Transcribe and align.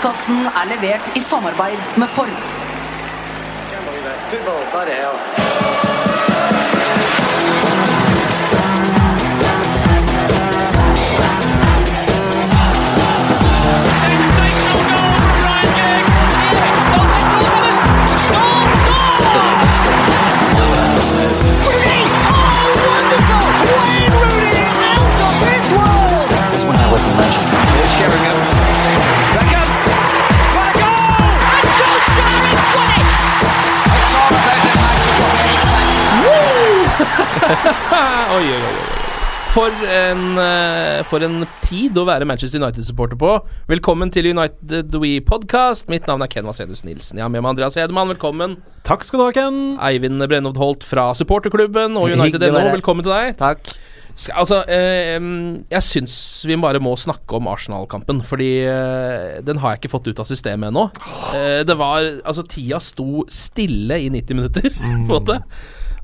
Podkasten 0.00 0.46
er 0.46 0.68
levert 0.70 1.16
i 1.16 1.20
samarbeid 1.20 1.80
med 2.00 2.08
Ford. 2.08 2.32
Oi, 38.36 38.44
oi, 38.44 38.60
oi. 38.60 38.72
For 39.50 39.74
en, 39.90 40.20
eh, 40.38 41.00
for 41.10 41.24
en 41.26 41.40
tid 41.64 41.96
å 41.98 42.04
være 42.06 42.26
Manchester 42.28 42.60
United-supporter 42.60 43.18
på. 43.18 43.30
Velkommen 43.70 44.12
til 44.14 44.28
United 44.30 44.92
We 45.00 45.16
Podcast. 45.26 45.88
Mitt 45.90 46.06
navn 46.06 46.22
er 46.22 46.30
Ken 46.30 46.46
Vasenus 46.46 46.84
Nilsen. 46.86 47.18
Jeg 47.18 47.24
har 47.26 47.32
med 47.32 47.42
meg 47.42 47.56
Andreas 47.56 47.78
Hedemann. 47.80 48.12
Velkommen. 48.12 48.58
Takk 48.86 49.06
skal 49.06 49.22
du 49.22 49.24
ha, 49.26 49.32
Ken. 49.34 49.58
Eivind 49.82 50.22
Brennovd 50.22 50.60
Holt 50.60 50.86
fra 50.86 51.08
supporterklubben 51.18 51.98
og 51.98 52.12
United 52.12 52.44
United.no. 52.44 52.76
Velkommen 52.76 53.06
til 53.08 53.16
deg. 53.16 53.34
Takk. 53.40 53.72
Altså, 54.36 54.60
eh, 54.68 55.16
jeg 55.72 55.86
syns 55.86 56.14
vi 56.44 56.60
bare 56.60 56.82
må 56.82 56.92
snakke 57.00 57.40
om 57.40 57.48
Arsenal-kampen, 57.50 58.20
fordi 58.26 58.52
eh, 58.68 59.40
den 59.46 59.64
har 59.64 59.74
jeg 59.74 59.82
ikke 59.86 59.94
fått 59.96 60.12
ut 60.12 60.20
av 60.20 60.28
systemet 60.28 60.68
ennå. 60.68 60.90
Eh, 61.34 61.60
det 61.64 61.80
var 61.80 62.04
Altså, 62.20 62.44
tida 62.44 62.78
sto 62.84 63.24
stille 63.32 64.02
i 64.04 64.10
90 64.12 64.36
minutter, 64.36 64.74
på 64.78 64.90
en 64.92 65.06
måte. 65.08 65.40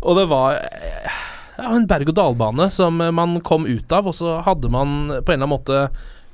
Og 0.03 0.19
det 0.19 0.27
var 0.31 0.59
eh, 0.61 1.23
ja, 1.57 1.71
en 1.71 1.89
berg-og-dal-bane 1.89 2.69
som 2.75 3.01
man 3.01 3.39
kom 3.47 3.67
ut 3.69 3.93
av, 3.97 4.11
og 4.11 4.17
så 4.17 4.39
hadde 4.47 4.71
man 4.73 4.97
på 5.09 5.33
en 5.33 5.39
eller 5.39 5.47
annen 5.47 5.55
måte 5.55 5.81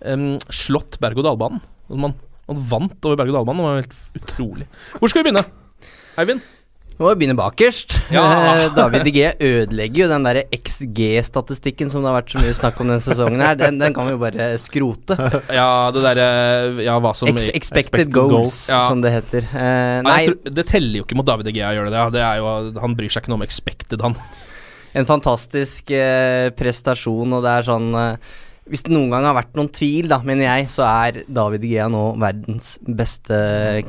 um, 0.07 0.27
slått 0.53 0.99
berg-og-dal-banen. 1.03 1.63
Man, 1.93 2.17
man 2.49 2.65
vant 2.73 3.09
over 3.09 3.21
berg-og-dal-banen. 3.21 3.63
Det 3.63 3.69
var 3.69 3.83
helt 3.83 4.23
utrolig. 4.23 4.69
Hvor 4.99 5.13
skal 5.13 5.23
vi 5.23 5.31
begynne? 5.31 5.47
Eivind? 6.21 6.43
Må 7.01 7.11
jo 7.13 7.17
begynne 7.19 7.37
bakerst. 7.39 7.95
Ja. 8.13 8.23
Eh, 8.53 8.67
David 8.77 9.09
G 9.15 9.31
ødelegger 9.33 10.05
jo 10.05 10.09
den 10.11 10.27
der 10.27 10.43
XG-statistikken 10.53 11.91
som 11.93 12.05
det 12.05 12.11
har 12.11 12.19
vært 12.19 12.35
så 12.35 12.43
mye 12.43 12.55
snakk 12.57 12.81
om 12.83 12.93
denne 12.93 13.05
sesongen 13.05 13.43
her. 13.43 13.57
Den, 13.59 13.79
den 13.81 13.97
kan 13.97 14.09
vi 14.09 14.15
jo 14.15 14.21
bare 14.21 14.51
skrote. 14.61 15.17
Ja, 15.53 15.91
det 15.95 16.05
derre 16.05 16.29
Ja, 16.85 16.99
hva 17.03 17.15
som 17.17 17.31
Ex 17.31 17.49
expected, 17.49 17.81
expected 17.81 18.15
goals, 18.15 18.33
goals. 18.35 18.57
Ja. 18.71 18.83
som 18.89 19.03
det 19.05 19.13
heter. 19.15 19.49
Uh, 19.51 19.99
Nei, 20.07 20.21
tror, 20.29 20.55
det 20.59 20.67
teller 20.71 21.01
jo 21.01 21.07
ikke 21.07 21.19
mot 21.19 21.29
David 21.29 21.53
Egea 21.53 21.73
å 21.73 21.77
gjøre 21.81 21.93
det. 21.93 22.07
Det 22.17 22.25
er 22.25 22.41
jo, 22.43 22.55
han 22.85 22.97
bryr 22.99 23.13
seg 23.13 23.25
ikke 23.25 23.33
noe 23.33 23.41
om 23.41 23.47
expected, 23.47 24.05
han. 24.05 24.17
en 24.99 25.09
fantastisk 25.09 25.93
uh, 25.97 26.49
prestasjon, 26.59 27.39
og 27.39 27.47
det 27.47 27.55
er 27.57 27.69
sånn 27.71 27.89
uh, 27.97 28.35
Hvis 28.71 28.85
det 28.87 28.95
noen 28.95 29.11
gang 29.15 29.29
har 29.29 29.39
vært 29.39 29.57
noen 29.59 29.73
tvil, 29.75 30.11
da, 30.13 30.21
mener 30.27 30.49
jeg, 30.49 30.69
så 30.75 30.87
er 30.89 31.23
David 31.27 31.65
Gea 31.67 31.89
nå 31.93 32.13
verdens 32.23 32.77
beste 32.85 33.41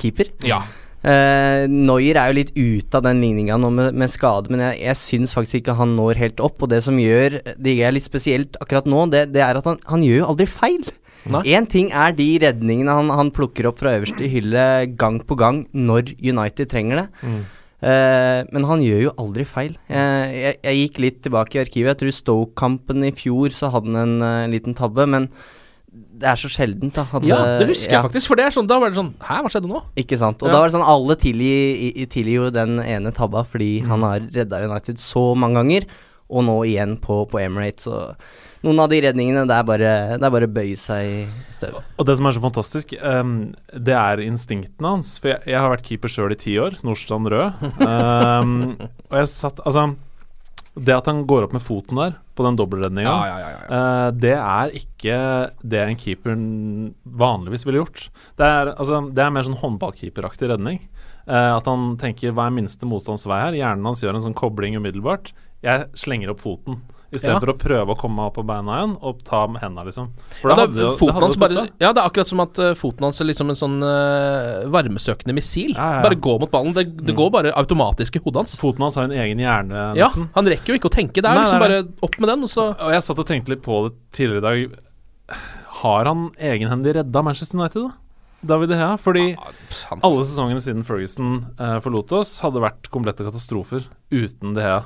keeper. 0.02 0.34
Ja. 0.48 0.64
Uh, 1.04 1.68
Neuer 1.68 2.16
er 2.16 2.32
jo 2.32 2.38
litt 2.38 2.54
ute 2.56 3.00
av 3.00 3.04
den 3.04 3.20
ligninga 3.20 3.58
nå 3.60 3.70
med, 3.76 3.98
med 4.00 4.12
skade, 4.12 4.52
men 4.54 4.64
jeg, 4.64 4.80
jeg 4.86 5.00
syns 5.02 5.36
faktisk 5.36 5.60
ikke 5.60 5.78
han 5.80 5.98
når 5.98 6.22
helt 6.22 6.44
opp. 6.44 6.62
Og 6.64 6.72
det 6.72 6.84
som 6.86 7.00
gjør 7.00 7.42
det 7.44 7.78
er 7.80 7.96
litt 7.96 8.08
spesielt 8.08 8.60
akkurat 8.64 8.88
nå, 8.90 9.08
det, 9.12 9.28
det 9.36 9.44
er 9.44 9.60
at 9.60 9.68
han, 9.68 9.82
han 9.90 10.06
gjør 10.06 10.22
jo 10.22 10.30
aldri 10.34 10.48
feil. 10.50 10.94
Én 11.24 11.68
ting 11.72 11.92
er 11.96 12.16
de 12.16 12.28
redningene 12.44 12.96
han, 12.98 13.12
han 13.16 13.32
plukker 13.36 13.70
opp 13.70 13.80
fra 13.80 13.94
øverste 13.96 14.28
hylle 14.28 14.64
gang 15.00 15.22
på 15.24 15.38
gang 15.40 15.64
når 15.72 16.16
United 16.20 16.72
trenger 16.72 17.04
det. 17.04 17.08
Eh, 17.84 18.42
men 18.56 18.68
han 18.68 18.84
gjør 18.84 19.02
jo 19.08 19.16
aldri 19.20 19.46
feil. 19.48 19.76
Eh, 19.92 20.28
jeg, 20.32 20.60
jeg 20.64 20.80
gikk 20.82 21.02
litt 21.04 21.20
tilbake 21.26 21.58
i 21.58 21.64
arkivet. 21.64 21.92
Jeg 21.94 22.02
tror 22.02 22.16
Stoke-kampen 22.20 23.04
i 23.08 23.12
fjor 23.16 23.56
så 23.56 23.72
hadde 23.74 23.92
han 23.92 24.00
en 24.04 24.28
eh, 24.28 24.52
liten 24.54 24.78
tabbe, 24.78 25.08
men 25.10 25.28
det 26.20 26.28
er 26.30 26.36
så 26.40 26.50
sjeldent, 26.52 26.94
da. 26.94 27.04
at, 27.12 27.24
ja, 27.28 27.38
det 27.60 27.68
husker 27.72 27.92
ja. 27.92 28.00
jeg 28.02 28.06
faktisk. 28.12 28.28
For 28.32 28.36
det 28.40 28.46
er 28.46 28.54
sånn, 28.56 28.68
da 28.70 28.78
var 28.80 28.90
det 28.94 29.00
sånn 29.00 29.14
Hæ, 29.20 29.42
hva 29.44 29.50
skjedde 29.52 29.72
nå? 29.72 29.82
Ikke 29.98 30.18
sant. 30.22 30.42
Og 30.44 30.48
Ja. 30.48 30.54
da 30.54 30.60
var 30.62 30.70
det 30.70 30.76
sånn 30.78 30.88
alle 30.94 31.16
tilgir 31.16 31.76
i- 31.90 31.94
i- 32.04 32.06
tilgir 32.06 32.34
jo 32.44 32.50
den 32.54 32.80
ene 32.80 33.12
tabba 33.12 33.44
fordi 33.44 33.82
Mm. 33.82 33.88
han 33.88 34.02
har 34.02 34.20
redda 34.20 34.64
United 34.70 34.98
så 34.98 35.36
mange 35.36 35.56
ganger, 35.62 35.86
og 36.30 36.44
nå 36.46 36.58
igjen 36.66 36.98
på, 37.00 37.28
på 37.30 37.40
Emirates. 37.42 37.86
Og 37.88 38.16
noen 38.64 38.80
av 38.80 38.90
de 38.90 39.02
redningene, 39.02 39.46
det 39.46 39.54
er 39.58 39.64
bare, 39.64 40.18
det 40.18 40.24
er 40.24 40.30
bare 40.32 40.48
bøye 40.48 40.78
seg 40.80 41.04
i 41.06 41.28
støvet. 41.52 41.84
Og 42.00 42.06
det 42.06 42.16
som 42.18 42.26
er 42.26 42.32
så 42.32 42.42
fantastisk, 42.42 42.94
um, 43.04 43.54
det 43.74 43.94
er 43.94 44.18
instinktene 44.24 44.88
hans. 44.88 45.18
For 45.20 45.30
jeg, 45.34 45.42
jeg 45.48 45.60
har 45.60 45.70
vært 45.70 45.84
keeper 45.84 46.08
sjøl 46.10 46.32
i 46.32 46.36
ti 46.40 46.56
år, 46.58 46.80
Nordstrand 46.82 47.28
Rød. 47.28 47.54
Um, 47.86 48.78
og 49.12 49.18
jeg 49.20 49.28
satt 49.28 49.60
Altså, 49.66 49.96
det 50.74 50.96
at 50.96 51.06
han 51.06 51.22
går 51.30 51.46
opp 51.46 51.54
med 51.54 51.62
foten 51.62 52.00
der, 52.00 52.16
på 52.34 52.46
den 52.48 52.58
dobbeltredninga, 52.58 53.10
Ja, 53.10 53.28
ja, 53.30 53.38
ja, 53.40 53.50
ja. 53.54 53.66
eh, 53.78 54.08
det 54.18 54.34
er 54.40 54.72
ikke 54.80 55.18
det 55.62 55.84
en 55.84 56.00
keeper 56.02 56.40
vanligvis 57.06 57.66
ville 57.68 57.84
gjort. 57.84 58.08
Det 58.40 58.48
er, 58.48 58.74
altså, 58.74 59.04
det 59.14 59.22
er 59.22 59.36
mer 59.36 59.46
sånn 59.46 59.60
håndballkeeperaktig 59.62 60.50
redning. 60.50 60.82
Uh, 61.24 61.56
at 61.56 61.68
han 61.70 61.94
tenker 62.02 62.34
hva 62.36 62.50
er 62.50 62.56
minste 62.58 62.84
motstandsvei 62.90 63.38
her? 63.40 63.56
Hjernen 63.56 63.86
hans 63.88 64.02
gjør 64.04 64.18
en 64.18 64.26
sånn 64.26 64.36
kobling 64.36 64.76
umiddelbart. 64.76 65.32
Jeg 65.64 65.86
slenger 65.96 66.34
opp 66.34 66.42
foten. 66.44 66.82
I 67.14 67.20
stedet 67.22 67.44
Ja. 67.46 67.54
å 67.54 67.58
prøve 67.58 67.94
å 67.94 67.98
komme 68.00 68.16
meg 68.18 68.26
opp 68.32 68.36
på 68.40 68.44
beina 68.46 68.78
igjen 68.80 68.98
og 69.02 69.24
ta 69.24 69.46
med 69.48 69.62
hendene, 69.62 69.86
liksom. 69.86 70.08
Ja, 70.44 70.56
det, 70.56 70.66
jo- 70.74 70.90
det 70.90 70.98
foten 71.00 71.22
hans 71.22 71.38
bare, 71.38 71.68
ja, 71.80 71.92
det 71.94 72.02
er 72.02 72.10
akkurat 72.10 72.28
som 72.28 72.40
at 72.42 72.58
eh, 72.60 72.74
foten 72.74 73.04
hans 73.08 73.22
er 73.22 73.26
liksom 73.30 73.50
en 73.54 73.60
sånn 73.60 73.78
uh, 73.84 74.66
varmesøkende 74.74 75.34
missil. 75.38 75.76
Ja. 75.76 76.02
Bare 76.02 76.16
gå 76.16 76.40
mot 76.40 76.50
ballen. 76.52 76.74
Det, 76.74 76.86
det 76.98 77.14
Mm. 77.14 77.20
går 77.22 77.32
bare 77.32 77.54
automatisk 77.56 78.16
i 78.18 78.20
hodet 78.26 78.36
hans. 78.44 78.56
Foten 78.58 78.82
hans 78.82 78.96
har 78.96 79.04
en 79.06 79.12
egen 79.12 79.38
hjerne, 79.38 79.96
Ja. 79.96 80.08
Han 80.36 80.46
rekker 80.46 80.74
jo 80.74 80.80
ikke 80.80 80.90
å 80.90 80.96
tenke. 80.98 81.22
Det 81.22 81.26
er 81.26 81.36
Nei, 81.36 81.44
liksom 81.46 81.60
nei, 81.60 81.68
bare 81.70 81.88
opp 82.02 82.20
med 82.20 82.30
den, 82.30 82.44
og 82.44 82.50
så 82.50 82.70
Og 82.80 82.92
jeg 82.92 83.02
satt 83.04 83.20
og 83.20 83.28
tenkte 83.28 83.50
litt 83.50 83.62
på 83.62 83.84
det 83.90 83.94
tidligere 84.12 84.38
i 84.38 84.68
dag. 84.68 84.80
Har 85.84 86.06
han 86.06 86.30
egenhendig 86.40 86.96
redda 86.96 87.24
Manchester 87.24 87.58
United, 87.60 87.84
da? 87.90 87.92
David 88.46 88.72
Hea, 88.76 88.98
Fordi 89.00 89.38
alle 90.04 90.24
sesongene 90.28 90.60
siden 90.60 90.84
Ferguson 90.84 91.46
uh, 91.60 91.80
forlot 91.80 92.12
oss, 92.12 92.42
hadde 92.44 92.60
vært 92.60 92.90
komplette 92.92 93.24
katastrofer 93.24 93.86
uten 94.12 94.54
De 94.58 94.62
Gea. 94.66 94.82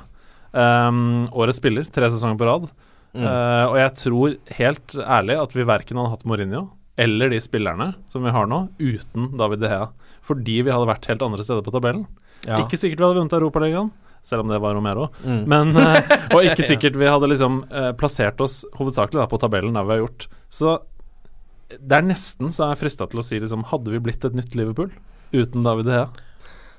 Um, 0.52 1.28
årets 1.36 1.60
spiller, 1.60 1.86
tre 1.92 2.08
sesonger 2.10 2.38
på 2.40 2.48
rad. 2.48 2.68
Mm. 3.16 3.24
Uh, 3.24 3.64
og 3.68 3.76
jeg 3.80 3.94
tror 4.02 4.34
helt 4.58 4.98
ærlig 5.00 5.38
at 5.40 5.54
vi 5.56 5.66
verken 5.68 6.00
hadde 6.00 6.12
hatt 6.12 6.26
Mourinho 6.28 6.66
eller 6.98 7.30
de 7.30 7.38
spillerne 7.40 7.92
som 8.10 8.24
vi 8.26 8.34
har 8.34 8.48
nå, 8.50 8.64
uten 8.82 9.30
David 9.38 9.62
De 9.62 9.70
Hea. 9.70 9.86
Fordi 10.26 10.58
vi 10.66 10.74
hadde 10.74 10.88
vært 10.90 11.06
helt 11.08 11.22
andre 11.22 11.44
steder 11.46 11.62
på 11.64 11.72
tabellen. 11.74 12.04
Ja. 12.42 12.58
Ikke 12.58 12.78
sikkert 12.78 12.98
vi 12.98 13.06
hadde 13.06 13.20
vunnet 13.20 13.36
Europaligaen, 13.38 13.92
selv 14.26 14.42
om 14.42 14.50
det 14.50 14.58
var 14.62 14.74
Romero. 14.74 15.06
Mm. 15.22 15.44
Men, 15.50 15.70
eh, 15.78 16.10
og 16.34 16.42
ikke 16.42 16.66
sikkert 16.66 16.98
vi 16.98 17.06
hadde 17.06 17.30
liksom 17.30 17.60
eh, 17.70 17.92
plassert 17.98 18.42
oss 18.42 18.64
hovedsakelig 18.78 19.22
da, 19.22 19.28
på 19.30 19.38
tabellen 19.40 19.78
der 19.78 19.86
vi 19.86 19.94
har 19.94 20.02
gjort. 20.02 20.26
Så 20.50 20.74
det 21.70 22.00
er 22.00 22.08
nesten 22.08 22.50
så 22.50 22.66
jeg 22.66 22.76
er 22.76 22.82
frista 22.82 23.06
til 23.06 23.20
å 23.20 23.26
si 23.26 23.38
liksom 23.42 23.66
Hadde 23.68 23.92
vi 23.92 23.98
blitt 24.00 24.22
et 24.24 24.32
nytt 24.32 24.54
Liverpool 24.56 24.88
uten 25.36 25.66
David 25.66 25.84
De 25.90 25.98
Gea? 25.98 26.06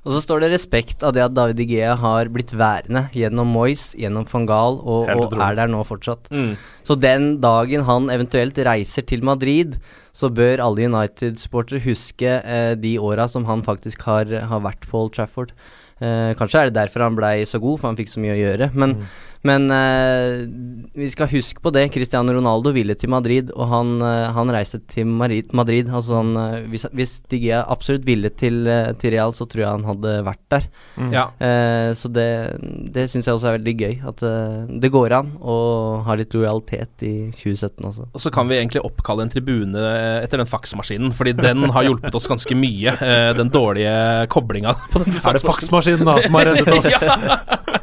Og 0.05 0.13
så 0.15 0.21
står 0.23 0.43
det 0.43 0.51
respekt 0.53 1.03
av 1.03 1.11
det 1.15 1.23
at 1.25 1.35
David 1.35 1.59
Igea 1.65 1.95
har 1.99 2.29
blitt 2.31 2.53
værende 2.55 3.07
gjennom 3.15 3.49
Moyes, 3.51 3.89
gjennom 3.99 4.27
van 4.31 4.45
Gaal, 4.47 4.79
og, 4.79 5.09
og 5.11 5.35
er 5.35 5.57
der 5.59 5.71
nå 5.71 5.81
fortsatt. 5.87 6.29
Mm. 6.31 6.53
Så 6.87 6.95
den 6.95 7.27
dagen 7.43 7.83
han 7.87 8.07
eventuelt 8.13 8.57
reiser 8.69 9.03
til 9.09 9.25
Madrid, 9.27 9.75
så 10.15 10.31
bør 10.31 10.63
alle 10.63 10.87
United-supportere 10.87 11.83
huske 11.83 12.39
eh, 12.39 12.73
de 12.79 12.95
åra 12.99 13.27
som 13.31 13.45
han 13.49 13.65
faktisk 13.65 14.07
har, 14.07 14.31
har 14.51 14.63
vært 14.65 14.87
på 14.89 15.03
Old 15.03 15.13
Trafford. 15.19 15.53
Eh, 15.99 16.33
kanskje 16.39 16.61
er 16.65 16.69
det 16.69 16.77
derfor 16.79 17.05
han 17.07 17.17
blei 17.17 17.41
så 17.49 17.59
god, 17.61 17.79
for 17.81 17.89
han 17.91 17.97
fikk 17.99 18.11
så 18.13 18.21
mye 18.23 18.35
å 18.35 18.39
gjøre. 18.39 18.69
Men, 18.79 18.95
men 19.47 19.65
eh, 19.71 20.45
vi 20.99 21.09
skal 21.11 21.29
huske 21.31 21.61
på 21.63 21.71
det. 21.75 21.85
Cristiano 21.93 22.33
Ronaldo 22.35 22.71
ville 22.75 22.95
til 22.99 23.11
Madrid, 23.11 23.51
og 23.55 23.67
han, 23.71 23.93
eh, 24.03 24.29
han 24.35 24.51
reiste 24.53 24.79
til 24.91 25.07
Madrid. 25.09 25.51
Madrid. 25.55 25.89
Altså 25.91 26.19
han, 26.21 26.33
hvis, 26.71 26.85
hvis 26.95 27.17
De 27.31 27.39
Gea 27.43 27.61
absolutt 27.71 28.05
ville 28.07 28.31
til, 28.39 28.63
til 29.01 29.13
Real, 29.15 29.33
så 29.35 29.47
tror 29.49 29.63
jeg 29.65 29.71
han 29.77 29.87
hadde 29.89 30.15
vært 30.27 30.43
der. 30.55 30.67
Ja. 31.13 31.25
Eh, 31.43 31.91
så 31.99 32.11
det, 32.15 32.27
det 32.95 33.07
syns 33.11 33.27
jeg 33.29 33.35
også 33.37 33.51
er 33.51 33.57
veldig 33.59 33.75
gøy. 33.79 33.95
At 34.13 34.23
eh, 34.27 34.71
det 34.83 34.91
går 34.93 35.15
an 35.19 35.33
å 35.39 35.57
ha 36.07 36.15
litt 36.19 36.35
lojalitet 36.35 37.05
i 37.07 37.13
2017 37.35 37.89
også. 37.91 38.07
Og 38.15 38.23
så 38.23 38.31
kan 38.33 38.47
vi 38.49 38.57
egentlig 38.59 38.83
oppkalle 38.87 39.25
en 39.27 39.31
tribune 39.33 39.83
etter 40.23 40.39
den 40.41 40.49
faksmaskinen, 40.49 41.11
fordi 41.15 41.35
den 41.39 41.67
har 41.75 41.87
hjulpet 41.87 42.15
oss 42.15 42.27
ganske 42.31 42.55
mye. 42.57 42.95
eh, 43.03 43.31
Den 43.39 43.51
dårlige 43.53 43.95
koblinga 44.31 44.75
på 44.93 45.03
den 45.03 45.15
Er 45.19 45.39
faksmaskinen 45.89 46.05
da 46.05 46.21
som 46.21 46.37
har 46.37 46.45
reddet 46.45 46.73
oss? 46.79 47.79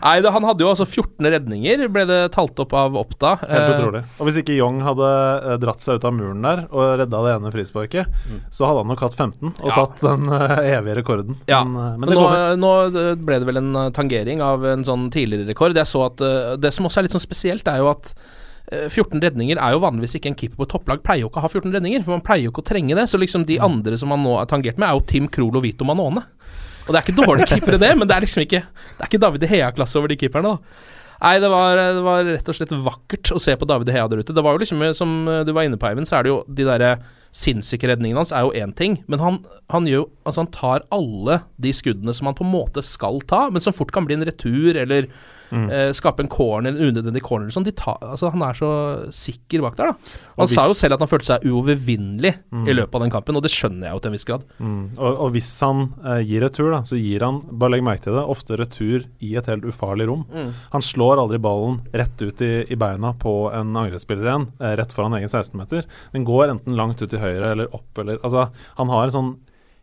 Nei, 0.00 0.20
det, 0.22 0.30
han 0.30 0.44
hadde 0.46 0.62
jo 0.62 0.68
altså 0.70 0.84
14 0.86 1.26
redninger, 1.34 1.80
ble 1.92 2.04
det 2.06 2.18
talt 2.36 2.58
opp 2.62 2.72
av 2.78 2.94
Oppda. 3.00 3.32
Helt 3.42 3.64
Eh, 3.66 3.72
utrolig. 3.74 4.02
Og 4.20 4.28
hvis 4.28 4.38
ikke 4.40 4.54
Young 4.54 4.78
hadde 4.86 5.08
eh, 5.10 5.56
dratt 5.62 5.82
seg 5.82 5.98
ut 5.98 6.06
av 6.06 6.14
muren 6.14 6.44
der 6.46 6.62
og 6.70 7.00
redda 7.02 7.22
det 7.26 7.32
ene 7.34 7.50
frisparket, 7.54 8.14
så 8.54 8.68
hadde 8.68 8.84
han 8.84 8.90
nok 8.92 9.02
hatt 9.02 9.16
15 9.18 9.50
og 9.56 9.66
Ja. 9.66 9.74
satt 9.74 10.00
den 10.04 10.30
eh, 10.32 10.70
evige 10.78 10.96
rekorden. 11.00 11.36
Ja, 11.50 11.64
Men, 11.66 11.98
men 12.00 12.08
det 12.12 12.16
nå, 12.16 12.30
nå 12.62 12.72
ble 13.26 13.40
det 13.42 13.48
vel 13.50 13.60
en 13.64 13.72
tangering 13.96 14.40
av 14.44 14.64
en 14.70 14.86
sånn 14.86 15.08
tidligere 15.14 15.48
rekord. 15.50 15.74
Jeg 15.76 15.90
så 15.90 16.06
at 16.12 16.22
Det 16.62 16.72
som 16.72 16.86
også 16.86 17.02
er 17.02 17.08
litt 17.08 17.16
sånn 17.16 17.26
spesielt, 17.26 17.66
er 17.68 17.82
jo 17.82 17.90
at 17.90 18.14
eh, 18.70 18.86
14 18.88 19.18
redninger 19.26 19.58
er 19.58 19.74
jo 19.74 19.82
vanligvis 19.82 20.14
ikke 20.20 20.30
en 20.30 20.38
keeper 20.38 20.62
på 20.62 20.70
topplag 20.76 21.02
pleier 21.02 21.26
jo 21.26 21.32
ikke 21.32 21.42
å 21.42 21.46
ha 21.48 21.50
14 21.50 21.74
redninger, 21.74 22.06
for 22.06 22.14
man 22.16 22.24
pleier 22.26 22.46
jo 22.46 22.54
ikke 22.54 22.62
å 22.64 22.70
trenge 22.70 22.94
det. 22.96 23.08
Så 23.10 23.18
liksom 23.20 23.44
de 23.50 23.58
andre 23.58 23.98
som 23.98 24.14
man 24.14 24.22
nå 24.22 24.38
er 24.40 24.46
tangert 24.52 24.78
med, 24.78 24.88
er 24.88 24.94
jo 25.00 25.04
Tim 25.10 25.26
Krohl 25.28 25.58
og 25.58 25.66
Vito 25.66 25.84
Manone. 25.88 26.22
Og 26.86 26.92
det 26.92 26.98
er 27.00 27.06
ikke 27.06 27.18
dårlige 27.18 27.48
keepere, 27.50 27.80
det, 27.82 27.92
men 27.98 28.08
det 28.08 28.14
er 28.14 28.22
liksom 28.22 28.44
ikke 28.44 28.62
Det 28.62 29.00
er 29.02 29.10
ikke 29.10 29.22
David 29.24 29.42
De 29.42 29.50
Hea-klasse 29.50 29.98
over 29.98 30.12
de 30.12 30.18
keeperne, 30.20 30.54
da. 30.54 30.92
Nei, 31.16 31.36
det 31.40 31.48
var, 31.48 31.78
det 31.96 32.02
var 32.04 32.26
rett 32.28 32.48
og 32.52 32.56
slett 32.58 32.74
vakkert 32.84 33.30
å 33.32 33.40
se 33.40 33.54
på 33.56 33.68
David 33.68 33.88
De 33.88 33.94
Hea 33.94 34.08
der 34.12 34.20
ute. 34.20 34.34
Det 34.36 34.44
var 34.44 34.54
jo 34.54 34.60
liksom, 34.62 34.82
som 34.98 35.14
du 35.48 35.52
var 35.56 35.66
inne 35.66 35.78
på, 35.80 35.88
Eivind, 35.88 36.08
så 36.08 36.18
er 36.18 36.26
det 36.26 36.34
jo 36.34 36.42
de 36.46 36.66
derre 36.68 36.96
sinnssyke 37.36 37.88
redningene 37.90 38.22
hans 38.22 38.32
er 38.32 38.46
jo 38.46 38.52
én 38.56 38.72
ting, 38.76 39.00
men 39.12 39.20
han, 39.20 39.40
han 39.72 39.88
gjør 39.88 40.06
Altså, 40.26 40.42
han 40.42 40.52
tar 40.54 40.84
alle 40.94 41.40
de 41.62 41.72
skuddene 41.76 42.14
som 42.16 42.30
han 42.30 42.36
på 42.38 42.46
en 42.46 42.52
måte 42.54 42.82
skal 42.86 43.20
ta, 43.28 43.46
men 43.52 43.62
som 43.64 43.76
fort 43.76 43.92
kan 43.94 44.06
bli 44.08 44.16
en 44.16 44.24
retur 44.26 44.78
eller 44.80 45.08
eh, 45.52 45.90
skape 45.96 46.24
en 46.24 46.30
corner, 46.32 46.72
en 46.72 46.90
unødvendig 46.90 47.22
corner 47.24 47.52
sånn. 47.54 47.66
Tar, 47.76 47.98
altså, 48.04 48.30
han 48.34 48.44
er 48.46 48.58
så 48.58 48.70
sikker 49.14 49.64
bak 49.64 49.78
der, 49.78 49.92
da. 49.92 50.14
Han 50.36 50.48
hvis, 50.48 50.56
sa 50.58 50.66
jo 50.68 50.76
selv 50.78 50.96
at 50.96 51.04
han 51.04 51.10
følte 51.10 51.30
seg 51.30 51.46
uovervinnelig 51.48 52.32
i 52.66 52.76
løpet 52.76 52.98
av 52.98 53.04
den 53.04 53.12
kampen, 53.14 53.38
og 53.38 53.44
det 53.44 53.52
skjønner 53.54 53.88
jeg 53.88 53.96
jo 53.96 54.02
til 54.02 54.10
en 54.10 54.16
viss 54.16 54.28
grad. 54.28 54.46
Mm. 54.58 54.82
Og, 54.96 55.20
og 55.26 55.32
hvis 55.36 55.50
han 55.64 55.82
eh, 56.04 56.22
gir 56.28 56.44
retur, 56.46 56.70
da, 56.74 56.82
så 56.88 57.00
gir 57.00 57.24
han, 57.26 57.42
bare 57.50 57.76
legg 57.76 57.86
merke 57.86 58.06
til 58.06 58.18
det, 58.18 58.24
ofte 58.36 58.60
retur 58.60 59.06
i 59.24 59.34
et 59.38 59.50
helt 59.50 59.66
ufarlig 59.68 60.08
rom. 60.10 60.26
Han 60.72 60.84
slår 60.84 61.22
aldri 61.22 61.40
ballen 61.42 61.80
rett 61.96 62.22
ut 62.22 62.42
i, 62.44 62.52
i 62.72 62.78
beina 62.78 63.12
på 63.20 63.34
en 63.54 63.74
angrepsspiller 63.76 64.28
igjen, 64.28 64.48
eh, 64.60 64.76
rett 64.80 64.94
foran 64.96 65.16
egen 65.18 65.30
16-meter. 65.30 65.86
Den 66.14 66.26
går 66.28 66.52
enten 66.54 66.76
langt 66.78 67.02
ut 67.02 67.10
til 67.10 67.22
høyre 67.22 67.52
eller 67.54 67.72
opp 67.76 68.02
eller 68.02 68.20
Altså, 68.26 68.48
han 68.78 68.90
har 68.90 69.06
en 69.06 69.14
sånn 69.14 69.34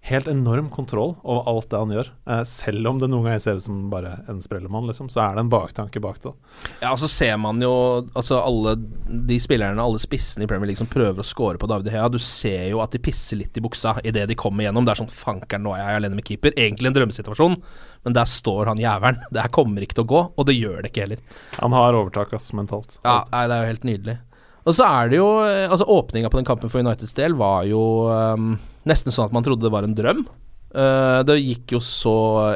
helt 0.04 0.28
enorm 0.28 0.70
kontroll 0.70 1.14
over 1.24 1.46
alt 1.48 1.70
det 1.72 1.80
han 1.80 1.92
gjør. 1.96 2.10
Eh, 2.28 2.42
selv 2.44 2.88
om 2.90 2.98
det 3.00 3.08
noen 3.08 3.24
ganger 3.24 3.40
ser 3.40 3.60
ut 3.60 3.64
som 3.64 3.78
bare 3.92 4.18
en 4.28 4.42
sprellemann, 4.44 4.90
liksom, 4.90 5.08
så 5.12 5.22
er 5.24 5.38
det 5.38 5.46
en 5.46 5.52
baktanke 5.54 6.02
bak 6.04 6.20
det. 6.26 6.34
Ja, 6.82 6.92
og 6.92 7.00
så 7.00 7.08
ser 7.08 7.38
man 7.40 7.62
jo 7.64 7.72
altså 8.12 8.42
alle 8.44 8.76
de 9.08 9.38
spillerne, 9.40 9.80
alle 9.80 10.02
spissene 10.04 10.44
i 10.44 10.50
Premier 10.52 10.68
League 10.68 10.82
som 10.82 10.92
prøver 10.92 11.24
å 11.24 11.28
score 11.28 11.62
på 11.62 11.70
David 11.72 11.94
Hea. 11.94 12.10
Du 12.12 12.20
ser 12.20 12.68
jo 12.74 12.82
at 12.84 12.92
de 12.92 13.00
pisser 13.04 13.40
litt 13.40 13.56
i 13.56 13.64
buksa 13.64 13.96
idet 14.04 14.28
de 14.28 14.38
kommer 14.40 14.68
gjennom. 14.68 14.84
Det 14.84 14.92
er 14.92 15.04
sånn 15.06 15.14
Fankeren, 15.14 15.64
nå 15.64 15.78
er 15.78 15.86
jeg 15.86 16.02
alene 16.02 16.20
med 16.20 16.28
keeper. 16.28 16.58
Egentlig 16.60 16.92
en 16.92 17.00
drømmesituasjon, 17.00 17.58
men 18.04 18.20
der 18.20 18.28
står 18.28 18.74
han 18.74 18.84
jævelen. 18.84 19.24
Det 19.32 19.46
her 19.46 19.56
kommer 19.56 19.88
ikke 19.88 20.02
til 20.02 20.08
å 20.08 20.12
gå, 20.12 20.26
og 20.36 20.52
det 20.52 20.58
gjør 20.60 20.84
det 20.84 20.92
ikke 20.92 21.08
heller. 21.08 21.24
Han 21.62 21.80
har 21.80 21.96
overtak, 21.96 22.36
ass, 22.36 22.52
mentalt. 22.52 23.00
Ja, 23.08 23.22
nei, 23.32 23.48
det 23.48 23.56
er 23.56 23.64
jo 23.64 23.72
helt 23.72 23.88
nydelig. 23.88 24.20
Og 24.64 24.76
så 24.78 24.86
er 24.88 25.10
det 25.12 25.18
jo 25.20 25.28
eh, 25.44 25.66
Altså, 25.68 25.86
åpninga 25.92 26.30
på 26.32 26.40
den 26.40 26.48
kampen 26.48 26.72
for 26.72 26.80
Uniteds 26.84 27.16
del 27.18 27.36
var 27.40 27.66
jo 27.68 27.82
um, 28.08 28.54
nesten 28.88 29.12
sånn 29.12 29.28
at 29.28 29.36
man 29.36 29.44
trodde 29.46 29.66
det 29.68 29.74
var 29.74 29.84
en 29.88 29.96
drøm. 29.98 30.26
Uh, 30.74 31.22
det 31.28 31.36
gikk 31.44 31.76
jo 31.76 31.82
så 31.84 32.14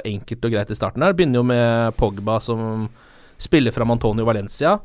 enkelt 0.08 0.46
og 0.48 0.54
greit 0.56 0.72
i 0.74 0.78
starten 0.78 1.04
her. 1.06 1.14
Begynner 1.18 1.42
jo 1.42 1.48
med 1.48 1.98
Pogba 2.00 2.40
som 2.42 2.88
spiller 3.38 3.76
fram 3.76 3.92
Antonio 3.94 4.26
Valencia. 4.26 4.78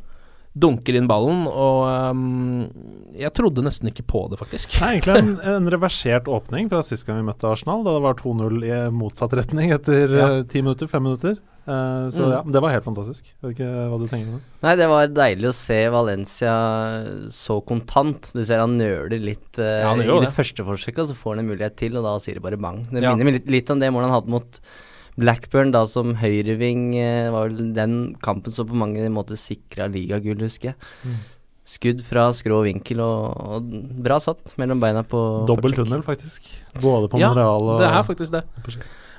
Dunker 0.53 0.99
inn 0.99 1.07
ballen, 1.09 1.47
og 1.49 1.87
um, 2.13 2.67
jeg 3.17 3.33
trodde 3.33 3.63
nesten 3.65 3.89
ikke 3.89 4.05
på 4.05 4.27
det, 4.29 4.37
faktisk. 4.37 4.75
Det 4.75 4.83
er 4.85 4.99
egentlig 4.99 5.15
en, 5.23 5.31
en 5.55 5.71
reversert 5.73 6.29
åpning 6.29 6.69
fra 6.69 6.83
sist 6.85 7.07
gang 7.09 7.23
vi 7.23 7.25
møtte 7.31 7.49
Arsenal, 7.49 7.81
da 7.87 7.95
det 7.97 8.03
var 8.05 8.19
2-0 8.21 8.59
i 8.69 8.75
motsatt 8.93 9.33
retning 9.39 9.73
etter 9.73 10.13
Ja. 10.13 10.27
eh, 10.35 10.43
ti 10.53 10.61
minutter, 10.61 10.91
fem 10.93 11.07
minutter. 11.09 11.39
Eh, 11.63 12.07
så 12.11 12.25
Mm. 12.27 12.31
ja, 12.33 12.43
det 12.53 12.61
var 12.63 12.71
helt 12.75 12.85
fantastisk. 12.85 13.29
Vet 13.43 13.53
ikke 13.55 13.67
hva 13.91 13.99
du 14.01 14.07
tenker 14.11 14.29
om 14.33 14.39
det. 14.41 14.43
Nei, 14.65 14.73
det 14.77 14.89
var 14.91 15.07
deilig 15.07 15.47
å 15.47 15.55
se 15.55 15.77
Valencia 15.95 16.55
så 17.31 17.61
kontant. 17.65 18.33
Du 18.35 18.43
ser 18.45 18.59
han 18.65 18.77
nøler 18.79 19.21
litt 19.23 19.59
uh, 19.59 19.83
Ja, 19.85 19.93
i 19.95 20.03
det 20.03 20.27
det. 20.27 20.33
første 20.35 20.65
forsøket, 20.67 21.07
så 21.11 21.15
får 21.15 21.37
han 21.37 21.45
en 21.45 21.51
mulighet 21.53 21.77
til, 21.77 21.97
og 21.97 22.03
da 22.05 22.17
sier 22.19 22.35
det 22.35 22.43
bare 22.43 22.59
bang. 22.59 22.87
Det 22.91 23.03
Ja. 23.03 23.13
minner 23.15 23.25
meg 23.31 23.35
litt, 23.41 23.49
litt 23.51 23.71
om 23.71 23.79
det 23.79 23.93
målet 23.93 24.11
han 24.11 24.17
hadde 24.23 24.29
mot 24.35 24.59
Blackburn, 25.17 25.71
da 25.71 25.85
som 25.87 26.15
høyreving. 26.17 26.95
Uh, 26.99 27.31
var 27.31 27.49
vel 27.49 27.73
den 27.75 28.15
kampen 28.23 28.51
som 28.53 28.67
på 28.67 28.75
mange 28.75 29.07
måter 29.13 29.37
sikra 29.39 29.87
ligagull, 29.93 30.41
husker 30.43 30.73
jeg. 30.73 30.77
Mm. 31.07 31.21
Skudd 31.65 32.01
fra 32.03 32.25
skrå 32.35 32.65
vinkel 32.67 32.99
og, 32.99 33.37
og 33.39 33.69
bra 34.03 34.19
satt 34.19 34.57
mellom 34.59 34.81
beina 34.83 35.05
på 35.07 35.47
Dobbel 35.47 35.73
tunnel, 35.77 36.03
faktisk. 36.03 36.49
Både 36.83 37.07
på 37.09 37.21
Ja, 37.23 37.29
Monreal 37.31 37.63
og 37.71 37.79
det 37.79 37.87
er 37.87 38.03
faktisk 38.03 38.33
det. 38.35 38.43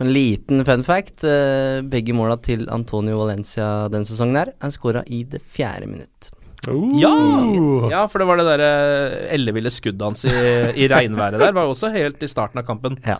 En 0.01 0.09
liten 0.13 0.63
fun 0.65 0.83
fact. 0.87 1.23
eh, 1.27 1.81
begge 1.85 2.15
måla 2.17 2.39
til 2.41 2.65
Antonio 2.73 3.19
Valencia 3.21 3.89
denne 3.93 4.09
sesongen 4.09 4.39
her 4.39 4.53
er 4.57 4.73
skåra 4.73 5.03
i 5.05 5.23
det 5.29 5.43
fjerde 5.53 5.89
minutt. 5.91 6.31
Uh. 6.63 6.95
Ja! 6.95 7.11
ja, 7.91 8.01
for 8.07 8.23
det 8.23 8.27
var 8.29 8.39
det 8.39 8.47
derre 8.47 8.73
elleville 9.35 9.71
skuddet 9.73 10.05
hans 10.05 10.23
i, 10.23 10.31
i 10.79 10.87
regnværet 10.87 11.41
der, 11.41 11.51
var 11.51 11.67
jo 11.67 11.73
også 11.75 11.91
helt 11.91 12.23
i 12.23 12.29
starten 12.31 12.61
av 12.61 12.67
kampen. 12.67 12.95
Ja. 13.03 13.19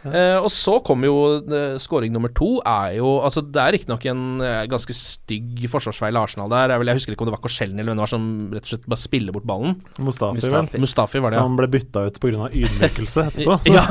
Uh, 0.00 0.38
og 0.40 0.48
så 0.48 0.78
kom 0.80 1.02
jo 1.04 1.14
uh, 1.44 1.76
scoring 1.76 2.14
nummer 2.14 2.30
to. 2.32 2.54
Er 2.64 2.94
jo 2.96 3.18
Altså 3.20 3.42
Det 3.44 3.60
er 3.60 3.74
riktignok 3.76 4.06
en 4.08 4.40
uh, 4.40 4.62
ganske 4.70 4.94
stygg 4.96 5.66
forsvarsfeil 5.68 6.16
av 6.16 6.24
Arsenal 6.24 6.48
der. 6.48 6.72
Jeg, 6.72 6.80
vel, 6.80 6.90
jeg 6.92 7.00
husker 7.00 7.16
ikke 7.16 7.26
om 7.26 7.28
det 7.28 7.34
var 7.36 7.42
Korselny 7.44 7.82
eller 7.82 7.90
hvem 7.90 8.00
det 8.00 8.06
var 8.06 8.12
som 8.14 8.30
rett 8.54 8.64
og 8.64 8.72
slett 8.72 8.88
bare 8.88 9.02
spiller 9.02 9.36
bort 9.36 9.48
ballen. 9.50 9.76
Mustafi, 10.00 10.40
Mustafi. 10.40 10.80
Mustafi 10.80 11.20
var 11.20 11.34
det, 11.34 11.42
Som 11.42 11.60
ble 11.60 11.68
bytta 11.76 12.06
ut 12.08 12.20
pga. 12.22 12.48
ydmykelse 12.48 13.26
etterpå. 13.28 13.60
Ja. 13.76 13.84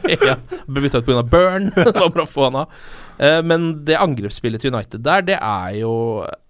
ja. 0.28 0.36
Ble 0.66 0.82
bytta 0.86 1.00
ut 1.02 1.06
pga. 1.08 1.22
burn. 1.22 1.70
det 1.76 1.94
var 1.96 2.12
bra 2.14 2.24
å 2.26 2.30
få 2.30 2.48
han 2.48 2.60
av. 2.64 2.68
Eh, 3.18 3.40
men 3.46 3.84
det 3.86 3.98
angrepsspillet 4.00 4.60
til 4.64 4.74
United 4.74 5.02
der, 5.06 5.22
det 5.32 5.38
er 5.40 5.80
jo 5.82 5.94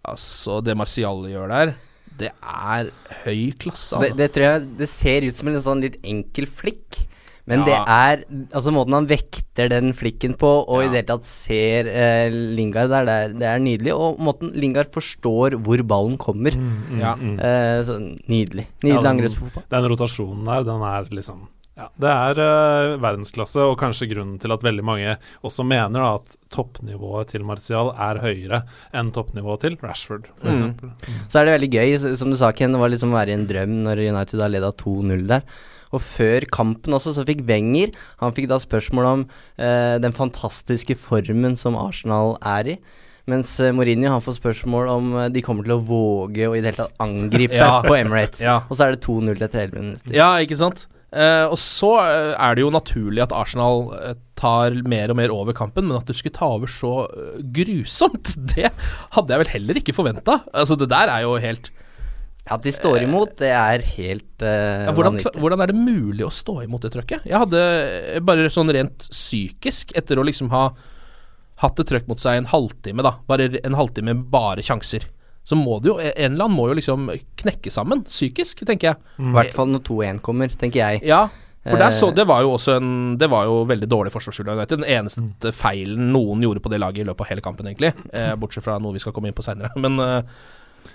Altså, 0.02 0.58
det 0.66 0.74
Marcial 0.76 1.20
gjør 1.30 1.48
der, 1.52 1.74
det 2.18 2.32
er 2.42 2.88
høy 3.24 3.52
klasse. 3.58 3.94
Det, 4.02 4.10
Altså. 4.12 4.16
det 4.18 4.26
tror 4.34 4.44
jeg 4.48 4.64
Det 4.80 4.88
ser 4.90 5.26
ut 5.28 5.36
som 5.38 5.48
en 5.52 5.62
sånn 5.62 5.82
litt 5.84 6.00
enkel 6.02 6.46
flikk. 6.50 7.04
Men 7.46 7.62
Ja. 7.62 7.64
det 7.66 7.78
er 7.90 8.20
Altså 8.54 8.70
måten 8.74 8.94
han 8.94 9.06
vekter 9.10 9.68
den 9.70 9.92
flikken 9.98 10.34
på, 10.38 10.50
og 10.68 10.84
i 10.84 10.88
det 10.92 11.00
hele 11.00 11.08
tatt 11.10 11.24
ser 11.26 11.88
eh, 11.90 12.30
Lingard 12.30 12.90
der, 12.92 13.04
det 13.08 13.14
er, 13.22 13.32
det 13.40 13.48
er 13.50 13.58
nydelig. 13.64 13.94
Og 13.96 14.18
måten 14.22 14.52
Lingard 14.54 14.92
forstår 14.94 15.56
hvor 15.62 15.82
ballen 15.82 16.18
kommer. 16.18 16.54
ja. 16.98 17.14
Eh, 17.18 17.80
så 17.86 17.98
nydelig. 18.30 18.66
Mm, 18.82 18.86
Ja, 18.86 18.94
Nydelig 18.94 19.02
den- 19.02 19.10
angrepsfotball. 19.14 19.64
Den 19.74 19.88
rotasjonen 19.90 20.44
der, 20.46 20.62
den 20.70 20.82
er 20.92 21.10
liksom 21.10 21.48
ja, 21.82 21.88
Det 22.04 22.12
er 22.12 22.40
uh, 22.42 22.94
verdensklasse, 23.02 23.64
og 23.66 23.76
kanskje 23.80 24.08
grunnen 24.12 24.38
til 24.42 24.54
at 24.54 24.62
veldig 24.64 24.84
mange 24.86 25.16
også 25.42 25.66
mener 25.66 25.98
da, 26.04 26.14
at 26.20 26.36
toppnivået 26.54 27.32
til 27.32 27.44
Martial 27.48 27.92
er 27.96 28.20
høyere 28.22 28.62
enn 28.94 29.10
toppnivået 29.14 29.64
til 29.66 29.76
Rashford, 29.82 30.30
f.eks. 30.38 30.62
Mm. 30.62 30.72
eksempel 30.72 31.28
Så 31.28 31.40
er 31.40 31.48
det 31.48 31.56
veldig 31.58 31.70
gøy, 31.74 32.16
som 32.20 32.32
du 32.32 32.38
sa, 32.40 32.52
Ken, 32.56 32.74
det 32.76 32.80
var 32.82 32.92
liksom 32.92 33.12
å 33.14 33.18
være 33.18 33.34
i 33.34 33.38
en 33.40 33.46
drøm 33.50 33.78
når 33.86 34.04
United 34.08 34.42
har 34.44 34.52
leda 34.52 34.72
2-0 34.82 35.26
der. 35.30 35.46
Og 35.92 36.00
før 36.00 36.46
kampen 36.48 36.94
også, 36.96 37.12
så 37.12 37.24
fikk 37.28 37.42
Wenger 37.44 37.90
Han 38.22 38.32
fikk 38.32 38.46
da 38.48 38.56
spørsmål 38.62 39.08
om 39.10 39.24
uh, 39.60 39.96
den 40.00 40.14
fantastiske 40.16 40.96
formen 40.96 41.56
som 41.60 41.76
Arsenal 41.76 42.38
er 42.40 42.76
i. 42.76 42.76
Mens 43.30 43.52
eh, 43.62 43.70
Mourinho 43.70 44.10
han 44.10 44.22
får 44.24 44.34
spørsmål 44.40 44.88
om 44.90 45.12
de 45.30 45.42
kommer 45.46 45.62
til 45.62 45.76
å 45.76 45.82
våge 45.86 46.48
å 46.48 46.56
i 46.56 46.62
det 46.62 46.72
hele 46.72 46.80
tatt 46.88 46.96
angripe 47.04 47.54
Ja. 47.54 47.76
på 47.84 47.94
Emirates. 47.94 48.40
Ja. 48.42 48.56
Og 48.66 48.74
så 48.74 48.88
er 48.88 48.96
det 48.96 49.04
2-0 49.04 49.36
etter 49.46 49.68
11 49.68 49.78
minutter. 49.78 50.16
Ja, 50.16 50.32
ikke 50.42 50.58
sant? 50.58 50.88
Eh, 51.12 51.44
og 51.44 51.58
så 51.60 51.90
eh, 52.00 52.32
er 52.40 52.56
det 52.56 52.62
jo 52.64 52.72
naturlig 52.72 53.20
at 53.20 53.34
Arsenal 53.36 53.90
eh, 53.98 54.14
tar 54.38 54.78
mer 54.88 55.12
og 55.12 55.18
mer 55.18 55.34
over 55.34 55.52
kampen, 55.56 55.90
men 55.90 55.98
at 55.98 56.08
du 56.08 56.16
skulle 56.16 56.32
ta 56.38 56.48
over 56.54 56.70
så 56.72 57.04
grusomt, 57.52 58.32
det 58.54 58.70
hadde 59.12 59.34
jeg 59.34 59.42
vel 59.44 59.52
heller 59.58 59.80
ikke 59.82 59.96
forventa. 59.96 60.40
Altså, 60.56 60.78
det 60.80 60.88
der 60.92 61.12
er 61.12 61.26
jo 61.26 61.36
helt 61.42 61.68
At 62.48 62.64
de 62.64 62.72
står 62.74 63.04
imot, 63.04 63.36
det 63.38 63.52
er 63.54 63.84
helt 63.92 64.42
uh, 64.42 64.88
ja, 64.88 64.94
hvordan, 64.96 65.20
hvordan 65.36 65.60
er 65.62 65.70
det 65.70 65.78
mulig 65.78 66.24
å 66.26 66.32
stå 66.32 66.62
imot 66.64 66.82
det 66.82 66.94
trøkket? 66.96 67.28
Jeg 67.28 67.38
hadde 67.38 67.60
bare 68.26 68.48
sånn 68.50 68.72
rent 68.74 69.06
psykisk, 69.12 69.92
etter 69.94 70.18
å 70.18 70.24
liksom 70.26 70.50
ha 70.50 70.70
hatt 71.62 71.78
et 71.78 71.86
trøkk 71.92 72.08
mot 72.10 72.18
seg 72.18 72.40
en 72.40 72.48
halvtime, 72.50 73.04
da, 73.04 73.18
bare 73.28 73.52
en 73.60 73.76
halvtime 73.78 74.16
bare 74.32 74.64
sjanser, 74.64 75.06
så 75.44 75.58
må 75.58 75.80
det 75.82 75.90
jo 75.90 75.96
En 75.98 76.32
eller 76.32 76.44
annen 76.46 76.56
må 76.56 76.68
jo 76.70 76.76
liksom 76.78 77.08
knekke 77.40 77.72
sammen, 77.74 78.04
psykisk, 78.06 78.64
tenker 78.68 78.92
jeg. 78.92 78.96
I 79.18 79.32
hvert 79.34 79.54
fall 79.56 79.72
når 79.72 79.82
2-1 79.88 80.20
kommer, 80.22 80.52
tenker 80.54 80.84
jeg. 80.84 81.02
Ja, 81.08 81.26
for 81.62 81.78
der 81.78 81.94
så, 81.94 82.08
Eh. 82.08 82.14
det 82.14 82.26
var 82.26 82.42
jo 82.42 82.56
også 82.56 82.76
en 82.76 83.16
Det 83.18 83.30
var 83.30 83.44
jo 83.44 83.64
veldig 83.64 83.88
dårlig 83.88 84.12
forsvarsspill 84.12 84.48
av 84.48 84.58
United. 84.58 84.80
Den 84.82 84.90
eneste 84.90 85.52
feilen 85.52 86.10
noen 86.12 86.42
gjorde 86.42 86.60
på 86.60 86.70
det 86.70 86.80
laget 86.80 87.04
i 87.04 87.06
løpet 87.06 87.20
av 87.20 87.28
hele 87.28 87.40
kampen, 87.40 87.66
egentlig. 87.66 87.92
Eh, 88.12 88.34
bortsett 88.34 88.64
fra 88.64 88.78
noe 88.78 88.92
vi 88.92 88.98
skal 88.98 89.12
komme 89.12 89.28
inn 89.28 89.34
på 89.34 89.44
seinere. 89.46 89.70
Men, 89.84 89.98
eh, 90.00 90.22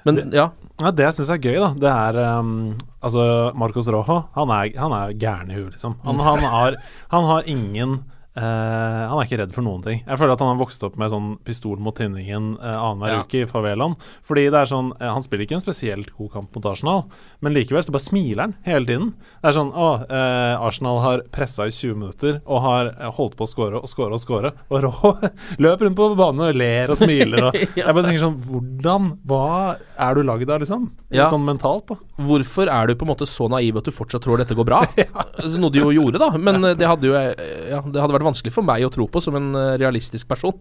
men 0.04 0.32
ja. 0.34 0.50
Ja, 0.82 0.92
det 0.92 1.06
jeg 1.06 1.14
syns 1.14 1.30
er 1.32 1.40
gøy, 1.40 1.56
da, 1.64 1.70
det 1.80 1.88
er 1.88 2.40
um, 2.40 2.76
Altså, 3.02 3.54
Marcos 3.56 3.88
Rojo, 3.88 4.28
han 4.36 4.50
er, 4.52 4.74
han 4.78 4.92
er 4.92 5.14
gæren 5.16 5.50
i 5.50 5.56
huet, 5.56 5.72
liksom. 5.78 5.96
Han, 6.04 6.20
han, 6.20 6.40
har, 6.56 6.76
han 7.08 7.24
har 7.24 7.48
ingen 7.48 8.04
eh, 8.38 9.04
Han 9.10 9.18
er 9.20 9.26
ikke 9.28 9.40
redd 9.42 9.54
for 9.56 9.66
noen 9.66 9.84
ting. 9.86 10.02
Jeg 10.06 10.20
føler 10.22 10.36
at 10.36 10.44
han 10.44 10.52
har 10.54 10.60
vokst 10.62 10.84
opp 10.86 10.98
med 11.00 11.12
sånn 11.14 11.30
pistol 11.48 11.80
mot 11.84 11.96
tinningen 11.98 12.54
uh, 12.62 12.76
annenhver 12.78 13.14
Ja. 13.16 13.22
uke 13.26 13.42
i 13.44 13.50
favelaen. 13.50 13.96
Fordi 14.28 14.46
det 14.54 14.60
er 14.62 14.70
sånn 14.70 14.92
uh, 15.00 15.10
Han 15.16 15.26
spiller 15.26 15.48
ikke 15.48 15.58
en 15.58 15.64
spesielt 15.64 16.12
god 16.18 16.32
kamp 16.36 16.56
mot 16.58 16.68
Arsenal, 16.70 17.06
men 17.42 17.56
likevel 17.56 17.84
så 17.86 17.94
bare 17.96 18.06
smiler 18.06 18.44
han 18.46 18.56
hele 18.68 18.86
tiden. 18.90 19.10
Det 19.42 19.52
er 19.52 19.58
sånn 19.58 19.72
Å, 19.74 19.88
uh, 20.12 20.66
Arsenal 20.68 21.02
har 21.04 21.24
pressa 21.34 21.68
i 21.68 21.74
20 21.74 21.98
minutter 21.98 22.40
og 22.46 22.62
har 22.66 22.92
holdt 23.18 23.38
på 23.40 23.48
å 23.48 23.50
score 23.50 23.82
og 23.82 23.90
score 23.90 24.14
og 24.18 24.22
score, 24.24 24.54
og 24.70 24.84
Rå 24.86 25.14
løper 25.64 25.88
rundt 25.88 25.98
på 26.00 26.10
banen 26.20 26.46
og 26.48 26.58
ler 26.62 26.94
og 26.94 27.00
smiler 27.00 27.50
og 27.50 27.58
Jeg 27.78 27.86
bare 27.88 28.06
tenker 28.06 28.22
sånn 28.24 28.38
Hvordan 28.48 29.10
Hva 29.28 29.76
er 29.98 30.18
du 30.18 30.24
lagd 30.28 30.50
av, 30.50 30.62
liksom? 30.62 30.88
Ja. 31.14 31.26
Sånn 31.32 31.46
mentalt, 31.48 31.88
da. 31.90 31.98
Hvorfor 32.28 32.70
er 32.72 32.88
du 32.90 32.96
på 33.00 33.06
en 33.08 33.12
måte 33.14 33.28
så 33.30 33.48
naiv 33.52 33.80
at 33.80 33.88
du 33.88 33.94
fortsatt 33.96 34.24
tror 34.26 34.42
dette 34.42 34.56
går 34.58 34.68
bra? 34.68 34.84
ja. 35.02 35.26
Noe 35.58 35.72
du 35.74 35.80
jo 35.82 35.92
gjorde, 35.96 36.22
da. 36.22 36.30
Men 36.38 36.62
det 36.78 36.88
hadde 36.88 37.10
jo 37.10 37.16
Ja, 37.18 37.82
det 37.82 38.02
hadde 38.02 38.16
vært 38.18 38.27
vanskelig 38.28 38.54
for 38.56 38.68
meg 38.68 38.84
å 38.88 38.92
tro 38.94 39.08
på 39.12 39.24
som 39.24 39.36
en 39.40 39.54
eh, 39.56 39.78
realistisk 39.82 40.28
person. 40.30 40.54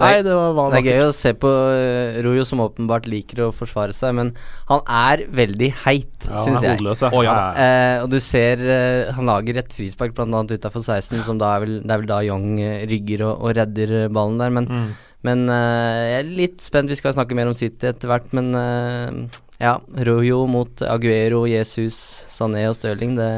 Nei, 0.00 0.22
det 0.24 0.32
var 0.32 0.70
Det 0.72 0.78
er 0.78 0.86
gøy 0.86 1.02
å 1.10 1.12
se 1.12 1.32
på 1.36 1.48
uh, 1.50 2.14
Rojo, 2.24 2.44
som 2.48 2.62
åpenbart 2.64 3.04
liker 3.10 3.42
å 3.44 3.48
forsvare 3.52 3.92
seg, 3.92 4.14
men 4.16 4.30
han 4.70 4.80
er 4.86 5.24
veldig 5.36 5.68
heit, 5.82 6.28
Ja, 6.30 6.38
syns 6.46 6.62
er 6.62 6.78
jeg. 6.78 6.94
Oh, 7.10 7.20
ja. 7.26 7.34
Eh, 7.52 7.96
og 8.04 8.08
du 8.14 8.16
ser 8.22 8.62
eh, 8.64 9.10
han 9.12 9.28
lager 9.28 9.58
et 9.60 9.74
frispark 9.76 10.14
bl.a. 10.16 10.40
utafor 10.46 10.80
16, 10.86 11.20
som 11.26 11.42
da 11.42 11.50
er 11.58 11.66
vel, 11.66 11.74
det 11.82 11.92
er 11.92 12.00
vel 12.04 12.08
da 12.14 12.22
Young 12.24 12.48
eh, 12.62 12.86
rygger 12.88 13.26
og, 13.28 13.44
og 13.44 13.54
redder 13.60 13.94
eh, 14.06 14.08
ballen 14.14 14.40
der. 14.40 14.54
Men, 14.56 14.70
Mm. 14.70 14.88
men 15.26 15.44
eh, 15.52 16.00
jeg 16.14 16.18
er 16.22 16.32
litt 16.38 16.64
spent. 16.64 16.88
Vi 16.88 16.96
skal 17.02 17.12
snakke 17.18 17.36
mer 17.36 17.50
om 17.50 17.58
City 17.58 17.90
etter 17.90 18.08
hvert, 18.08 18.30
men 18.32 18.54
eh, 18.56 19.40
ja. 19.60 19.74
Rojo 20.08 20.46
mot 20.50 20.82
Aguero, 20.88 21.42
Jesus, 21.48 21.96
Sané 22.32 22.64
og 22.70 22.76
Stirling. 22.78 23.14
Det 23.18 23.30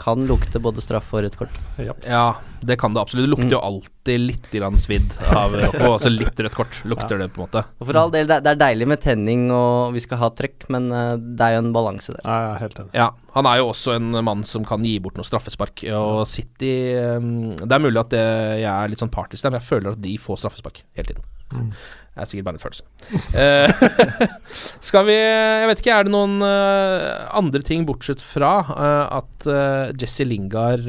kan 0.00 0.20
lukte 0.28 0.60
både 0.62 0.84
straffe 0.84 1.16
og 1.18 1.24
rødt 1.24 1.38
kort. 1.40 1.60
Japs. 1.80 2.08
Ja, 2.10 2.26
det 2.62 2.76
kan 2.78 2.94
det 2.94 3.00
absolutt. 3.02 3.24
Det 3.26 3.32
lukter 3.32 3.54
jo 3.56 3.60
alltid 3.64 4.20
litt 4.26 4.50
grann 4.52 4.76
svidd 4.78 5.16
av 5.32 5.56
Og 5.82 5.88
altså 5.94 6.12
litt 6.12 6.38
rødt 6.44 6.54
kort 6.58 6.78
lukter 6.88 7.18
det, 7.22 7.30
på 7.34 7.40
en 7.40 7.46
måte. 7.46 7.64
Og 7.80 7.88
for 7.88 7.98
all 8.02 8.12
del, 8.14 8.28
det, 8.30 8.40
er- 8.44 8.60
deilig 8.62 8.90
med 8.92 9.00
tenning 9.02 9.48
og 9.54 9.96
vi 9.96 10.04
skal 10.04 10.20
ha 10.22 10.30
trøkk, 10.36 10.68
men 10.72 10.90
eh, 10.92 11.16
det 11.18 11.48
er 11.48 11.56
jo 11.56 11.64
en 11.64 11.72
balanse 11.74 12.14
der. 12.14 12.22
Ja, 12.26 12.36
jeg 12.44 12.52
er 12.52 12.62
helt 12.66 12.80
enig. 12.84 12.94
Ja, 13.00 13.08
han 13.34 13.48
er 13.48 13.58
jo 13.62 13.70
også 13.72 13.96
en 13.96 14.10
mann 14.28 14.44
som 14.46 14.66
kan 14.68 14.84
gi 14.86 14.98
bort 15.02 15.16
noen 15.18 15.26
straffespark. 15.26 15.86
Og 15.96 16.22
City 16.28 16.74
um, 17.16 17.54
Det 17.56 17.72
er 17.72 17.82
mulig 17.82 18.02
at 18.04 18.12
det, 18.12 18.24
jeg 18.62 18.70
er 18.70 18.92
litt 18.92 19.02
sånn 19.02 19.12
partisk 19.14 19.42
der, 19.46 19.54
men 19.56 19.62
jeg 19.62 19.70
føler 19.72 19.94
at 19.96 20.02
de 20.04 20.18
får 20.20 20.44
straffespark 20.44 20.84
hele 20.98 21.14
tiden. 21.14 21.24
Det 22.12 22.20
er 22.20 22.28
sikkert 22.28 22.44
bare 22.50 22.58
en 22.58 22.62
følelse. 22.62 22.84
Eh, 23.40 24.26
skal 24.88 25.06
vi 25.08 25.14
Jeg 25.16 25.68
vet 25.70 25.80
ikke, 25.80 25.96
er 25.96 26.04
det 26.08 26.12
noen 26.12 26.42
eh, 26.44 27.26
andre 27.40 27.62
ting 27.64 27.86
bortsett 27.88 28.20
fra 28.20 28.54
eh, 28.76 29.18
at 29.20 29.50
Jesse 30.00 30.26
Lingard 30.28 30.84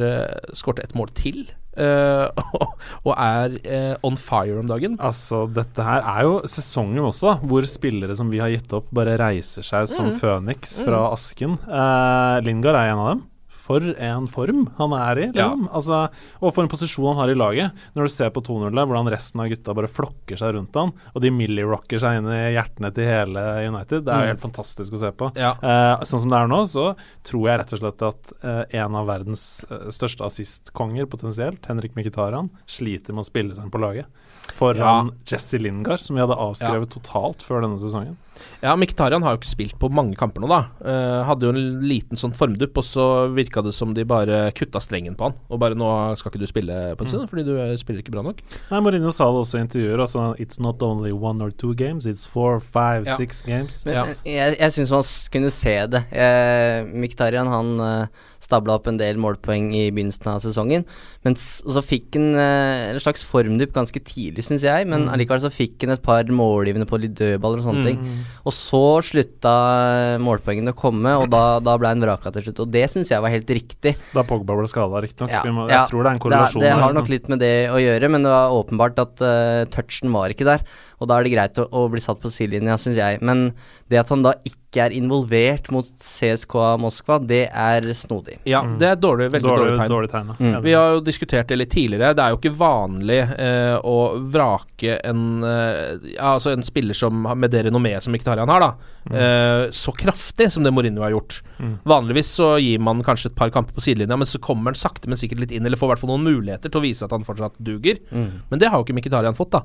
skårte 0.58 0.84
et 0.84 0.96
mål 1.00 1.14
til? 1.16 1.46
Uh, 1.74 2.30
og 3.08 3.16
er 3.18 3.56
uh, 3.66 3.96
on 4.06 4.14
fire 4.20 4.60
om 4.62 4.68
dagen. 4.70 4.94
Altså, 5.02 5.48
dette 5.50 5.82
her 5.82 6.04
er 6.06 6.28
jo 6.28 6.36
sesongen 6.46 7.02
også, 7.02 7.40
hvor 7.50 7.66
spillere 7.66 8.14
som 8.20 8.30
vi 8.30 8.38
har 8.44 8.52
gitt 8.54 8.76
opp, 8.78 8.92
bare 8.94 9.16
reiser 9.18 9.66
seg 9.66 9.88
som 9.90 10.12
Mm. 10.12 10.20
føniks 10.22 10.76
fra 10.86 11.00
asken. 11.16 11.56
Uh, 11.66 12.38
Lingard 12.46 12.78
er 12.78 12.92
en 12.92 13.02
av 13.02 13.10
dem. 13.16 13.24
For 13.64 13.80
en 13.96 14.26
form 14.28 14.66
han 14.76 14.92
er 14.98 15.20
i, 15.22 15.28
liksom. 15.32 15.70
Altså, 15.72 16.00
og 16.44 16.52
for 16.52 16.66
en 16.66 16.72
posisjon 16.72 17.14
han 17.14 17.22
har 17.22 17.32
i 17.32 17.38
laget. 17.40 17.72
Når 17.96 18.10
du 18.10 18.12
ser 18.12 18.30
på 18.36 18.42
2-0 18.44 18.68
der, 18.76 18.86
hvordan 18.90 19.08
resten 19.14 19.40
av 19.40 19.48
gutta 19.54 19.76
bare 19.78 19.88
flokker 19.88 20.36
seg 20.42 20.58
rundt 20.58 20.76
han, 20.76 20.92
og 21.14 21.22
de 21.24 21.32
millirocker 21.32 22.02
seg 22.04 22.18
inn 22.20 22.28
i 22.28 22.42
hjertene 22.58 22.92
til 22.98 23.08
hele 23.08 23.46
United, 23.70 24.04
det 24.04 24.12
er 24.12 24.20
jo 24.20 24.28
Mm. 24.28 24.32
helt 24.34 24.44
fantastisk 24.44 24.94
å 24.94 25.00
se 25.00 25.12
på. 25.16 25.32
Ja. 25.40 25.54
Eh, 25.64 26.04
sånn 26.04 26.20
som 26.26 26.30
det 26.34 26.42
er 26.44 26.52
nå, 26.52 26.60
så 26.68 26.86
tror 27.24 27.48
jeg 27.48 27.60
rett 27.64 27.74
og 27.78 27.80
slett 27.80 28.06
at 28.10 28.34
eh, 28.44 28.80
en 28.84 28.96
av 29.00 29.08
verdens 29.08 29.46
eh, 29.72 29.88
største 29.96 30.28
assistkonger 30.28 31.06
potensielt, 31.08 31.64
Henrik 31.66 31.96
Mkhitaryan, 31.96 32.50
sliter 32.68 33.14
med 33.16 33.24
å 33.24 33.30
spille 33.32 33.56
seg 33.56 33.64
inn 33.64 33.72
på 33.72 33.80
laget. 33.80 34.06
Foran 34.52 35.12
Jesse 35.26 35.58
Lingard, 35.62 36.00
som 36.04 36.16
vi 36.18 36.22
hadde 36.22 36.36
avskrevet 36.36 36.92
totalt 36.92 37.42
før 37.46 37.62
denne 37.64 37.80
sesongen. 37.80 38.18
Ja, 38.64 38.74
Miktarian 38.76 39.22
har 39.24 39.36
jo 39.36 39.40
ikke 39.42 39.52
spilt 39.52 39.76
på 39.80 39.90
mange 39.94 40.16
kamper 40.20 40.42
nå, 40.42 40.48
da. 40.50 40.58
Uh, 40.82 41.22
hadde 41.30 41.46
jo 41.46 41.52
en 41.54 41.84
liten 41.86 42.18
sånn 42.20 42.34
formdupp, 42.36 42.80
og 42.82 42.84
så 42.88 43.06
virka 43.32 43.62
det 43.64 43.76
som 43.78 43.94
de 43.96 44.04
bare 44.10 44.48
kutta 44.58 44.82
strengen 44.84 45.14
på 45.16 45.30
han. 45.30 45.38
Og 45.54 45.60
bare 45.62 45.78
'nå 45.78 46.18
skal 46.18 46.32
ikke 46.32 46.42
du 46.42 46.48
spille 46.50 46.96
på 46.98 47.06
en 47.06 47.12
stund, 47.12 47.30
fordi 47.30 47.46
du 47.46 47.54
eh, 47.62 47.76
spiller 47.78 48.02
ikke 48.02 48.12
bra 48.12 48.24
nok'. 48.26 48.42
Nei, 48.72 48.80
Marino 48.80 49.12
sa 49.12 49.26
det 49.30 49.44
også 49.46 49.60
i 49.60 49.64
intervjuer. 49.68 50.00
Altså, 50.02 50.36
It's 50.40 50.60
not 50.60 50.82
only 50.82 51.12
one 51.12 51.42
or 51.44 51.52
two 51.52 51.76
games, 51.76 52.06
it's 52.08 52.26
four, 52.28 52.60
five, 52.60 53.06
Ja. 53.06 53.16
six 53.18 53.44
games. 53.44 53.86
Men 53.86 53.94
Ja. 53.94 54.06
jeg, 54.26 54.58
jeg 54.60 54.72
syns 54.72 54.92
man 54.92 55.04
kunne 55.32 55.52
se 55.52 55.88
det. 55.88 56.04
Eh, 56.12 56.84
Miktarian 56.86 57.48
han 57.48 57.80
eh, 57.80 58.08
stabla 58.42 58.74
opp 58.74 58.88
en 58.88 58.98
del 58.98 59.16
målpoeng 59.18 59.74
i 59.76 59.92
begynnelsen 59.92 60.28
av 60.28 60.42
sesongen. 60.42 60.86
Men 61.24 61.36
så 61.36 61.82
fikk 61.84 62.16
han 62.16 62.34
eh, 62.36 62.90
en 62.94 63.00
slags 63.00 63.24
formdupp 63.24 63.72
ganske 63.74 64.00
tidlig, 64.04 64.33
syns 64.42 64.64
jeg. 64.66 64.88
Men 64.90 65.06
allikevel 65.14 65.42
så 65.44 65.52
fikk 65.54 65.84
han 65.86 65.94
et 65.94 66.02
par 66.02 66.24
målgivende 66.26 66.88
på 66.90 66.98
litt 66.98 67.14
dødballer 67.20 67.62
og 67.62 67.68
sånne 67.68 67.84
ting. 67.86 68.00
Og 68.48 68.56
så 68.56 68.82
slutta 69.06 69.54
eh, 70.16 70.18
målpoengene 70.24 70.74
å 70.74 70.78
komme, 70.80 71.14
og 71.22 71.30
da, 71.30 71.60
da 71.62 71.78
ble 71.78 71.92
han 71.92 72.02
vraka 72.02 72.32
til 72.34 72.48
slutt. 72.48 72.64
Og 72.66 72.72
det 72.74 72.88
syns 72.90 73.12
jeg 73.14 73.22
var 73.22 73.30
helt 73.30 73.50
riktig. 73.54 73.94
Da 74.16 74.24
Pogba 74.26 74.58
ble 74.58 74.68
skada, 74.72 75.04
riktignok. 75.04 75.30
Ja, 75.30 75.44
Jeg 75.46 75.92
tror 75.92 76.02
det 76.02 76.10
er 76.10 76.16
en 76.16 76.24
korrelasjon 76.24 76.62
Det, 76.64 76.72
det 76.72 76.82
har 76.82 76.98
nok 76.98 77.14
litt 77.14 77.30
med 77.30 77.40
det 77.44 77.54
å 77.70 77.78
gjøre, 77.78 78.10
men 78.10 78.26
det 78.26 78.34
var 78.34 78.58
åpenbart 78.58 79.04
at 79.04 79.22
uh, 79.22 79.64
touchen 79.70 80.10
var 80.16 80.34
ikke 80.34 80.48
der. 80.50 80.66
Og 81.04 81.10
da 81.12 81.20
er 81.20 81.28
det 81.28 81.34
greit 81.36 81.60
å, 81.60 81.68
å 81.68 81.86
bli 81.92 82.00
satt 82.04 82.22
på 82.24 82.32
sidelinja, 82.32 82.78
syns 82.80 82.96
jeg. 83.00 83.20
Men 83.22 83.50
det 83.92 84.00
at 84.00 84.10
han 84.14 84.24
da 84.24 84.32
ikke 84.48 84.86
er 84.88 84.94
involvert 84.98 85.68
mot 85.76 85.86
CSKA 86.02 86.72
Moskva, 86.82 87.20
det 87.22 87.44
er 87.52 87.86
snodig. 87.94 88.40
Ja, 88.50 88.64
det 88.80 88.88
er 88.88 88.96
et 88.96 89.04
dårlig, 89.04 89.28
veldig 89.36 89.46
dårlig, 89.46 89.68
Dårlig, 89.68 89.80
tegn. 89.84 89.92
dårlig 89.92 90.12
tegn. 90.14 90.32
Mm. 90.40 90.56
Vi 90.66 90.74
har 90.74 90.96
jo 90.96 91.04
diskutert 91.06 91.52
det 91.52 91.60
litt 91.60 91.70
tidligere. 91.76 92.14
Det 92.18 92.24
er 92.26 92.34
jo 92.34 92.40
ikke 92.40 92.56
vanlig 92.58 93.20
eh, 93.36 93.76
å 93.86 93.98
vrake 94.34 94.96
en 95.06 95.22
eh, 95.46 96.16
Altså 96.24 96.52
en 96.56 96.64
spiller 96.66 96.98
som 96.98 97.26
har- 97.30 97.36
med 97.44 97.52
det 97.54 97.66
renommeet 97.68 98.04
som 98.04 98.14
Mkhitaryan 98.16 98.50
har, 98.50 98.64
da. 98.64 98.72
Eh, 99.14 99.66
så 99.76 99.92
kraftig 99.94 100.50
som 100.52 100.64
det 100.66 100.72
Mourinho 100.74 101.04
har 101.06 101.12
gjort. 101.14 101.42
Vanligvis 101.88 102.32
så 102.40 102.54
gir 102.60 102.80
man 102.84 103.04
kanskje 103.06 103.30
et 103.32 103.36
par 103.38 103.52
kamper 103.54 103.76
på 103.78 103.82
sidelinja, 103.84 104.18
men 104.20 104.28
så 104.28 104.40
kommer 104.44 104.72
han 104.74 104.80
sakte, 104.80 105.08
men 105.08 105.20
sikkert 105.20 105.40
litt 105.46 105.54
inn, 105.56 105.66
eller 105.66 105.78
får 105.80 105.88
i 105.90 105.92
hvert 105.94 106.02
fall 106.02 106.12
noen 106.16 106.26
muligheter 106.28 106.72
til 106.72 106.82
å 106.82 106.84
vise 106.84 107.06
at 107.06 107.12
han 107.16 107.24
fortsatt 107.28 107.56
duger. 107.64 108.00
Men 108.12 108.60
det 108.62 108.70
har 108.72 108.80
jo 108.82 108.86
ikke 108.88 108.98
Mkhitaryan 108.98 109.38
fått, 109.38 109.54
da. 109.56 109.62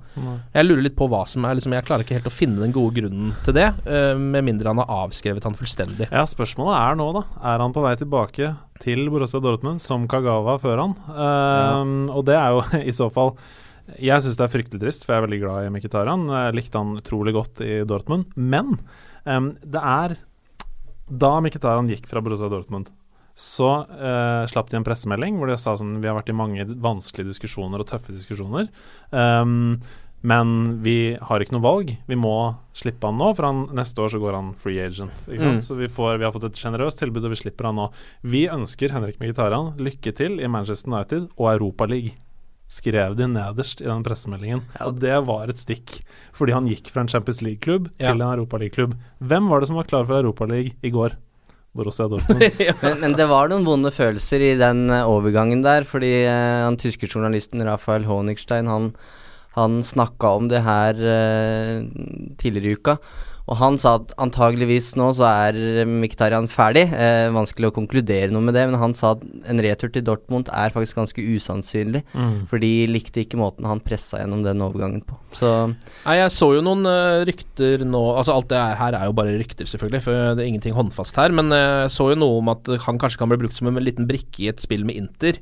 Jeg 0.54 0.66
lurer 0.68 0.84
litt 0.86 0.96
på 0.98 1.08
hva 1.10 1.24
som 1.30 1.44
er 1.44 1.58
liksom, 1.58 1.74
Jeg 1.76 1.86
klarer 1.88 2.04
ikke 2.04 2.16
helt 2.18 2.30
å 2.30 2.34
finne 2.34 2.62
den 2.62 2.74
gode 2.74 2.96
grunnen 2.98 3.34
til 3.44 3.56
det, 3.56 3.68
uh, 3.86 4.14
med 4.18 4.46
mindre 4.46 4.72
han 4.72 4.80
har 4.82 4.90
avskrevet 5.04 5.44
han 5.46 5.56
fullstendig. 5.58 6.08
Ja, 6.10 6.24
spørsmålet 6.28 6.76
er 6.78 6.98
nå, 6.98 7.08
da. 7.16 7.24
Er 7.52 7.64
han 7.64 7.74
på 7.76 7.84
vei 7.84 7.94
tilbake 8.00 8.52
til 8.82 9.08
Borussia 9.12 9.40
Dortmund 9.42 9.82
som 9.82 10.06
Kagawa 10.10 10.58
før 10.62 10.84
han? 10.84 10.94
Ehm, 11.10 11.96
Og 12.14 12.24
det 12.28 12.36
er 12.38 12.54
jo 12.54 12.62
i 12.90 12.94
så 12.94 13.08
fall 13.14 13.34
Jeg 13.98 14.22
syns 14.22 14.38
det 14.38 14.44
er 14.46 14.52
fryktelig 14.52 14.82
trist, 14.82 15.06
for 15.06 15.14
jeg 15.14 15.22
er 15.22 15.26
veldig 15.26 15.40
glad 15.42 15.66
i 15.66 15.72
Mkhitaryan. 15.74 16.26
Jeg 16.28 16.56
likte 16.58 16.80
han 16.80 16.96
utrolig 17.00 17.34
godt 17.34 17.62
i 17.64 17.82
Dortmund. 17.88 18.28
Men 18.36 18.76
um, 19.24 19.52
det 19.64 19.80
er 19.80 20.16
Da 21.08 21.30
Mkhitaryan 21.40 21.88
gikk 21.90 22.08
fra 22.10 22.20
Borussia 22.20 22.50
Dortmund, 22.52 22.90
så 23.38 23.68
eh, 23.86 24.44
slapp 24.50 24.66
de 24.68 24.74
en 24.80 24.84
pressemelding 24.84 25.36
hvor 25.38 25.46
de 25.46 25.54
sa 25.62 25.76
sånn 25.78 26.00
Vi 26.02 26.08
har 26.10 26.16
vært 26.16 26.32
i 26.32 26.34
mange 26.34 26.64
vanskelige 26.82 27.30
diskusjoner 27.30 27.84
og 27.84 27.86
tøffe 27.86 28.10
diskusjoner. 28.10 28.66
Ehm, 29.14 29.78
men 30.20 30.80
vi 30.82 31.16
har 31.22 31.42
ikke 31.42 31.54
noe 31.54 31.62
valg. 31.64 31.92
Vi 32.10 32.16
må 32.18 32.34
slippe 32.76 33.06
han 33.06 33.18
nå, 33.20 33.32
for 33.38 33.46
han, 33.46 33.64
neste 33.78 34.02
år 34.02 34.10
så 34.14 34.20
går 34.22 34.34
han 34.34 34.52
free 34.58 34.80
agent. 34.82 35.14
Ikke 35.28 35.44
sant? 35.44 35.60
Mm. 35.60 35.66
Så 35.66 35.76
vi, 35.78 35.90
får, 35.92 36.16
vi 36.18 36.26
har 36.26 36.32
fått 36.34 36.48
et 36.50 36.58
sjenerøst 36.58 36.98
tilbud, 37.02 37.26
og 37.28 37.34
vi 37.34 37.42
slipper 37.42 37.70
han 37.70 37.78
nå. 37.78 37.90
Vi 38.26 38.46
ønsker 38.50 38.94
Henrik 38.94 39.20
Mkhitaryan 39.22 39.76
lykke 39.78 40.14
til 40.18 40.40
i 40.42 40.50
Manchester 40.50 40.90
United 40.90 41.28
og 41.36 41.52
Europaligaen, 41.56 42.16
Skrev 42.68 43.14
de 43.16 43.24
nederst 43.32 43.80
i 43.80 43.86
den 43.88 44.02
pressemeldingen. 44.04 44.58
Og 44.84 44.98
det 45.00 45.14
var 45.24 45.48
et 45.48 45.56
stikk, 45.56 46.02
fordi 46.36 46.52
han 46.52 46.66
gikk 46.68 46.90
fra 46.92 47.00
en 47.00 47.08
Champions 47.08 47.38
League-klubb 47.40 47.86
Ja. 47.96 48.10
til 48.10 48.20
en 48.20 48.26
Europaliga-klubb. 48.28 48.92
Hvem 49.24 49.48
var 49.48 49.60
det 49.60 49.70
som 49.70 49.78
var 49.80 49.88
klar 49.88 50.04
for 50.04 50.20
Europaliga 50.20 50.74
i 50.84 50.90
går? 50.92 51.16
Borussia 51.72 52.08
Dortmund. 52.08 52.42
Men, 52.82 53.00
men 53.00 53.14
det 53.16 53.24
var 53.30 53.48
noen 53.48 53.64
vonde 53.64 53.90
følelser 53.94 54.42
i 54.42 54.52
den 54.60 54.90
eh, 54.90 55.06
overgangen 55.08 55.62
der, 55.64 55.84
fordi 55.88 56.10
eh, 56.26 56.64
han 56.66 56.76
tyske 56.80 57.08
journalisten 57.08 57.62
Rafael 57.64 58.04
Honigstein, 58.08 58.68
han, 58.68 58.90
han 59.56 59.80
snakka 59.82 60.34
om 60.38 60.52
det 60.52 60.62
her 60.66 61.00
eh, 61.00 61.86
tidligere 62.38 62.68
i 62.68 62.78
uka. 62.78 62.98
Og 63.48 63.56
han 63.56 63.78
sa 63.80 63.94
at 63.96 64.10
antageligvis 64.20 64.90
nå 65.00 65.06
så 65.16 65.24
er 65.24 65.86
Mkhitaryan 65.88 66.50
ferdig. 66.52 66.84
Eh, 66.92 67.30
vanskelig 67.32 67.70
å 67.70 67.76
konkludere 67.78 68.28
noe 68.28 68.44
med 68.44 68.52
det, 68.58 68.66
men 68.68 68.76
han 68.80 68.92
sa 68.96 69.14
at 69.14 69.22
en 69.48 69.62
retur 69.64 69.88
til 69.94 70.04
Dortmund 70.04 70.50
er 70.52 70.74
faktisk 70.74 71.00
ganske 71.00 71.24
usannsynlig. 71.24 72.02
Mm. 72.12 72.42
For 72.50 72.60
de 72.60 72.70
likte 72.92 73.24
ikke 73.24 73.40
måten 73.40 73.64
han 73.68 73.80
pressa 73.80 74.20
gjennom 74.20 74.44
den 74.44 74.60
overgangen 74.64 75.00
på. 75.08 75.16
Så 75.38 75.54
Nei, 75.70 76.18
jeg 76.18 76.34
så 76.36 76.50
jo 76.58 76.64
noen 76.64 76.84
uh, 76.88 77.24
rykter 77.28 77.82
nå 77.84 78.00
Altså 78.16 78.32
Alt 78.32 78.48
det 78.50 78.60
her 78.80 78.96
er 78.96 79.08
jo 79.08 79.14
bare 79.16 79.36
rykter, 79.36 79.68
selvfølgelig, 79.68 80.04
for 80.04 80.36
det 80.36 80.44
er 80.44 80.48
ingenting 80.50 80.76
håndfast 80.76 81.16
her. 81.20 81.32
Men 81.32 81.52
jeg 81.54 81.88
jeg 81.88 81.94
så 81.94 82.10
jo 82.12 82.18
noe 82.20 82.40
om 82.42 82.50
at 82.52 82.68
han 82.84 83.00
kanskje 83.00 83.20
kan 83.22 83.30
bli 83.30 83.40
brukt 83.40 83.56
som 83.56 83.70
en 83.70 83.80
liten 83.80 84.08
brikke 84.08 84.44
i 84.44 84.50
et 84.52 84.60
spill 84.62 84.84
med 84.88 84.98
Inter. 85.00 85.40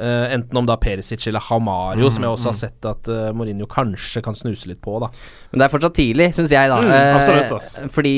Eh, 0.00 0.32
enten 0.32 0.56
om 0.56 0.68
da 0.68 0.78
Perisic 0.80 1.26
eller 1.28 1.42
Hamario, 1.44 2.06
Mm, 2.08 2.14
som 2.14 2.24
jeg 2.24 2.30
også 2.32 2.48
har 2.48 2.56
mm. 2.56 2.60
sett 2.60 2.86
at 2.88 3.08
uh, 3.08 3.32
Mourinho 3.36 3.66
kanskje 3.68 4.22
kan 4.24 4.34
snuse 4.34 4.66
litt 4.70 4.80
på. 4.80 4.98
da 5.02 5.10
Men 5.50 5.60
det 5.60 5.66
er 5.66 5.72
fortsatt 5.74 5.94
tidlig, 5.98 6.30
syns 6.34 6.54
jeg, 6.54 6.70
da. 6.70 6.80
Mm, 6.80 7.18
absolutt, 7.18 7.52
ass. 7.58 7.80
Fordi 7.92 8.14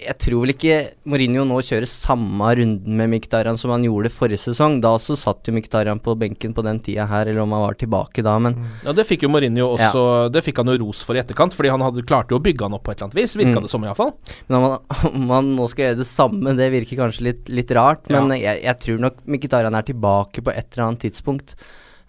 jeg 0.00 0.16
tror 0.24 0.42
vel 0.44 0.52
ikke 0.54 0.76
Mourinho 1.10 1.42
nå 1.48 1.58
kjører 1.66 1.88
samme 1.90 2.48
runden 2.58 2.96
med 2.98 3.10
Mkhitaryan 3.12 3.58
som 3.60 3.72
han 3.74 3.84
gjorde 3.84 4.10
forrige 4.14 4.40
sesong. 4.42 4.78
Da 4.84 4.94
så 5.02 5.16
satt 5.18 5.48
jo 5.48 5.54
Mkhitaryan 5.56 6.00
på 6.02 6.14
benken 6.20 6.54
på 6.56 6.64
den 6.66 6.80
tida 6.84 7.06
her, 7.10 7.28
eller 7.28 7.44
om 7.44 7.52
han 7.56 7.64
var 7.66 7.78
tilbake 7.80 8.24
da, 8.26 8.38
men 8.42 8.56
Ja, 8.84 8.92
Det 8.96 9.06
fikk 9.08 9.26
jo 9.26 9.30
Mourinho 9.32 9.68
også 9.76 10.30
Det 10.32 10.42
fikk 10.46 10.62
han 10.62 10.72
jo 10.72 10.78
ros 10.86 11.02
for 11.06 11.18
i 11.18 11.22
etterkant, 11.22 11.54
fordi 11.56 11.70
han 11.74 11.84
hadde 11.84 12.06
klarte 12.08 12.32
jo 12.34 12.40
å 12.40 12.44
bygge 12.44 12.64
han 12.66 12.74
opp 12.78 12.84
på 12.88 12.92
et 12.94 12.98
eller 13.00 13.10
annet 13.10 13.20
vis. 13.22 13.36
Virka 13.36 13.58
Mm. 13.60 13.62
det 13.66 13.70
som, 13.70 13.84
iallfall. 13.84 14.12
Men 14.48 14.56
om 14.58 14.64
han, 14.68 14.78
om 15.20 15.30
han 15.36 15.52
nå 15.56 15.68
skal 15.68 15.88
gjøre 15.90 16.00
det 16.02 16.08
samme, 16.10 16.56
det 16.56 16.70
virker 16.72 17.00
kanskje 17.04 17.26
litt, 17.30 17.48
litt 17.52 17.70
rart. 17.76 18.08
Men 18.10 18.30
jeg, 18.36 18.62
jeg 18.64 18.78
tror 18.86 18.98
nok 19.06 19.22
Mkhitaryan 19.26 19.74
er 19.76 19.86
tilbake 19.90 20.42
på 20.44 20.50
et 20.54 20.66
eller 20.72 20.86
annet 20.88 21.04
tidspunkt. 21.08 21.54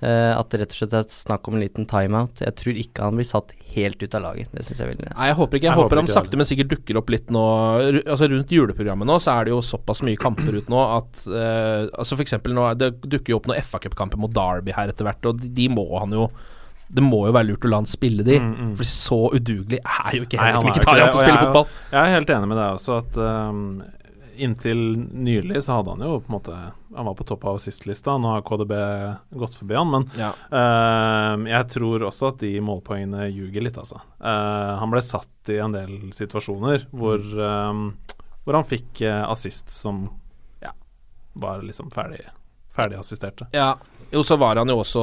Eh, 0.02 0.32
at 0.34 0.50
det 0.50 0.58
rett 0.64 0.72
og 0.74 0.78
slett 0.80 0.94
er 0.98 1.04
snakk 1.14 1.46
om 1.48 1.54
en 1.54 1.62
liten 1.62 1.86
timeout. 1.86 2.40
Jeg 2.42 2.56
tror 2.58 2.78
ikke 2.82 3.04
han 3.06 3.20
blir 3.20 3.28
satt 3.30 3.52
helt 3.76 4.02
ut 4.02 4.16
av 4.18 4.24
laget. 4.24 4.48
Det 4.52 4.64
syns 4.66 4.80
jeg 4.82 4.88
er 4.88 4.90
veldig 4.96 5.10
Nei, 5.12 5.28
jeg 5.30 5.36
håper 5.38 5.60
ikke. 5.60 5.68
Jeg, 5.70 5.78
håper 5.78 6.00
han 6.02 6.08
sakte, 6.10 6.40
men 6.42 6.50
sikkert 6.50 6.72
dukker 6.74 6.98
opp 7.04 7.12
litt 7.14 7.30
nå. 7.30 7.44
Altså 8.10 8.30
Rundt 8.32 8.50
juleprogrammet 8.56 9.06
nå, 9.12 9.20
så 9.22 9.36
er 9.38 9.46
det 9.46 9.54
jo 9.54 9.60
såpass 9.62 10.02
mye 10.08 10.18
kamper 10.18 10.58
ut 10.58 10.72
nå 10.74 10.80
at 10.98 11.22
eh, 11.30 11.86
Altså 12.02 12.18
for 12.18 12.26
eksempel 12.26 12.56
nå 12.58 12.66
Det 12.82 12.90
dukker 13.06 13.36
jo 13.36 13.38
opp 13.38 13.52
noen 13.52 13.62
FA-cupkamper 13.62 14.18
mot 14.26 14.34
Derby 14.34 14.74
her 14.74 14.90
etter 14.90 15.06
hvert, 15.06 15.30
og 15.30 15.38
de, 15.44 15.54
de 15.62 15.70
må 15.70 15.86
han 16.02 16.18
jo 16.18 16.26
det 16.92 17.00
må 17.06 17.22
jo 17.24 17.32
være 17.32 17.48
lurt 17.48 17.64
å 17.64 17.70
la 17.72 17.78
han 17.80 17.86
spille 17.88 18.26
de, 18.28 18.34
Mm, 18.42 18.50
mm. 18.52 18.72
for 18.76 18.84
så 18.90 19.20
udugelig 19.38 19.78
er 19.80 20.16
jo 20.18 20.26
ikke 20.26 20.42
Henrik 20.42 20.74
Mkhitaryan 20.74 21.06
ikke 21.08 21.14
til 21.14 21.22
å 21.22 21.22
spille 21.22 21.30
jeg 21.30 21.38
er 21.38 21.38
jo- 21.38 21.46
fotball. 21.54 21.68
Jeg 21.94 22.02
er 22.02 22.16
helt 22.18 22.34
enig 22.36 22.50
med 22.52 22.58
deg 22.60 22.74
også, 22.76 22.98
at 23.00 23.20
um, 23.22 23.62
inntil 24.36 24.82
nylig 24.98 25.64
så 25.64 25.80
hadde 25.80 25.96
han 25.96 26.04
jo 26.06 26.20
på 26.22 26.30
en 26.32 26.36
måte 26.38 26.56
Han 26.96 27.08
var 27.08 27.16
på 27.16 27.24
topp 27.24 27.46
av 27.48 27.56
assist-lista, 27.60 28.18
nå 28.20 28.34
har 28.34 28.42
KDB 28.44 28.74
gått 29.40 29.56
forbi 29.56 29.76
han, 29.80 29.92
men 29.94 30.08
Ja. 30.20 30.32
uh, 30.52 31.38
jeg 31.48 31.68
tror 31.72 32.04
også 32.10 32.34
at 32.34 32.42
de 32.44 32.50
målpoengene 32.60 33.30
ljuger 33.32 33.64
litt, 33.64 33.78
altså. 33.80 34.02
Uh, 34.20 34.76
han 34.82 34.92
ble 34.92 35.02
satt 35.06 35.52
i 35.54 35.62
en 35.64 35.72
del 35.76 35.94
situasjoner 36.12 36.88
hvor, 36.92 37.24
um, 37.40 37.86
hvor 38.44 38.60
han 38.60 38.68
fikk 38.68 39.04
uh, 39.08 39.24
assist 39.32 39.72
som 39.72 40.04
ja, 40.62 40.74
var 41.40 41.64
liksom 41.64 41.92
ferdig, 41.96 42.26
ferdig 42.76 43.00
assisterte. 43.00 43.48
Ja, 43.56 43.78
jo 44.12 44.24
så 44.28 44.36
var 44.36 44.60
han 44.60 44.68
jo 44.68 44.82
også 44.82 45.02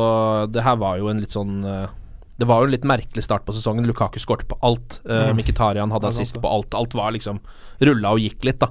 Det 0.53 0.61
her 0.67 0.77
var 0.77 0.99
jo 1.01 1.09
en 1.09 1.21
litt 1.23 1.33
sånn 1.33 1.63
eh, 1.65 1.89
Det 2.38 2.47
var 2.47 2.61
jo 2.62 2.68
en 2.68 2.75
litt 2.76 2.85
merkelig 2.87 3.25
start 3.26 3.45
på 3.45 3.52
sesongen. 3.57 3.87
Lukaku 3.88 4.21
skårte 4.23 4.47
på 4.47 4.59
alt. 4.62 5.00
Uh, 5.04 5.28
Mm. 5.33 5.40
Mkhitaryan 5.40 5.90
hadde 5.90 6.09
assist 6.12 6.38
på 6.40 6.49
alt. 6.49 6.75
Alt 6.75 6.95
var 6.95 7.11
liksom 7.12 7.40
rulla 7.83 8.12
og 8.14 8.21
gikk 8.23 8.45
litt, 8.47 8.59
da. 8.62 8.71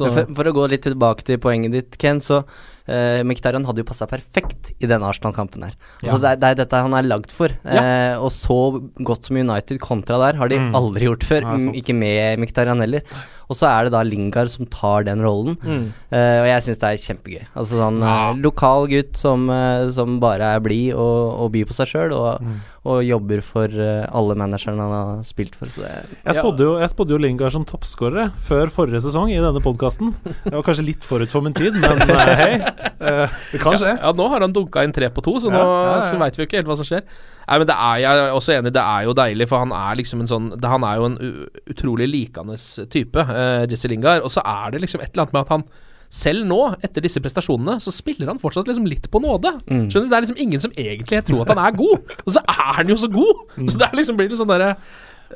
Så, 0.00 0.08
for, 0.14 0.26
for 0.34 0.48
å 0.48 0.52
gå 0.54 0.64
litt 0.70 0.82
tilbake 0.86 1.24
til 1.26 1.36
poenget 1.42 1.72
ditt, 1.74 1.96
Ken, 2.00 2.20
så 2.24 2.38
uh, 2.40 3.20
Mkhitaryan 3.26 3.66
hadde 3.68 3.82
jo 3.82 3.86
passa 3.88 4.06
perfekt 4.08 4.70
i 4.80 4.86
denne 4.88 5.04
Arsenal-kampen 5.04 5.64
her. 5.66 5.74
Altså, 6.00 6.14
Ja. 6.14 6.18
det, 6.22 6.30
er, 6.30 6.36
det 6.40 6.48
er 6.50 6.58
dette 6.62 6.80
han 6.86 6.94
er 6.96 7.08
lagd 7.10 7.34
for. 7.34 7.52
Eh, 7.68 8.14
og 8.16 8.30
så 8.32 8.56
godt 9.04 9.26
som 9.28 9.36
United 9.36 9.78
kontra 9.82 10.16
der 10.22 10.38
har 10.40 10.48
de 10.48 10.58
Mm. 10.60 10.70
aldri 10.78 11.04
gjort 11.10 11.26
før. 11.28 11.42
Ja. 11.46 11.56
Mm, 11.58 11.74
ikke 11.82 11.94
med 11.98 12.38
Mkhitaryan 12.40 12.80
heller. 12.80 13.02
Og 13.50 13.56
så 13.58 13.66
er 13.68 13.84
det 13.84 13.92
da 13.92 14.02
Lingard 14.06 14.48
som 14.50 14.64
tar 14.66 15.04
den 15.04 15.20
rollen. 15.26 15.58
Mm. 15.60 15.92
uh, 16.14 16.38
og 16.42 16.48
jeg 16.48 16.62
syns 16.68 16.80
det 16.80 16.88
er 16.90 17.04
kjempegøy. 17.04 17.44
Altså 17.54 17.78
sånn 17.82 18.00
Ja. 18.00 18.32
lokal 18.40 18.88
gutt 18.88 19.16
som, 19.20 19.46
som 19.92 20.18
bare 20.22 20.54
er 20.56 20.60
blid 20.64 20.94
og, 20.94 21.40
og 21.44 21.52
byr 21.52 21.66
på 21.66 21.76
seg 21.76 21.88
sjøl, 21.92 22.12
og, 22.16 22.40
Mm. 22.40 22.60
Og 22.88 23.02
jobber 23.04 23.42
for 23.44 23.68
eh, 23.68 24.06
alle 24.16 24.34
managerne 24.40 24.80
han 24.80 24.92
har 24.94 25.24
spilt 25.28 25.56
for. 25.58 25.68
Så 25.68 25.82
det 25.84 25.90
er 25.90 26.06
Jeg 26.24 26.36
spådde 26.38 26.64
jo, 26.64 26.70
jeg 26.80 26.88
spådde 26.88 27.12
jo 27.12 27.18
Lingard 27.20 27.52
som 27.52 27.66
toppskårer 27.68 28.30
før 28.40 28.72
forrige 28.72 29.02
sesong 29.04 29.28
i 29.34 29.36
denne 29.36 29.60
podkasten. 29.60 30.14
Det 30.46 30.54
var 30.54 30.64
kanskje 30.64 30.86
litt 30.86 31.04
forut 31.04 31.32
for 31.32 31.44
min 31.44 31.56
tid, 31.56 31.76
men 31.76 32.00
eh, 32.06 32.32
hei. 32.40 32.54
eh, 32.56 33.36
det 33.52 33.60
kan 33.60 33.76
skje. 33.76 33.92
Ja, 33.98 34.14
nå 34.16 34.30
har 34.32 34.46
han 34.46 34.56
dunka 34.56 34.86
inn 34.86 34.96
tre 34.96 35.10
på 35.12 35.24
to, 35.26 35.36
så 35.44 35.52
nå 35.52 35.60
ja, 35.60 35.98
ja. 36.06 36.16
veit 36.24 36.38
vi 36.38 36.44
jo 36.46 36.48
ikke 36.48 36.60
helt 36.62 36.72
hva 36.72 36.78
som 36.80 36.88
skjer. 36.88 37.04
Nei, 37.50 37.60
men 37.60 37.68
det 37.68 37.76
er 37.76 38.00
Jeg 38.00 38.24
er 38.24 38.32
også 38.38 38.56
enig, 38.56 38.72
det 38.72 38.86
er 38.86 39.04
jo 39.10 39.14
deilig, 39.18 39.50
for 39.50 39.66
han 39.66 39.76
er 39.76 40.00
liksom 40.00 40.24
en 40.24 40.30
sånn 40.30 40.50
det, 40.54 40.68
Han 40.70 40.84
er 40.86 41.00
jo 41.00 41.08
en 41.10 41.20
u 41.20 41.30
utrolig 41.74 42.08
likende 42.08 42.56
type, 42.92 43.28
uh, 43.28 43.68
Jesse 43.68 43.92
Lingard. 43.92 44.24
Og 44.24 44.32
så 44.32 44.40
er 44.46 44.72
det 44.72 44.80
liksom 44.86 45.04
et 45.04 45.12
eller 45.12 45.26
annet 45.26 45.36
med 45.36 45.44
at 45.44 45.52
han 45.58 45.68
selv 46.10 46.42
nå, 46.48 46.58
etter 46.82 47.04
disse 47.04 47.22
prestasjonene, 47.22 47.76
så 47.82 47.92
spiller 47.94 48.32
han 48.32 48.40
fortsatt 48.42 48.66
liksom 48.66 48.88
litt 48.90 49.06
på 49.12 49.22
nåde. 49.22 49.52
Mm. 49.70 49.86
Skjønner 49.86 50.08
du, 50.08 50.10
Det 50.10 50.16
er 50.18 50.26
liksom 50.26 50.42
ingen 50.42 50.64
som 50.64 50.74
egentlig 50.74 51.22
tror 51.28 51.44
at 51.44 51.54
han 51.54 51.62
er 51.62 51.78
god, 51.78 52.10
og 52.26 52.34
så 52.34 52.42
er 52.42 52.74
han 52.80 52.90
jo 52.90 52.98
så 52.98 53.10
god! 53.12 53.46
Så 53.62 53.78
det 53.78 53.86
er 53.86 53.96
liksom 54.00 54.18
blir 54.18 54.30
litt 54.30 54.40
sånn 54.40 54.50
derre 54.50 54.74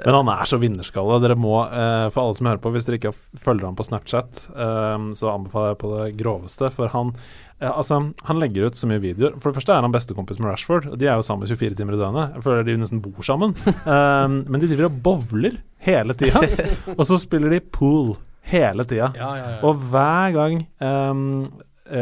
Men 0.01 0.17
han 0.19 0.31
er 0.35 0.51
så 0.51 0.59
vinnerskalle. 0.59 1.21
Dere 1.23 1.37
må, 1.39 1.55
eh, 1.69 2.09
for 2.11 2.25
alle 2.25 2.35
som 2.41 2.51
hører 2.51 2.63
på, 2.65 2.73
hvis 2.75 2.89
dere 2.89 2.99
ikke 2.99 3.15
følger 3.15 3.69
ham 3.69 3.79
på 3.79 3.87
Snapchat, 3.87 4.43
eh, 4.51 5.07
så 5.15 5.31
anbefaler 5.31 5.71
jeg 5.71 5.81
på 5.85 5.93
det 5.95 6.09
groveste. 6.19 6.73
For 6.75 6.91
han 6.91 7.15
eh, 7.61 7.71
altså, 7.71 8.01
han 8.27 8.43
legger 8.43 8.67
ut 8.67 8.81
så 8.81 8.91
mye 8.91 8.99
videoer. 9.05 9.39
For 9.39 9.53
det 9.53 9.61
første 9.61 9.77
er 9.77 9.87
han 9.87 9.95
bestekompis 9.95 10.43
med 10.43 10.51
Rashford. 10.51 10.91
og 10.91 10.99
De 10.99 11.07
er 11.07 11.15
jo 11.15 11.29
sammen 11.31 11.47
24 11.47 11.79
timer 11.79 11.95
i 11.95 12.03
døgnet. 12.03 12.35
Jeg 12.35 12.47
føler 12.49 12.67
de 12.67 12.79
nesten 12.83 13.05
bor 13.05 13.23
sammen. 13.23 13.55
Eh, 13.95 14.27
men 14.27 14.59
de 14.59 14.67
driver 14.67 14.91
og 14.91 14.99
bowler 15.07 15.61
hele 15.87 16.19
tida. 16.19 16.43
og 16.99 17.07
så 17.07 17.23
spiller 17.23 17.55
de 17.55 17.63
pool 17.63 18.17
hele 18.51 18.85
tida. 18.89 19.13
Og 19.65 19.81
hver 19.91 20.35
gang 20.37 20.63
um, 20.81 21.45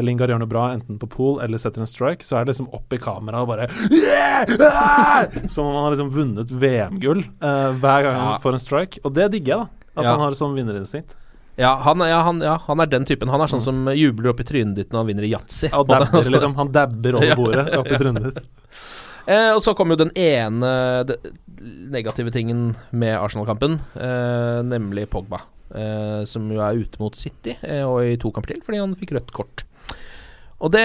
Lingard 0.02 0.30
gjør 0.30 0.42
noe 0.42 0.50
bra, 0.50 0.66
enten 0.76 0.98
på 1.00 1.08
pool 1.10 1.40
eller 1.42 1.58
setter 1.58 1.82
en 1.82 1.90
strike, 1.90 2.22
så 2.26 2.38
er 2.38 2.44
det 2.44 2.52
liksom 2.54 2.68
opp 2.74 2.94
i 2.94 3.00
kameraet 3.02 3.42
og 3.42 3.50
bare 3.50 3.66
yeah! 3.90 4.44
ah! 4.68 5.24
Som 5.50 5.66
om 5.66 5.74
han 5.74 5.88
har 5.88 5.96
liksom 5.96 6.12
vunnet 6.14 6.52
VM-gull 6.54 7.24
uh, 7.42 7.72
hver 7.78 8.06
gang 8.06 8.14
Ja. 8.14 8.28
han 8.28 8.44
får 8.44 8.58
en 8.58 8.62
strike. 8.62 9.02
Og 9.02 9.14
det 9.18 9.32
digger 9.34 9.56
jeg, 9.56 9.64
da. 9.66 9.90
At 9.92 10.06
Ja. 10.06 10.14
han 10.14 10.24
har 10.24 10.38
sånn 10.38 10.54
vinnerinstinkt. 10.56 11.18
Ja, 11.60 11.74
han, 11.84 12.00
ja, 12.08 12.22
han, 12.24 12.40
ja, 12.40 12.56
han 12.66 12.80
er 12.80 12.88
den 12.88 13.04
typen. 13.04 13.28
Han 13.28 13.42
er 13.44 13.50
sånn 13.50 13.60
som 13.60 13.84
jubler 13.92 14.30
opp 14.32 14.40
i 14.40 14.46
trynet 14.48 14.78
ditt 14.78 14.92
når 14.94 15.02
han 15.02 15.10
vinner 15.10 15.26
i 15.26 15.32
yatzy. 15.34 15.68
Liksom. 15.68 16.54
Han 16.56 16.72
dabber 16.72 17.18
over 17.18 17.34
bordet 17.36 17.66
opp 17.76 17.90
i 17.92 17.98
trynet 18.00 18.30
ditt. 18.30 18.44
Eh, 19.22 19.52
og 19.54 19.60
så 19.62 19.70
kom 19.78 19.92
jo 19.92 19.94
den 20.00 20.08
ene 20.18 20.68
de, 21.06 21.14
negative 21.94 22.32
tingen 22.34 22.72
med 22.90 23.14
Arsenal-kampen, 23.14 23.76
eh, 23.94 24.62
nemlig 24.66 25.04
Pogba. 25.12 25.38
Eh, 25.72 26.22
som 26.28 26.48
jo 26.52 26.60
er 26.60 26.84
ute 26.84 27.00
mot 27.00 27.14
City 27.16 27.56
eh, 27.64 27.84
og 27.86 28.02
i 28.04 28.18
to 28.20 28.32
kamper 28.34 28.52
til 28.52 28.64
fordi 28.64 28.82
han 28.82 28.96
fikk 28.98 29.16
rødt 29.16 29.36
kort. 29.36 29.66
Og 30.62 30.70
det 30.70 30.84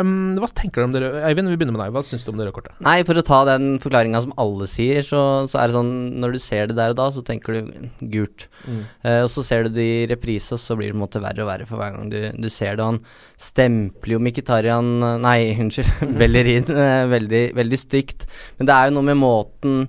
um, 0.00 0.32
Hva 0.40 0.48
tenker 0.56 0.80
du 0.80 0.86
om 0.86 0.92
det 0.94 1.02
røde 1.02 1.18
Eivind, 1.28 1.50
vi 1.52 1.58
begynner 1.58 1.74
med 1.74 1.82
deg. 1.82 1.92
Hva 1.92 2.00
syns 2.06 2.22
du 2.24 2.30
om 2.30 2.38
det 2.38 2.46
røde 2.46 2.54
kortet? 2.56 2.78
Nei, 2.86 2.94
for 3.04 3.18
å 3.18 3.24
ta 3.26 3.42
den 3.44 3.74
forklaringa 3.82 4.22
som 4.24 4.32
alle 4.40 4.68
sier, 4.72 5.02
så, 5.04 5.20
så 5.50 5.60
er 5.60 5.68
det 5.68 5.76
sånn 5.76 5.92
Når 6.22 6.36
du 6.36 6.40
ser 6.40 6.70
det 6.70 6.78
der 6.78 6.94
og 6.94 7.00
da, 7.02 7.10
så 7.12 7.24
tenker 7.26 7.58
du 7.58 7.90
gult. 8.14 8.46
Mm. 8.64 8.80
Uh, 9.04 9.20
og 9.26 9.28
så 9.34 9.44
ser 9.44 9.66
du 9.66 9.76
det 9.76 9.84
i 9.84 10.08
reprise, 10.14 10.56
så 10.62 10.78
blir 10.78 10.88
det 10.88 10.96
på 10.96 11.00
en 11.02 11.04
måte 11.04 11.24
verre 11.26 11.44
og 11.44 11.50
verre 11.50 11.68
for 11.68 11.82
hver 11.82 11.92
gang 11.98 12.08
du, 12.14 12.18
du 12.40 12.48
ser 12.48 12.78
det. 12.78 12.88
Han 12.88 13.02
stempler 13.50 14.16
jo 14.16 14.22
Mkhitarian 14.24 14.92
Nei, 15.26 15.40
unnskyld. 15.66 16.16
Bellerin 16.16 16.70
veldig, 17.12 17.46
veldig 17.58 17.82
stygt. 17.82 18.30
Men 18.56 18.70
det 18.70 18.78
er 18.78 18.88
jo 18.88 18.96
noe 18.96 19.10
med 19.10 19.20
måten 19.20 19.82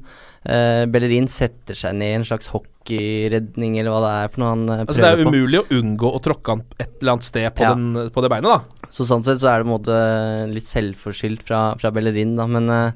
eh, 0.48 0.86
Bellerin 0.90 1.28
setter 1.32 1.76
seg 1.76 1.94
ned 2.00 2.14
i 2.14 2.18
en 2.22 2.26
slags 2.28 2.48
hockeyredning, 2.54 3.78
eller 3.82 3.92
hva 3.94 4.02
det 4.06 4.14
er 4.24 4.34
for 4.34 4.44
noe 4.44 4.52
han 4.54 4.66
prøver 4.68 4.86
på. 4.88 4.94
Altså 4.94 5.04
Det 5.04 5.12
er 5.12 5.24
på. 5.24 5.32
umulig 5.36 5.60
å 5.62 5.68
unngå 5.82 6.12
å 6.16 6.22
tråkke 6.24 6.56
han 6.56 6.66
et 6.80 6.92
eller 7.02 7.12
annet 7.18 7.28
sted 7.28 7.48
på, 7.56 7.64
Ja. 7.68 7.74
den, 7.76 8.10
på 8.16 8.22
det 8.24 8.30
beinet, 8.32 8.52
da. 8.52 8.88
Så 8.90 9.04
sånn 9.06 9.24
sett 9.28 9.40
så 9.44 9.50
er 9.52 9.60
det 9.64 9.68
på 9.68 9.72
en 9.72 9.78
måte 9.78 10.54
litt 10.54 10.70
selvforskyldt 10.70 11.44
fra, 11.44 11.62
fra 11.78 11.92
Bellerin, 11.92 12.36
da, 12.40 12.46
men 12.48 12.70
eh, 12.70 12.92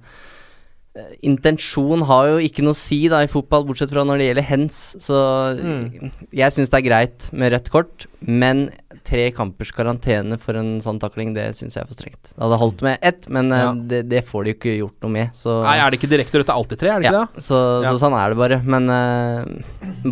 eh, 0.95 1.11
intensjon 1.27 2.03
har 2.07 2.27
jo 2.31 2.37
ikke 2.43 2.63
noe 2.63 2.75
å 2.75 2.79
si 2.79 3.07
da 3.11 3.21
i 3.23 3.27
fotball, 3.31 3.65
bortsett 3.67 3.91
fra 3.91 4.03
når 4.07 4.17
det 4.23 4.29
gjelder 4.29 4.47
hens. 4.47 4.79
Så 4.99 5.19
Mm. 5.59 6.11
jeg 6.31 6.51
syns 6.55 6.69
det 6.71 6.79
er 6.79 6.87
greit 6.89 7.29
med 7.33 7.51
rødt 7.53 7.69
kort, 7.69 8.05
men 8.21 8.69
tre 9.07 9.25
kampers 9.35 9.71
karantene 9.75 10.37
for 10.41 10.57
en 10.59 10.75
sånn 10.83 10.99
takling, 11.01 11.33
det 11.35 11.49
syns 11.57 11.75
jeg 11.77 11.83
er 11.83 11.89
for 11.89 11.97
strengt. 11.97 12.31
Det 12.33 12.41
hadde 12.41 12.61
holdt 12.61 12.83
med 12.85 12.97
ett, 13.01 13.27
men 13.29 13.51
eh, 13.51 13.65
Ja. 13.65 13.73
det, 13.73 14.01
det 14.11 14.23
får 14.27 14.43
de 14.45 14.53
jo 14.53 14.59
ikke 14.59 14.77
gjort 14.77 15.05
noe 15.07 15.15
med. 15.17 15.35
Så 15.37 15.57
Nei, 15.65 15.77
er 15.81 15.89
det 15.91 15.99
ikke 16.01 16.11
direkte 16.15 16.39
rødt? 16.41 16.47
Det 16.49 16.55
er 16.55 16.61
alltid 16.61 16.81
tre, 16.85 16.89
er 16.95 16.99
det 17.03 17.09
ja, 17.11 17.25
ikke 17.25 17.35
det? 17.41 17.45
så, 17.49 17.59
Ja. 17.83 17.91
så 17.93 18.05
sånn 18.05 18.17
er 18.21 18.33
det 18.33 18.41
bare. 18.41 18.61
Men 18.63 18.89
uh, 18.89 19.45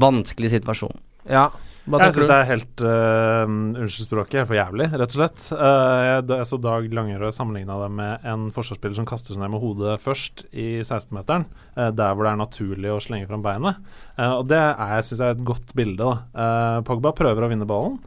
vanskelig 0.10 0.54
situasjon. 0.58 0.95
Ja. 1.30 1.49
Hva 1.89 1.97
Jeg 2.04 2.13
syns 2.13 2.28
det 2.30 2.36
er 2.36 2.45
helt 2.45 2.82
uh, 2.86 3.49
Unnskyld 3.49 4.06
språket, 4.06 4.43
for 4.45 4.54
jævlig, 4.54 4.86
rett 4.93 5.13
og 5.15 5.15
slett. 5.15 5.39
Uh, 5.56 6.02
jeg, 6.06 6.25
jeg 6.36 6.45
så 6.45 6.60
Dag 6.62 6.86
Langerød 6.93 7.34
sammenligna 7.34 7.80
det 7.82 7.88
med 7.97 8.28
en 8.30 8.43
forsvarsspiller 8.54 8.99
som 8.99 9.08
kaster 9.10 9.34
seg 9.34 9.41
ned 9.41 9.49
med 9.56 9.63
hodet 9.63 9.95
først 10.04 10.43
i 10.54 10.67
16-meteren, 10.84 11.47
uh, 11.80 11.89
der 11.95 12.13
hvor 12.13 12.28
det 12.28 12.36
er 12.36 12.41
naturlig 12.43 12.91
å 12.93 12.99
slenge 13.02 13.30
fram 13.32 13.41
beinet. 13.45 13.80
Og 14.19 14.45
det 14.52 14.60
er, 14.60 15.02
syns 15.08 15.23
jeg 15.23 15.32
er 15.34 15.38
et 15.39 15.45
godt 15.47 15.73
bilde. 15.80 16.04
da. 16.04 16.82
Pogba 16.86 17.13
prøver 17.15 17.47
å 17.47 17.49
vinne 17.49 17.65
ballen, 17.69 17.97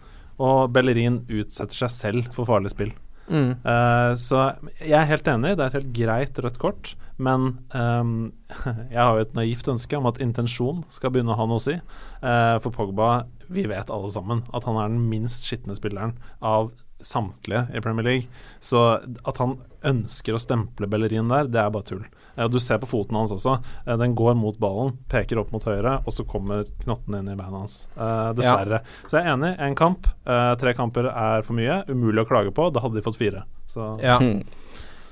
og 0.41 0.73
Bellerin 0.75 1.23
utsetter 1.29 1.85
seg 1.85 1.93
selv 1.95 2.37
for 2.37 2.49
farlig 2.49 2.73
spill. 2.73 2.93
Mm. 3.33 3.55
Uh, 3.65 4.13
så 4.19 4.43
jeg 4.81 4.97
er 4.99 5.09
helt 5.09 5.29
enig, 5.31 5.55
det 5.57 5.65
er 5.65 5.71
et 5.71 5.79
helt 5.79 5.95
greit 5.97 6.41
rødt 6.45 6.61
kort. 6.63 6.95
Men 7.23 7.53
um, 7.77 8.33
jeg 8.93 8.99
har 8.99 9.17
jo 9.17 9.27
et 9.27 9.37
naivt 9.39 9.69
ønske 9.71 9.99
om 9.99 10.09
at 10.11 10.21
intensjon 10.25 10.83
skal 10.93 11.13
begynne 11.15 11.35
å 11.35 11.39
ha 11.39 11.49
noe 11.49 11.61
å 11.61 11.65
si. 11.65 11.77
Uh, 12.23 12.57
for 12.65 12.75
Pogba, 12.75 13.13
vi 13.53 13.67
vet 13.71 13.93
alle 13.93 14.11
sammen 14.13 14.43
at 14.53 14.67
han 14.69 14.81
er 14.81 14.91
den 14.93 15.05
minst 15.11 15.47
skitne 15.49 15.77
spilleren 15.79 16.17
av 16.41 16.73
samtlige 17.03 17.67
i 17.75 17.83
Premier 17.85 18.07
League. 18.07 18.43
Så 18.61 18.83
at 19.03 19.41
han 19.43 19.59
ønsker 19.87 20.37
å 20.37 20.43
stemple 20.43 20.89
Bellerin 20.91 21.31
der, 21.33 21.51
det 21.51 21.63
er 21.63 21.73
bare 21.75 21.89
tull. 21.89 22.05
Eh, 22.37 22.49
du 22.49 22.59
ser 22.61 22.79
på 22.83 22.89
foten 22.91 23.19
hans 23.19 23.33
også. 23.35 23.59
Eh, 23.87 23.97
den 24.01 24.15
går 24.19 24.37
mot 24.39 24.59
ballen, 24.63 24.97
peker 25.13 25.41
opp 25.43 25.53
mot 25.53 25.65
høyre, 25.69 25.99
og 26.07 26.15
så 26.15 26.27
kommer 26.29 26.65
knotten 26.85 27.19
inn 27.21 27.29
i 27.33 27.37
beina 27.39 27.63
hans. 27.63 27.87
Dessverre. 27.95 28.35
dessverre. 28.39 28.83
Så 29.07 29.19
jeg 29.19 29.27
er 29.27 29.35
enig. 29.37 29.53
Én 29.61 29.77
kamp. 29.79 30.09
Eh, 30.27 30.55
tre 30.61 30.75
kamper 30.79 31.11
er 31.13 31.43
for 31.47 31.59
mye. 31.59 31.83
Umulig 31.91 32.25
å 32.25 32.29
klage 32.29 32.55
på. 32.55 32.71
Da 32.73 32.81
hadde 32.85 32.99
de 33.01 33.07
fått 33.07 33.21
fire. 33.21 33.45
Så 33.69 33.95
Ja. 34.03 34.19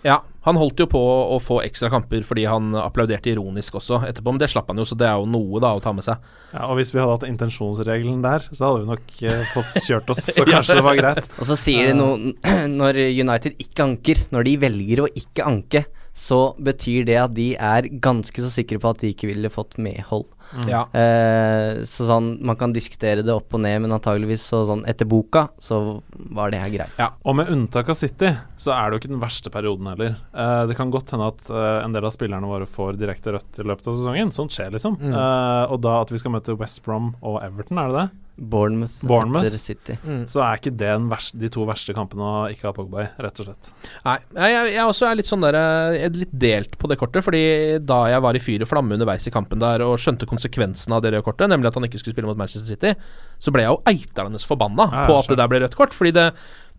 ja. 0.02 0.20
Han 0.42 0.56
holdt 0.56 0.80
jo 0.80 0.86
på 0.88 1.00
å 1.00 1.36
få 1.42 1.58
ekstra 1.66 1.90
kamper 1.92 2.22
fordi 2.24 2.46
han 2.48 2.72
applauderte 2.80 3.28
ironisk 3.28 3.74
også 3.76 3.98
etterpå, 4.08 4.32
men 4.32 4.38
det 4.40 4.48
slapp 4.48 4.70
han 4.72 4.80
jo, 4.80 4.86
så 4.88 4.96
det 4.96 5.04
er 5.04 5.18
jo 5.20 5.26
noe 5.28 5.60
da 5.60 5.74
å 5.76 5.82
ta 5.84 5.92
med 5.92 6.06
seg. 6.06 6.16
Ja, 6.54 6.62
og 6.70 6.78
hvis 6.78 6.94
vi 6.94 7.00
hadde 7.02 7.12
hatt 7.12 7.26
intensjonsregelen 7.28 8.22
der, 8.24 8.46
så 8.48 8.70
hadde 8.70 8.86
vi 8.86 8.88
nok 8.88 9.22
eh, 9.28 9.42
fått 9.52 9.76
kjørt 9.84 10.08
oss, 10.14 10.22
så 10.38 10.46
kanskje 10.48 10.78
det 10.80 10.86
var 10.86 10.96
greit. 10.96 11.28
Og 11.36 11.44
så 11.44 11.58
sier 11.60 11.90
de 11.90 11.98
noe 11.98 12.32
Når 12.80 13.02
United 13.20 13.60
ikke 13.60 13.84
anker, 13.84 14.22
når 14.32 14.48
de 14.48 14.56
velger 14.64 15.04
å 15.04 15.10
ikke 15.20 15.44
anke, 15.44 15.84
så 16.16 16.54
betyr 16.58 17.06
det 17.08 17.16
at 17.20 17.34
de 17.36 17.52
er 17.54 17.88
ganske 18.02 18.42
så 18.42 18.50
sikre 18.52 18.80
på 18.82 18.90
at 18.90 19.02
de 19.02 19.12
ikke 19.14 19.30
ville 19.30 19.50
fått 19.52 19.78
medhold. 19.80 20.26
Ja. 20.66 20.82
Eh, 20.96 21.82
så 21.86 22.06
sånn, 22.08 22.32
man 22.46 22.58
kan 22.58 22.74
diskutere 22.74 23.22
det 23.22 23.32
opp 23.32 23.54
og 23.54 23.62
ned, 23.62 23.78
men 23.84 23.94
antageligvis 23.94 24.44
så 24.50 24.64
sånn 24.68 24.82
etter 24.90 25.08
boka, 25.08 25.46
så 25.62 26.00
var 26.34 26.50
det 26.50 26.62
her 26.62 26.72
greit. 26.74 26.96
Ja. 27.00 27.12
Og 27.22 27.38
med 27.38 27.52
unntak 27.52 27.92
av 27.92 27.98
City, 27.98 28.32
så 28.60 28.74
er 28.74 28.90
det 28.90 28.98
jo 28.98 29.02
ikke 29.04 29.12
den 29.14 29.22
verste 29.22 29.52
perioden 29.54 29.90
heller. 29.92 30.16
Eh, 30.34 30.62
det 30.70 30.78
kan 30.78 30.92
godt 30.92 31.14
hende 31.14 31.30
at 31.30 31.50
eh, 31.50 31.76
en 31.84 31.94
del 31.94 32.08
av 32.08 32.14
spillerne 32.16 32.50
våre 32.50 32.68
får 32.68 32.98
direkte 33.00 33.36
rødt 33.36 33.62
i 33.62 33.68
løpet 33.70 33.90
av 33.90 33.96
sesongen. 33.96 34.34
Sånt 34.34 34.56
skjer, 34.56 34.72
liksom. 34.74 34.98
Mm. 35.00 35.14
Eh, 35.14 35.62
og 35.70 35.78
da 35.86 36.00
at 36.02 36.10
vi 36.12 36.20
skal 36.20 36.34
møte 36.34 36.58
West 36.58 36.82
Brom 36.86 37.14
og 37.20 37.40
Everton, 37.44 37.80
er 37.80 37.92
det 37.92 38.02
det? 38.02 38.08
Bournemouth, 38.40 39.04
Bournemouth. 39.04 39.44
etter 39.44 39.60
City. 39.60 39.94
Mm. 40.00 40.22
Så 40.28 40.40
er 40.40 40.56
ikke 40.56 40.72
det 40.72 40.88
den 40.88 41.08
verste, 41.10 41.36
de 41.36 41.50
to 41.52 41.66
verste 41.68 41.92
kampene 41.96 42.24
å 42.24 42.36
ikke 42.48 42.70
ha 42.70 42.72
Pogba 42.72 43.02
i, 43.02 43.08
rett 43.20 43.42
og 43.42 43.50
slett. 43.50 43.68
Nei, 44.06 44.14
jeg, 44.32 44.54
jeg, 44.54 44.70
jeg 44.76 44.92
også 44.94 45.08
er 45.10 45.18
litt 45.18 45.28
sånn 45.28 45.44
der 45.44 45.58
eh, 45.58 45.96
Jeg 45.98 46.06
er 46.08 46.16
litt 46.22 46.32
delt 46.46 46.78
på 46.80 46.88
det 46.88 46.96
kortet. 47.02 47.26
Fordi 47.26 47.42
da 47.84 48.00
jeg 48.14 48.24
var 48.24 48.38
i 48.38 48.42
fyr 48.42 48.64
og 48.64 48.70
flamme 48.70 48.96
underveis 48.96 49.28
i 49.28 49.34
kampen 49.34 49.60
der 49.60 49.84
og 49.84 49.98
skjønte 50.00 50.28
konsekvensen 50.30 50.96
av 50.96 51.04
det 51.04 51.12
røde 51.12 51.26
kortet, 51.26 51.52
nemlig 51.52 51.68
at 51.68 51.76
han 51.76 51.88
ikke 51.90 52.00
skulle 52.00 52.16
spille 52.16 52.30
mot 52.30 52.40
Manchester 52.40 52.70
City, 52.70 52.94
så 53.36 53.52
ble 53.52 53.66
jeg 53.66 53.74
jo 53.74 53.82
eiterne 53.92 54.40
forbanna 54.40 54.88
Ja, 54.88 55.04
på 55.10 55.18
at 55.20 55.28
det 55.28 55.36
der 55.42 55.52
ble 55.52 55.60
rødt 55.66 55.76
kort. 55.76 55.96
Fordi 55.96 56.14
det, 56.16 56.30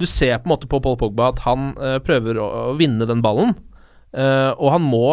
du 0.01 0.09
ser 0.09 0.39
på 0.41 0.49
en 0.49 0.55
måte 0.55 0.71
på 0.71 0.81
Paul 0.81 0.97
Pogba 0.97 1.29
at 1.35 1.45
han 1.45 1.75
uh, 1.77 1.99
prøver 2.01 2.41
å, 2.41 2.49
å 2.71 2.79
vinne 2.79 3.05
den 3.09 3.21
ballen. 3.21 3.53
Uh, 4.11 4.51
og 4.57 4.73
han 4.73 4.83
må 4.83 5.05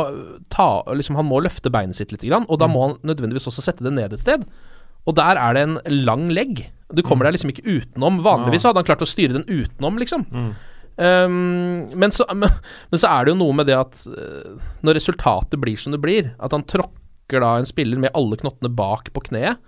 ta 0.50 0.80
liksom, 0.90 1.14
Han 1.20 1.28
må 1.28 1.38
løfte 1.44 1.70
beinet 1.70 1.94
sitt 1.94 2.10
litt, 2.10 2.24
grann, 2.26 2.48
og 2.50 2.58
da 2.58 2.66
må 2.66 2.80
han 2.82 2.96
nødvendigvis 3.06 3.46
også 3.46 3.62
sette 3.68 3.84
det 3.86 3.92
ned 3.94 4.16
et 4.16 4.24
sted. 4.24 4.48
Og 5.08 5.16
der 5.16 5.40
er 5.40 5.56
det 5.56 5.64
en 5.64 5.78
lang 6.04 6.28
legg. 6.34 6.66
Du 6.92 7.02
kommer 7.04 7.28
deg 7.28 7.36
liksom 7.36 7.52
ikke 7.52 7.66
utenom. 7.66 8.20
Vanligvis 8.24 8.66
hadde 8.68 8.80
han 8.80 8.88
klart 8.88 9.04
å 9.04 9.08
styre 9.08 9.38
den 9.38 9.48
utenom, 9.48 10.00
liksom. 10.00 10.26
Um, 10.98 11.88
men, 11.94 12.10
så, 12.10 12.26
men, 12.40 12.50
men 12.90 13.00
så 13.00 13.10
er 13.12 13.24
det 13.24 13.34
jo 13.34 13.40
noe 13.40 13.56
med 13.56 13.68
det 13.70 13.76
at 13.78 14.00
uh, 14.10 14.56
når 14.84 14.98
resultatet 14.98 15.60
blir 15.62 15.78
som 15.80 15.94
det 15.94 16.02
blir, 16.02 16.32
at 16.42 16.54
han 16.54 16.66
tråkker 16.68 17.44
da 17.44 17.54
en 17.58 17.68
spiller 17.68 18.00
med 18.00 18.14
alle 18.18 18.38
knottene 18.40 18.72
bak 18.72 19.12
på 19.14 19.28
kneet, 19.28 19.60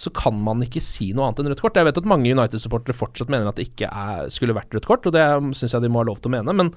så 0.00 0.12
kan 0.16 0.36
man 0.40 0.62
ikke 0.64 0.80
si 0.84 1.10
noe 1.12 1.28
annet 1.28 1.42
enn 1.42 1.50
rødt 1.52 1.62
kort. 1.64 1.76
Jeg 1.76 1.88
vet 1.88 1.98
at 2.00 2.08
mange 2.08 2.30
United-supportere 2.30 2.96
fortsatt 2.96 3.30
mener 3.32 3.50
at 3.50 3.58
det 3.58 3.68
ikke 3.68 3.90
er, 3.90 4.28
skulle 4.32 4.56
vært 4.56 4.72
rødt 4.76 4.88
kort, 4.88 5.06
og 5.08 5.14
det 5.16 5.24
syns 5.58 5.74
jeg 5.74 5.84
de 5.84 5.90
må 5.92 6.00
ha 6.00 6.08
lov 6.08 6.22
til 6.22 6.30
å 6.30 6.36
mene. 6.38 6.54
Men, 6.56 6.70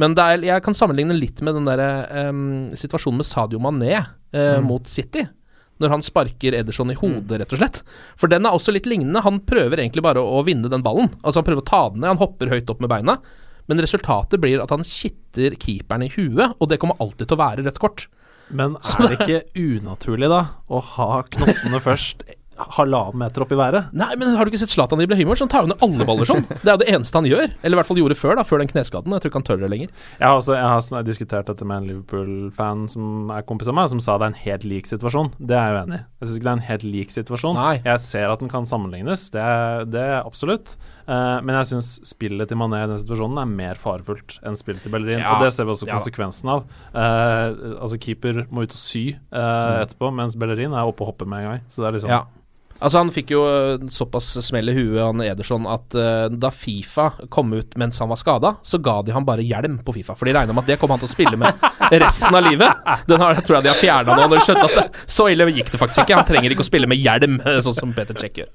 men 0.00 0.14
er, 0.22 0.40
jeg 0.46 0.64
kan 0.64 0.76
sammenligne 0.78 1.18
litt 1.18 1.42
med 1.44 1.58
den 1.58 1.68
der, 1.68 1.82
um, 2.30 2.70
situasjonen 2.72 3.20
med 3.20 3.28
Sadio 3.28 3.60
Mané 3.60 3.98
uh, 3.98 4.62
mot 4.64 4.88
City. 4.88 5.26
Når 5.82 5.92
han 5.92 6.04
sparker 6.04 6.56
Ederson 6.56 6.92
i 6.92 6.96
hodet, 6.96 7.40
rett 7.42 7.52
og 7.52 7.60
slett. 7.60 7.82
For 8.16 8.32
den 8.32 8.48
er 8.48 8.56
også 8.56 8.72
litt 8.72 8.88
lignende. 8.88 9.24
Han 9.26 9.42
prøver 9.44 9.82
egentlig 9.82 10.04
bare 10.06 10.22
å, 10.22 10.38
å 10.38 10.44
vinne 10.46 10.70
den 10.72 10.84
ballen. 10.84 11.10
Altså 11.20 11.42
Han 11.42 11.48
prøver 11.50 11.64
å 11.64 11.68
ta 11.68 11.82
den 11.92 12.00
ned, 12.00 12.14
han 12.14 12.22
hopper 12.22 12.52
høyt 12.52 12.72
opp 12.72 12.80
med 12.84 12.92
beina. 12.92 13.18
Men 13.66 13.82
resultatet 13.82 14.40
blir 14.40 14.62
at 14.62 14.72
han 14.72 14.86
kitter 14.86 15.56
keeperen 15.60 16.06
i 16.06 16.12
huet, 16.14 16.54
og 16.56 16.70
det 16.70 16.78
kommer 16.82 16.98
alltid 17.02 17.26
til 17.26 17.36
å 17.36 17.42
være 17.42 17.66
rødt 17.66 17.82
kort. 17.82 18.06
Men 18.54 18.76
er 18.78 19.08
det 19.10 19.16
ikke 19.18 19.40
unaturlig, 19.58 20.28
da, 20.30 20.42
å 20.70 20.80
ha 20.94 21.22
knottene 21.34 21.80
først 21.88 22.22
halvannen 22.76 23.18
meter 23.20 23.44
opp 23.44 23.52
i 23.52 23.58
været? 23.58 23.90
Nei, 23.96 24.10
men 24.18 24.34
har 24.36 24.46
du 24.46 24.52
ikke 24.52 24.60
sett 24.62 24.72
Zlatan 24.72 25.02
Ibrahimovic? 25.04 25.42
Han 25.44 25.52
tar 25.52 25.66
jo 25.66 25.70
ned 25.72 25.84
alle 25.84 26.06
baller 26.08 26.28
sånn. 26.28 26.44
Det 26.62 26.70
er 26.70 26.74
jo 26.74 26.82
det 26.82 26.88
eneste 26.92 27.20
han 27.20 27.28
gjør. 27.28 27.52
Eller 27.60 27.76
i 27.76 27.80
hvert 27.80 27.90
fall 27.90 28.00
gjorde 28.00 28.18
før, 28.18 28.34
da, 28.38 28.46
før 28.48 28.62
den 28.62 28.70
kneskaden. 28.70 29.14
Jeg 29.14 29.24
tror 29.24 29.32
ikke 29.32 29.40
han 29.40 29.46
tør 29.48 29.62
det 29.62 29.70
lenger. 29.72 29.92
Jeg 30.18 30.26
har, 30.26 30.40
også, 30.40 30.56
jeg 30.56 30.96
har 30.96 31.06
diskutert 31.06 31.50
dette 31.50 31.68
med 31.68 31.82
en 31.82 31.88
Liverpool-fan 31.92 32.86
som 32.92 33.32
er 33.34 33.46
kompis 33.48 33.70
av 33.72 33.78
meg, 33.78 33.90
som 33.92 34.02
sa 34.02 34.18
det 34.18 34.28
er 34.28 34.34
en 34.34 34.42
helt 34.44 34.68
lik 34.68 34.90
situasjon. 34.90 35.32
Det 35.38 35.56
er 35.58 35.70
jeg 35.70 35.80
uenig 35.82 36.00
i. 36.00 36.04
Jeg 36.16 36.28
syns 36.28 36.36
ikke 36.40 36.48
det 36.48 36.52
er 36.52 36.60
en 36.60 36.68
helt 36.70 36.86
lik 36.96 37.16
situasjon. 37.16 37.58
Nei. 37.60 37.74
Jeg 37.86 38.04
ser 38.06 38.34
at 38.34 38.44
den 38.44 38.52
kan 38.52 38.68
sammenlignes, 38.68 39.28
det 39.34 39.42
er, 39.42 39.88
det 39.90 40.04
er 40.06 40.18
absolutt. 40.22 40.76
Uh, 41.06 41.38
men 41.46 41.54
jeg 41.60 41.70
syns 41.70 41.92
spillet 42.08 42.50
til 42.50 42.58
Mané 42.58 42.80
i 42.82 42.88
den 42.90 42.98
situasjonen 42.98 43.38
er 43.38 43.50
mer 43.50 43.78
farefullt 43.78 44.40
enn 44.46 44.58
spillet 44.58 44.82
til 44.82 44.94
Bellerin. 44.94 45.22
Ja. 45.22 45.36
Og 45.36 45.44
det 45.44 45.52
ser 45.54 45.68
vi 45.68 45.76
også 45.76 45.86
konsekvensen 45.86 46.50
av. 46.56 46.64
Uh, 46.90 47.76
altså 47.78 48.00
Keeper 48.02 48.42
må 48.50 48.66
ut 48.66 48.74
og 48.74 48.80
sy 48.80 49.04
eh, 49.14 49.76
etterpå, 49.82 50.10
mens 50.14 50.36
Bellerin 50.38 50.74
er 50.74 50.88
oppe 50.88 51.04
og 51.04 51.12
hopper 51.12 51.28
med 51.30 51.44
en 51.44 51.50
gang. 51.50 51.62
Så 51.70 51.82
det 51.82 51.88
er 51.88 51.96
liksom 51.98 52.12
Ja. 52.12 52.24
Altså 52.78 53.00
Han 53.00 53.10
fikk 53.14 53.32
jo 53.32 53.42
øh, 53.48 53.86
såpass 53.92 54.34
smell 54.44 54.68
i 54.68 54.74
huet, 54.76 55.00
han 55.00 55.22
Ederson, 55.24 55.66
at 55.70 55.96
uh, 55.96 56.26
da 56.32 56.50
Fifa 56.52 57.08
kom 57.32 57.54
ut 57.56 57.76
mens 57.80 57.98
han 58.02 58.10
var 58.10 58.20
skada, 58.20 58.52
så 58.66 58.80
ga 58.84 58.98
de 59.06 59.14
han 59.16 59.24
bare 59.26 59.44
hjelm 59.46 59.78
på 59.84 59.94
Fifa. 59.96 60.16
For 60.18 60.28
de 60.28 60.34
regna 60.36 60.52
med 60.52 60.66
at 60.66 60.74
det 60.74 60.78
kom 60.80 60.92
han 60.92 61.00
til 61.00 61.08
å 61.08 61.14
spille 61.14 61.40
med 61.40 61.64
resten 62.04 62.36
av 62.36 62.44
livet. 62.44 62.84
Den 63.08 63.22
har, 63.22 63.40
tror 63.40 63.58
jeg 63.58 63.66
de 63.66 63.72
har 63.72 63.80
fjerna 63.80 64.16
nå, 64.16 64.28
når 64.28 64.36
de 64.36 64.44
skjønte 64.48 64.68
at 64.68 64.78
det, 64.80 65.04
så 65.16 65.28
ille 65.32 65.48
gikk 65.56 65.72
det 65.72 65.80
faktisk 65.80 66.04
ikke. 66.04 66.20
Han 66.20 66.28
trenger 66.28 66.52
ikke 66.52 66.66
å 66.66 66.68
spille 66.68 66.90
med 66.90 67.00
hjelm, 67.00 67.40
sånn 67.66 67.78
som 67.80 67.96
Peter 67.96 68.18
Check 68.20 68.42
gjør. 68.42 68.52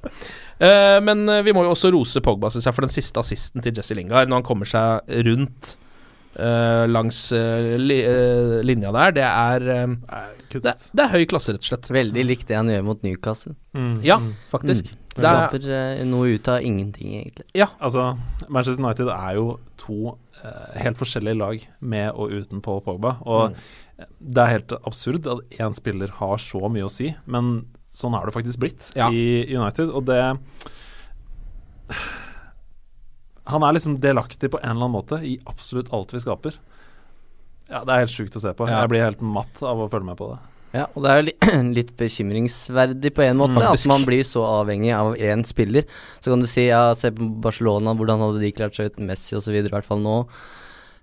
Uh, 0.61 0.97
men 1.03 1.25
vi 1.45 1.55
må 1.57 1.65
jo 1.65 1.73
også 1.73 1.93
rose 1.93 2.21
Pogba 2.21 2.51
jeg, 2.53 2.69
for 2.69 2.85
den 2.85 2.93
siste 2.93 3.21
assisten 3.23 3.63
til 3.65 3.73
Jesse 3.73 3.97
Lingard, 3.97 4.29
når 4.29 4.41
han 4.43 4.49
kommer 4.51 4.69
seg 4.69 5.21
rundt 5.25 5.75
øh, 6.41 6.85
langs 6.89 7.19
uh, 7.35 7.75
li, 7.79 7.99
øh, 8.07 8.55
linja 8.65 8.91
der. 8.95 9.13
Det 9.17 9.23
er, 9.27 9.67
eh, 9.75 10.25
det, 10.55 10.73
det 10.91 11.03
er 11.05 11.11
høy 11.13 11.25
klasse, 11.29 11.53
rett 11.55 11.63
og 11.63 11.69
slett. 11.69 11.91
Veldig 11.95 12.25
likt 12.25 12.47
det 12.49 12.57
han 12.59 12.71
gjør 12.73 12.83
mot 12.89 13.03
Newcastle. 13.05 13.53
Mm. 13.77 13.93
Ja, 14.05 14.17
faktisk. 14.51 14.89
Mm. 14.91 14.97
Det 15.11 15.27
er, 15.27 15.37
Skaper 15.37 15.65
eh, 15.75 16.01
noe 16.07 16.35
ut 16.37 16.47
av 16.47 16.63
ingenting, 16.63 17.13
egentlig. 17.19 17.45
ja, 17.57 17.67
Altså, 17.83 18.13
Manchester 18.47 18.83
United 18.85 19.09
er 19.11 19.35
jo 19.35 19.47
to 19.81 20.13
eh, 20.39 20.77
helt 20.85 20.99
forskjellige 21.01 21.35
lag 21.39 21.65
med 21.83 22.13
og 22.15 22.31
uten 22.31 22.61
Paul 22.63 22.79
Pogba. 22.85 23.17
Og 23.27 23.57
det 24.19 24.41
er 24.45 24.53
helt 24.55 24.71
absurd 24.87 25.27
at 25.29 25.43
én 25.59 25.75
spiller 25.77 26.13
har 26.21 26.39
så 26.41 26.63
mye 26.71 26.87
å 26.87 26.91
si, 26.91 27.11
men 27.27 27.65
sånn 27.91 28.15
har 28.15 28.25
det 28.25 28.33
faktisk 28.37 28.61
blitt 28.63 28.87
Ja. 28.95 29.09
i 29.11 29.43
United. 29.51 29.91
Og 29.91 30.07
det 30.07 30.21
Han 33.49 33.63
er 33.65 33.73
liksom 33.73 33.97
delaktig 34.03 34.51
på 34.53 34.59
en 34.61 34.75
eller 34.75 34.85
annen 34.85 34.97
måte 34.99 35.17
i 35.25 35.39
absolutt 35.49 35.89
alt 35.95 36.13
vi 36.13 36.21
skaper. 36.21 36.57
Ja, 37.71 37.83
Det 37.87 37.93
er 37.93 38.03
helt 38.03 38.13
sjukt 38.13 38.35
å 38.35 38.43
se 38.43 38.53
på. 38.53 38.67
Jeg 38.67 38.91
blir 38.91 39.05
helt 39.05 39.21
matt 39.23 39.61
av 39.63 39.79
å 39.79 39.89
følge 39.89 40.11
med 40.11 40.19
på 40.19 40.33
det. 40.33 40.39
Ja, 40.71 40.85
og 40.95 41.03
det 41.03 41.11
er 41.11 41.19
jo 41.19 41.25
li 41.27 41.33
litt 41.79 41.91
bekymringsverdig 41.99 43.11
på 43.15 43.25
en 43.25 43.39
måte, 43.41 43.59
mm, 43.59 43.67
at 43.73 43.85
man 43.91 44.05
blir 44.07 44.23
så 44.27 44.43
avhengig 44.61 44.93
av 44.95 45.17
én 45.19 45.43
spiller. 45.47 45.87
Så 46.23 46.31
kan 46.31 46.43
du 46.43 46.47
si, 46.47 46.69
ja, 46.69 46.91
se 46.95 47.11
på 47.15 47.27
Barcelona, 47.43 47.95
hvordan 47.97 48.23
hadde 48.23 48.43
de 48.43 48.53
klart 48.55 48.77
seg 48.77 48.91
uten 48.91 49.09
Messi 49.09 49.35
osv., 49.39 49.57
i 49.57 49.67
hvert 49.67 49.87
fall 49.87 50.03
nå. 50.03 50.21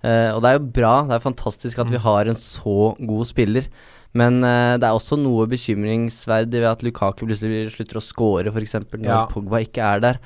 Eh, 0.07 0.31
og 0.33 0.41
det 0.45 0.51
er 0.51 0.57
jo 0.57 0.73
bra, 0.79 0.95
det 1.09 1.19
er 1.19 1.25
fantastisk 1.25 1.81
at 1.83 1.91
vi 1.93 2.01
har 2.01 2.31
en 2.31 2.39
så 2.39 2.95
god 2.97 3.29
spiller. 3.29 3.69
Men 4.17 4.41
uh, 4.41 4.77
det 4.81 4.89
er 4.89 4.97
også 4.97 5.19
noe 5.21 5.45
bekymringsverdig 5.51 6.63
ved 6.63 6.69
at 6.71 6.85
Lukaku 6.87 7.27
plutselig 7.27 7.75
slutter 7.75 8.01
å 8.01 8.05
score, 8.05 8.53
f.eks. 8.53 8.77
når 8.95 9.05
Ja. 9.05 9.23
Pogba 9.31 9.61
ikke 9.65 9.85
er 9.85 10.01
der. 10.05 10.21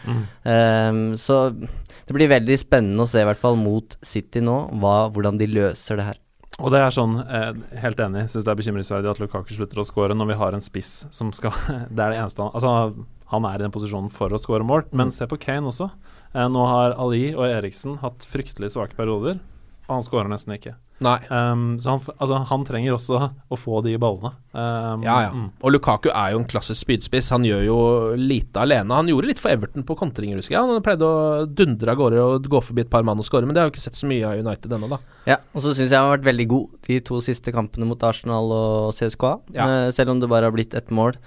Eh, 0.47 0.99
så 1.19 1.39
det 1.53 2.15
blir 2.15 2.31
veldig 2.31 2.59
spennende 2.61 3.03
å 3.03 3.11
se, 3.11 3.23
i 3.23 3.27
hvert 3.27 3.41
fall 3.43 3.59
mot 3.59 3.97
City 4.07 4.43
nå, 4.45 4.59
hva, 4.83 5.09
hvordan 5.13 5.41
de 5.41 5.51
løser 5.51 5.99
det 5.99 6.07
her. 6.13 6.21
Og 6.61 6.71
det 6.71 6.83
er 6.85 6.93
sånn, 6.95 7.17
eh, 7.25 7.53
helt 7.81 8.01
enig, 8.05 8.27
syns 8.31 8.45
det 8.45 8.53
er 8.53 8.59
bekymringsverdig 8.61 9.11
at 9.11 9.21
Lukaku 9.23 9.55
slutter 9.57 9.81
å 9.81 9.87
score 9.89 10.15
når 10.15 10.31
vi 10.31 10.39
har 10.39 10.55
en 10.55 10.63
spiss 10.63 11.07
som 11.11 11.33
skal 11.35 11.55
Det 11.95 11.99
er 11.99 12.13
det 12.13 12.21
eneste 12.21 12.45
han 12.45 12.53
Altså, 12.53 13.05
han 13.33 13.47
er 13.49 13.57
i 13.57 13.63
den 13.65 13.73
posisjonen 13.73 14.13
for 14.13 14.31
å 14.31 14.39
score 14.41 14.67
mål, 14.67 14.85
men 14.93 15.11
se 15.15 15.25
på 15.27 15.39
Kane 15.41 15.71
også. 15.71 15.89
Eh, 16.37 16.49
nå 16.53 16.67
har 16.69 16.95
Ali 17.01 17.33
og 17.33 17.47
Eriksen 17.49 17.97
hatt 18.03 18.27
fryktelig 18.29 18.75
svake 18.77 18.95
perioder, 18.99 19.41
og 19.89 19.95
han 19.97 20.05
skårer 20.05 20.29
nesten 20.31 20.55
ikke. 20.59 20.77
Nei. 21.03 21.19
Um, 21.29 21.65
så 21.83 21.97
han, 21.97 22.01
altså, 22.17 22.39
han 22.49 22.65
trenger 22.69 22.95
også 22.97 23.19
å 23.53 23.59
få 23.59 23.81
de 23.87 23.97
ballene. 24.01 24.33
Um, 24.53 25.03
Ja, 25.05 25.17
ja. 25.27 25.31
mm. 25.35 25.49
Og 25.65 25.75
Lukaku 25.75 26.09
er 26.13 26.33
jo 26.35 26.41
en 26.43 26.47
klassisk 26.49 26.85
spydspiss. 26.85 27.31
Han 27.35 27.47
gjør 27.49 27.65
jo 27.67 27.79
lite 28.21 28.63
alene. 28.63 28.95
Han 28.95 29.11
gjorde 29.11 29.31
litt 29.33 29.43
for 29.43 29.53
Everton 29.55 29.87
på 29.89 29.97
kontringer, 29.99 30.39
husker 30.41 30.57
jeg. 30.59 30.63
Han 30.73 30.85
pleide 30.87 31.09
å 31.09 31.45
dundre 31.49 31.95
av 31.95 32.01
gårde 32.01 32.23
og 32.23 32.49
gå 32.53 32.63
forbi 32.69 32.85
et 32.87 32.93
par 32.93 33.07
mann 33.07 33.21
og 33.21 33.27
skåre, 33.29 33.49
men 33.49 33.57
det 33.57 33.65
har 33.65 33.71
vi 33.71 33.77
ikke 33.77 33.87
sett 33.89 33.99
så 33.99 34.09
mye 34.11 34.27
av 34.29 34.43
United 34.43 34.77
ennå, 34.79 34.91
da. 34.93 35.01
Ja, 35.29 35.39
og 35.53 35.65
så 35.65 35.73
syns 35.75 35.91
jeg 35.91 35.99
han 35.99 36.09
har 36.11 36.19
vært 36.19 36.29
veldig 36.31 36.49
god 36.53 36.77
de 36.89 37.01
to 37.11 37.21
siste 37.25 37.55
kampene 37.55 37.89
mot 37.89 38.03
Arsenal 38.07 38.53
og 38.55 38.93
CSKA. 38.99 39.33
Ja. 39.57 39.67
Eh, 39.67 39.91
selv 39.97 40.15
om 40.15 40.23
det 40.23 40.31
bare 40.31 40.49
har 40.51 40.55
blitt 40.55 40.75
ett 40.79 40.91
mål, 40.95 41.19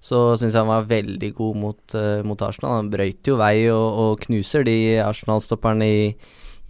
så 0.00 0.30
syns 0.40 0.54
jeg 0.54 0.62
han 0.62 0.70
var 0.70 0.86
veldig 0.88 1.28
god 1.36 1.56
mot, 1.60 1.94
eh, 1.94 2.22
mot 2.24 2.40
Arsenal. 2.42 2.78
Han 2.78 2.90
brøyt 2.92 3.28
jo 3.28 3.36
vei 3.36 3.68
og, 3.68 3.98
og 4.04 4.22
knuser 4.24 4.64
de 4.64 4.76
Arsenal-stopperne 5.04 5.84
i, 5.84 6.04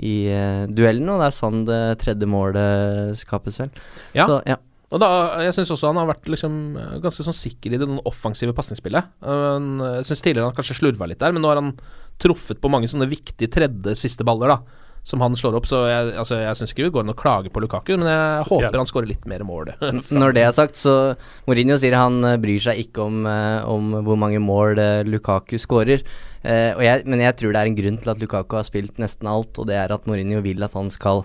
i 0.02 0.16
eh, 0.32 0.64
duellen, 0.70 1.08
og 1.12 1.20
det 1.22 1.28
er 1.28 1.36
sånn 1.36 1.62
det 1.68 1.80
tredje 2.02 2.28
målet 2.30 3.14
skapes, 3.20 3.60
vel. 3.62 3.72
Ja. 4.16 4.26
Så, 4.26 4.40
ja. 4.48 4.58
Og 4.90 4.98
da, 4.98 5.08
Jeg 5.46 5.54
syns 5.54 5.70
også 5.70 5.92
han 5.92 6.00
har 6.00 6.08
vært 6.10 6.26
liksom 6.32 6.54
eh, 6.80 6.98
ganske 7.04 7.26
sånn 7.26 7.36
sikker 7.36 7.76
i 7.76 7.80
det 7.80 7.88
offensive 8.08 8.54
pasningsspillet. 8.56 9.12
Jeg 9.22 10.08
syns 10.08 10.24
tidligere 10.24 10.50
han 10.50 10.56
kanskje 10.56 10.80
slurva 10.80 11.08
litt 11.10 11.20
der, 11.22 11.34
men 11.36 11.44
nå 11.44 11.52
har 11.52 11.60
han 11.62 11.74
truffet 12.20 12.60
på 12.60 12.70
mange 12.72 12.90
sånne 12.90 13.08
viktige 13.10 13.52
tredje 13.52 13.96
siste 13.98 14.26
baller, 14.26 14.56
da. 14.56 14.86
Som 15.04 15.22
han 15.24 15.32
slår 15.34 15.56
opp, 15.56 15.66
så 15.66 15.78
jeg, 15.88 16.10
altså, 16.20 16.36
jeg 16.42 16.56
syns 16.60 16.72
ikke 16.74 16.84
det 16.84 16.92
går 16.92 17.04
an 17.06 17.12
å 17.14 17.16
klage 17.18 17.50
på 17.50 17.62
Lukaku, 17.64 17.94
men 17.96 18.06
jeg 18.10 18.44
håper 18.50 18.76
han 18.82 18.86
skårer 18.90 19.08
litt 19.08 19.24
mer 19.26 19.42
mål. 19.48 19.70
Når 20.22 20.34
det 20.36 20.42
er 20.44 20.52
sagt, 20.52 20.76
så 20.76 21.16
Mourinho 21.48 21.78
sier 21.80 21.96
han 21.96 22.18
eh, 22.28 22.36
bryr 22.42 22.60
seg 22.60 22.82
ikke 22.84 23.06
om, 23.08 23.22
eh, 23.26 23.64
om 23.66 23.94
hvor 24.06 24.18
mange 24.20 24.38
mål 24.44 24.78
eh, 24.78 25.00
Lukaku 25.08 25.56
skårer. 25.58 26.04
Eh, 26.44 26.76
og 26.76 26.84
jeg, 26.84 27.06
men 27.08 27.24
jeg 27.24 27.34
tror 27.40 27.56
det 27.56 27.62
er 27.62 27.70
en 27.72 27.78
grunn 27.80 27.98
til 28.04 28.12
at 28.12 28.20
Lukaku 28.20 28.58
har 28.60 28.68
spilt 28.68 29.00
nesten 29.00 29.26
alt, 29.32 29.56
og 29.58 29.66
det 29.72 29.80
er 29.80 29.96
at 29.96 30.04
Mourinho 30.06 30.44
vil 30.44 30.62
at 30.68 30.76
han 30.76 30.92
skal 30.92 31.24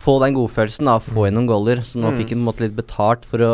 få 0.00 0.14
den 0.22 0.32
godfølelsen 0.38 0.88
av 0.88 1.02
få 1.04 1.26
inn 1.28 1.34
noen 1.36 1.50
goller. 1.50 1.82
Så 1.84 1.98
nå 2.00 2.08
Mm. 2.14 2.22
fikk 2.22 2.30
han 2.32 2.46
måte 2.46 2.62
litt 2.64 2.78
betalt 2.78 3.26
for 3.28 3.42
å 3.44 3.52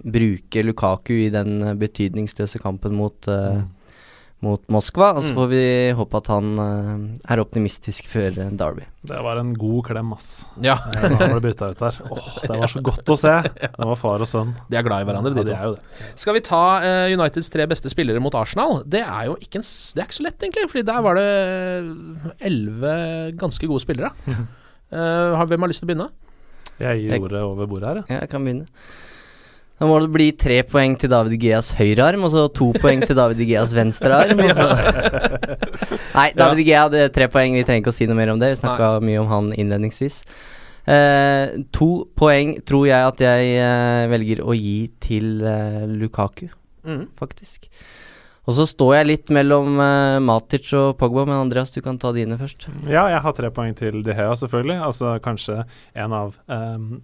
bruke 0.00 0.62
Lukaku 0.64 1.26
i 1.26 1.30
den 1.34 1.58
betydningsløse 1.76 2.62
kampen 2.62 2.94
mot, 2.96 3.28
eh, 3.28 3.60
mot 4.42 4.62
Moskva. 4.74 5.12
Og 5.16 5.22
så 5.22 5.30
Mm. 5.32 5.36
får 5.38 5.48
vi 5.52 5.62
håpe 5.94 6.16
at 6.18 6.26
han 6.32 6.48
uh, 6.58 7.32
er 7.32 7.40
optimistisk 7.42 8.08
før 8.10 8.38
eh, 8.42 8.50
Derby. 8.58 8.82
Det 9.06 9.18
var 9.22 9.38
en 9.38 9.52
god 9.58 9.84
klem, 9.86 10.10
ass. 10.14 10.44
Ja. 10.62 10.74
Eh, 10.94 11.14
han 11.18 11.32
ble 11.36 11.40
bytta 11.48 11.68
ut 11.72 11.78
der. 11.78 11.98
Åh, 12.10 12.28
det 12.42 12.58
var 12.60 12.70
så 12.70 12.82
godt 12.82 13.12
å 13.14 13.16
se. 13.18 13.32
Det 13.54 13.86
var 13.88 13.96
far 13.98 14.22
og 14.22 14.28
sønn. 14.30 14.52
De 14.70 14.78
er 14.78 14.82
glad 14.86 15.02
i 15.02 15.08
hverandre, 15.10 15.30
Ja, 15.32 15.38
de 15.38 15.44
de 15.46 15.52
to. 15.52 15.58
er 15.58 15.64
jo 15.70 15.74
det. 15.78 16.10
Skal 16.24 16.34
vi 16.38 16.42
ta 16.46 16.62
uh, 16.82 17.06
Uniteds 17.14 17.50
tre 17.54 17.66
beste 17.70 17.90
spillere 17.90 18.20
mot 18.22 18.34
Arsenal? 18.34 18.82
Det 18.86 19.00
er 19.06 19.30
jo 19.30 19.36
ikke, 19.40 19.62
en, 19.62 19.66
det 19.94 20.02
er 20.02 20.06
ikke 20.10 20.18
så 20.20 20.26
lett, 20.26 20.42
egentlig. 20.42 20.66
Fordi 20.74 20.84
der 20.90 21.00
var 21.06 21.14
det 21.18 21.30
elleve 22.50 22.96
ganske 23.38 23.66
gode 23.70 23.84
spillere. 23.86 24.12
Uh, 24.92 25.40
hvem 25.48 25.62
har 25.64 25.70
lyst 25.70 25.80
til 25.80 25.86
å 25.86 25.88
begynne? 25.88 26.10
Jeg 26.76 26.98
gir 27.00 27.22
ordet 27.24 27.40
over 27.40 27.64
bordet 27.70 27.88
her. 27.88 28.00
Ja, 28.12 28.16
jeg 28.20 28.28
kan 28.28 28.42
begynne. 28.44 28.66
Da 29.80 29.88
må 29.88 29.96
det 30.00 30.12
bli 30.14 30.28
tre 30.38 30.60
poeng 30.68 30.94
til 31.00 31.10
David 31.10 31.40
Geas 31.42 31.72
høyrearm, 31.74 32.22
og 32.24 32.30
så 32.30 32.44
to 32.54 32.68
poeng 32.78 33.00
til 33.06 33.16
David 33.18 33.40
Geas 33.48 33.72
venstrearm. 33.74 34.38
og 34.44 34.54
så- 34.54 35.98
Nei, 36.14 36.28
David 36.38 36.64
Gea 36.68 36.84
hadde 36.86 37.08
tre 37.12 37.26
poeng, 37.32 37.56
vi 37.58 37.64
trenger 37.66 37.82
ikke 37.82 37.90
å 37.94 37.96
si 37.96 38.06
noe 38.06 38.14
mer 38.18 38.30
om 38.30 38.38
det. 38.38 38.52
Vi 38.54 38.60
snakka 38.62 38.92
mye 39.02 39.20
om 39.24 39.26
han 39.32 39.52
innledningsvis. 39.58 40.20
Eh, 40.86 41.62
to 41.72 41.88
poeng 42.18 42.56
tror 42.66 42.86
jeg 42.86 43.06
at 43.06 43.20
jeg 43.22 43.56
eh, 43.62 44.06
velger 44.10 44.40
å 44.42 44.54
gi 44.58 44.88
til 45.00 45.42
eh, 45.46 45.84
Lukaku, 45.86 46.48
Mm. 46.86 47.04
faktisk. 47.18 47.68
Og 48.48 48.54
så 48.56 48.64
står 48.66 48.96
jeg 48.96 49.06
litt 49.06 49.28
mellom 49.30 49.76
eh, 49.78 50.18
Matic 50.18 50.72
og 50.74 50.96
Pogba, 50.98 51.22
men 51.24 51.38
Andreas, 51.44 51.70
du 51.70 51.80
kan 51.80 51.98
ta 52.02 52.10
dine 52.10 52.34
først. 52.38 52.66
Ja, 52.90 53.04
jeg 53.06 53.20
har 53.22 53.32
tre 53.38 53.50
poeng 53.54 53.74
til 53.78 54.02
De 54.02 54.12
Hea, 54.18 54.32
selvfølgelig. 54.34 54.80
Altså 54.82 55.12
kanskje 55.22 55.60
en 55.94 56.12
av 56.12 56.34
ehm, 56.50 57.00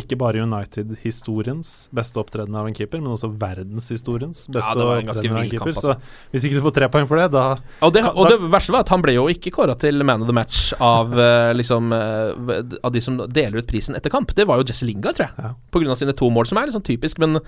ikke 0.00 0.18
bare 0.20 0.42
United-historiens 0.44 1.72
beste 1.96 2.20
opptreden 2.20 2.56
av 2.58 2.68
en 2.68 2.76
keeper, 2.76 3.00
men 3.02 3.14
også 3.14 3.30
verdenshistoriens 3.40 4.46
beste 4.52 4.74
ganske 4.76 5.12
opptreden 5.14 5.36
av 5.36 5.42
en 5.42 5.50
keeper. 5.50 5.72
kamp, 5.72 5.80
altså. 5.80 5.96
Så 5.96 6.32
hvis 6.34 6.48
ikke 6.48 6.60
du 6.60 6.66
får 6.66 6.76
tre 6.78 6.90
poeng 6.92 7.08
for 7.08 7.20
det, 7.20 7.28
da 7.34 7.46
Og 7.86 7.94
det, 7.94 8.04
og 8.12 8.30
det 8.30 8.38
verste 8.52 8.74
var 8.74 8.84
at 8.84 8.92
han 8.92 9.04
ble 9.04 9.16
jo 9.16 9.26
ikke 9.32 9.54
kåra 9.54 9.76
til 9.80 10.02
man 10.06 10.24
of 10.24 10.30
the 10.30 10.36
match 10.36 10.70
av 10.82 11.16
eh, 11.26 11.52
liksom 11.56 11.92
eh, 11.96 12.60
Av 12.82 12.92
de 12.92 13.02
som 13.02 13.18
deler 13.24 13.62
ut 13.62 13.68
prisen 13.68 13.96
etter 13.96 14.12
kamp. 14.12 14.34
Det 14.36 14.46
var 14.48 14.60
jo 14.60 14.68
Jesse 14.68 14.86
Lingard, 14.86 15.18
tror 15.18 15.28
jeg. 15.28 15.34
Ja. 15.42 15.54
På 15.72 15.82
grunn 15.82 15.94
av 15.94 16.00
sine 16.00 16.14
to 16.16 16.28
mål, 16.32 16.48
som 16.48 16.60
er 16.60 16.72
sånn 16.74 16.84
typisk. 16.86 17.20
Men 17.22 17.40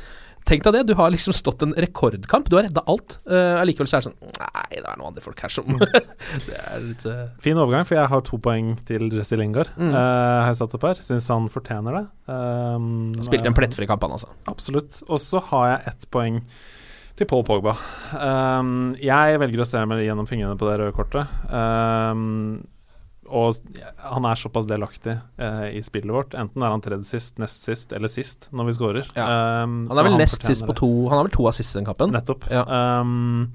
tenk 0.48 0.64
deg 0.64 0.78
det, 0.78 0.82
du 0.90 0.94
har 0.98 1.12
liksom 1.12 1.34
stått 1.36 1.62
en 1.66 1.74
rekordkamp. 1.76 2.48
Du 2.48 2.56
har 2.58 2.66
redda 2.68 2.84
alt. 2.88 3.18
Uh, 3.28 3.60
Allikevel 3.60 3.90
så 3.90 3.98
er 3.98 4.04
det 4.04 4.10
sånn 4.10 4.18
Nei, 4.38 4.66
det 4.78 4.84
er 4.84 4.98
noen 5.00 5.10
andre 5.10 5.24
folk 5.24 5.40
her 5.44 5.52
som 5.52 5.68
Det 6.48 6.58
er 6.58 6.84
litt 6.84 7.04
uh... 7.08 7.26
Fin 7.42 7.58
overgang, 7.60 7.86
for 7.88 7.98
jeg 7.98 8.12
har 8.12 8.24
to 8.26 8.40
poeng 8.42 8.72
til 8.88 9.10
Jesse 9.14 9.38
Lingard. 9.38 9.72
Mm. 9.76 9.92
Uh, 9.92 9.98
har 9.98 10.50
jeg 10.52 10.60
satt 10.62 10.78
opp 10.78 10.88
her. 10.88 11.02
Syns 11.04 11.28
han 11.32 11.50
fortjener 11.52 12.00
det. 12.00 12.04
Um, 12.38 12.88
Spilte 13.26 13.50
en 13.50 13.56
plettfri 13.56 13.88
kamp, 13.90 14.04
han 14.06 14.16
altså. 14.16 14.30
Absolutt. 14.50 15.02
Og 15.08 15.20
så 15.22 15.42
har 15.50 15.70
jeg 15.72 15.92
ett 15.92 16.08
poeng 16.14 16.40
til 17.18 17.26
Paul 17.26 17.44
Pogba. 17.46 17.74
Um, 18.14 18.96
jeg 19.02 19.38
velger 19.42 19.64
å 19.64 19.68
se 19.68 19.84
meg 19.90 20.04
gjennom 20.06 20.28
fingrene 20.30 20.58
på 20.58 20.68
det 20.70 20.76
røde 20.80 20.94
kortet. 20.96 21.38
Um, 21.50 22.60
og 23.28 23.58
han 24.00 24.24
er 24.24 24.40
såpass 24.40 24.64
delaktig 24.68 25.12
eh, 25.12 25.66
i 25.76 25.82
spillet 25.84 26.12
vårt. 26.14 26.32
Enten 26.38 26.64
er 26.64 26.72
han 26.72 26.80
tredje 26.84 27.10
sist, 27.10 27.34
nest 27.42 27.66
sist 27.66 27.92
eller 27.92 28.08
sist 28.08 28.48
når 28.56 28.70
vi 28.70 28.76
scorer. 28.78 29.10
Um, 29.18 29.82
Han 29.90 30.00
er 30.00 30.08
vel 30.08 30.16
nest 30.20 30.46
sist 30.48 30.64
på 30.64 30.76
to 30.78 30.88
Han 31.10 31.18
har 31.18 31.28
vel 31.28 31.34
to 31.36 31.44
assist 31.50 31.76
i 31.76 31.80
den 31.82 31.88
kampen. 31.90 32.14
Nettopp. 32.14 32.48
Ja. 32.48 32.64
Um, 33.02 33.50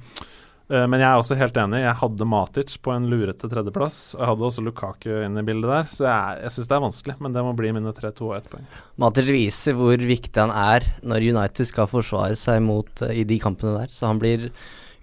men 0.90 1.00
jeg 1.02 1.08
er 1.10 1.20
også 1.22 1.38
helt 1.38 1.58
enig. 1.62 1.82
Jeg 1.84 1.96
hadde 2.02 2.26
Matic 2.30 2.76
på 2.82 2.94
en 2.96 3.08
lurete 3.12 3.50
tredjeplass. 3.52 3.98
Og 4.18 4.22
jeg 4.24 4.30
hadde 4.32 4.48
også 4.50 4.64
Lukaku 4.66 5.10
inne 5.26 5.44
i 5.44 5.48
bildet 5.48 5.70
der, 5.70 5.90
så 5.94 6.08
jeg, 6.10 6.44
jeg 6.48 6.56
syns 6.58 6.70
det 6.72 6.78
er 6.78 6.86
vanskelig. 6.88 7.18
Men 7.22 7.34
det 7.36 7.44
må 7.46 7.56
bli 7.58 7.72
mine 7.76 7.94
3-2 7.94 8.30
og 8.30 8.38
1 8.40 8.48
poeng. 8.54 8.66
Matic 9.04 9.30
viser 9.34 9.78
hvor 9.80 9.98
viktig 9.98 10.40
han 10.42 10.54
er 10.56 10.88
når 11.04 11.28
United 11.34 11.70
skal 11.70 11.90
forsvare 11.92 12.36
seg 12.40 12.62
mot, 12.66 12.90
eh, 13.06 13.20
i 13.22 13.28
de 13.28 13.38
kampene 13.44 13.84
der. 13.84 13.92
Så 13.94 14.08
han 14.10 14.22
blir 14.24 14.50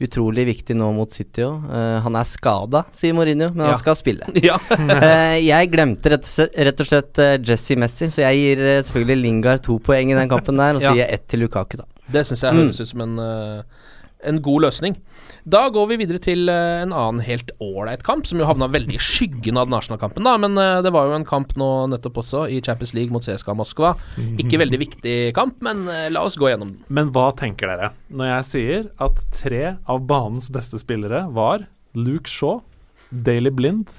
utrolig 0.01 0.47
viktig 0.49 0.73
nå 0.81 0.87
mot 0.97 1.13
City 1.13 1.43
òg. 1.45 1.67
han 2.01 2.15
er 2.17 2.25
skada, 2.25 2.81
sier 2.97 3.13
Mourinho, 3.13 3.51
men 3.53 3.67
Ja. 3.67 3.73
han 3.75 3.79
skal 3.83 3.99
spille. 4.01 4.25
Ja. 4.49 4.57
uh, 4.57 5.37
jeg 5.53 5.69
glemte 5.75 6.09
rett 6.15 6.25
og 6.25 6.31
slett, 6.31 6.57
rett 6.57 6.81
og 6.81 6.89
slett 6.89 7.21
uh, 7.21 7.35
Jesse 7.45 7.77
Messi, 7.77 8.09
så 8.09 8.23
jeg 8.25 8.39
gir 8.41 8.63
eh, 8.65 8.81
selvfølgelig 8.81 9.21
Lingard 9.27 9.63
to 9.67 9.77
poeng 9.85 10.09
i 10.09 10.17
den 10.17 10.31
kampen 10.33 10.57
der, 10.57 10.79
og 10.79 10.81
så 10.81 10.89
Ja. 10.89 10.95
gir 10.97 11.03
jeg 11.05 11.13
ett 11.19 11.29
til 11.29 11.45
Lukaku, 11.45 11.77
da. 11.83 11.85
Det 12.11 12.25
syns 12.27 12.41
jeg 12.47 12.55
Mm. 12.57 12.63
høres 12.65 12.81
ut 12.81 12.89
som 12.95 13.01
en, 13.05 13.19
eh, 13.21 13.63
en 14.27 14.41
god 14.45 14.67
løsning. 14.67 14.97
Da 15.49 15.63
går 15.73 15.89
vi 15.91 15.99
videre 16.03 16.21
til 16.23 16.51
eh, 16.53 16.83
en 16.85 16.93
annen 16.93 17.23
helt 17.25 17.53
ålreit 17.63 18.03
kamp, 18.07 18.27
som 18.29 18.41
jo 18.41 18.49
havna 18.49 18.69
veldig 18.71 18.99
i 18.99 19.03
skyggen 19.03 19.59
av 19.61 19.69
den 19.69 19.77
Arsenal-kampen, 19.79 20.27
da. 20.27 20.37
Men 20.41 20.59
eh, 20.61 20.81
det 20.85 20.93
var 20.95 21.09
jo 21.09 21.17
en 21.17 21.29
kamp 21.29 21.55
nå 21.61 21.71
nettopp 21.95 22.21
også, 22.25 22.45
i 22.53 22.61
Champions 22.65 22.95
League 22.97 23.15
mot 23.15 23.25
CSKA 23.25 23.57
Moskva. 23.59 23.95
Ikke 24.41 24.61
veldig 24.61 24.83
viktig 24.83 25.17
kamp, 25.37 25.59
men 25.65 25.87
eh, 25.91 26.09
la 26.13 26.25
oss 26.29 26.39
gå 26.41 26.51
gjennom 26.53 26.75
den. 26.75 26.85
Men 26.93 27.13
hva 27.15 27.31
tenker 27.37 27.71
dere 27.73 27.93
når 28.11 28.33
jeg 28.35 28.49
sier 28.51 28.87
at 29.03 29.21
tre 29.37 29.65
av 29.89 30.05
banens 30.11 30.51
beste 30.53 30.81
spillere 30.83 31.25
var 31.35 31.67
Luke 31.97 32.31
Shaw, 32.31 32.61
Daily 33.11 33.51
Blind 33.55 33.91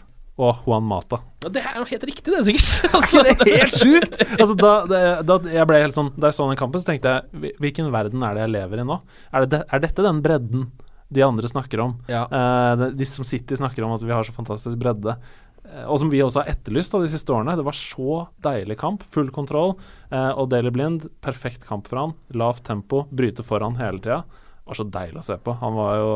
og 0.42 0.66
Juan 0.66 0.86
Mata? 0.90 1.22
Det 1.46 1.62
er 1.62 1.80
jo 1.80 1.88
helt 1.90 2.06
riktig, 2.10 2.34
det, 2.34 2.42
sikkert. 2.48 2.94
altså, 2.98 3.24
det 3.26 3.36
er 3.36 3.62
helt 3.64 3.78
sjukt! 3.78 4.18
altså, 4.40 4.56
da, 4.58 4.72
det, 4.90 5.02
da 5.30 5.40
jeg 5.54 5.70
ble 5.70 5.82
helt 5.84 5.98
sånn 5.98 6.14
Da 6.18 6.30
jeg 6.32 6.38
så 6.38 6.48
den 6.50 6.60
kampen, 6.60 6.82
så 6.82 6.92
tenkte 6.92 7.14
jeg 7.16 7.54
Hvilken 7.62 7.92
verden 7.94 8.26
er 8.26 8.38
det 8.38 8.46
jeg 8.46 8.56
lever 8.58 8.84
i 8.84 8.88
nå? 8.88 8.98
Er, 9.32 9.48
det, 9.50 9.62
er 9.70 9.84
dette 9.86 10.08
den 10.08 10.24
bredden 10.26 10.72
de 11.12 11.24
andre 11.26 11.50
snakker 11.52 11.82
om? 11.84 11.98
Ja. 12.08 12.24
Uh, 12.32 12.86
de, 12.96 13.06
som 13.08 13.28
City 13.28 13.58
snakker 13.60 13.84
om 13.84 13.98
at 13.98 14.04
vi 14.06 14.14
har 14.16 14.24
så 14.24 14.32
fantastisk 14.32 14.80
bredde. 14.80 15.18
Eh, 15.72 15.86
og 15.86 16.00
som 16.02 16.12
vi 16.12 16.22
også 16.24 16.42
har 16.42 16.54
etterlyst 16.54 16.94
da, 16.94 17.02
de 17.04 17.12
siste 17.12 17.34
årene. 17.34 17.56
Det 17.60 17.66
var 17.68 17.78
så 17.78 18.26
deilig 18.44 18.78
kamp. 18.82 19.06
Full 19.16 19.32
kontroll. 19.36 19.76
eh, 20.10 20.32
og 20.32 20.50
Daily 20.50 20.72
Blind, 20.74 21.08
perfekt 21.22 21.68
kamp 21.68 21.88
for 21.88 22.02
han. 22.02 22.16
Lavt 22.36 22.64
tempo, 22.68 23.06
bryte 23.12 23.44
foran 23.44 23.80
hele 23.80 24.00
tida. 24.00 24.24
Var 24.66 24.78
så 24.78 24.88
deilig 24.88 25.22
å 25.22 25.28
se 25.32 25.38
på. 25.38 25.56
Han 25.62 25.78
var 25.78 25.96
jo 26.00 26.12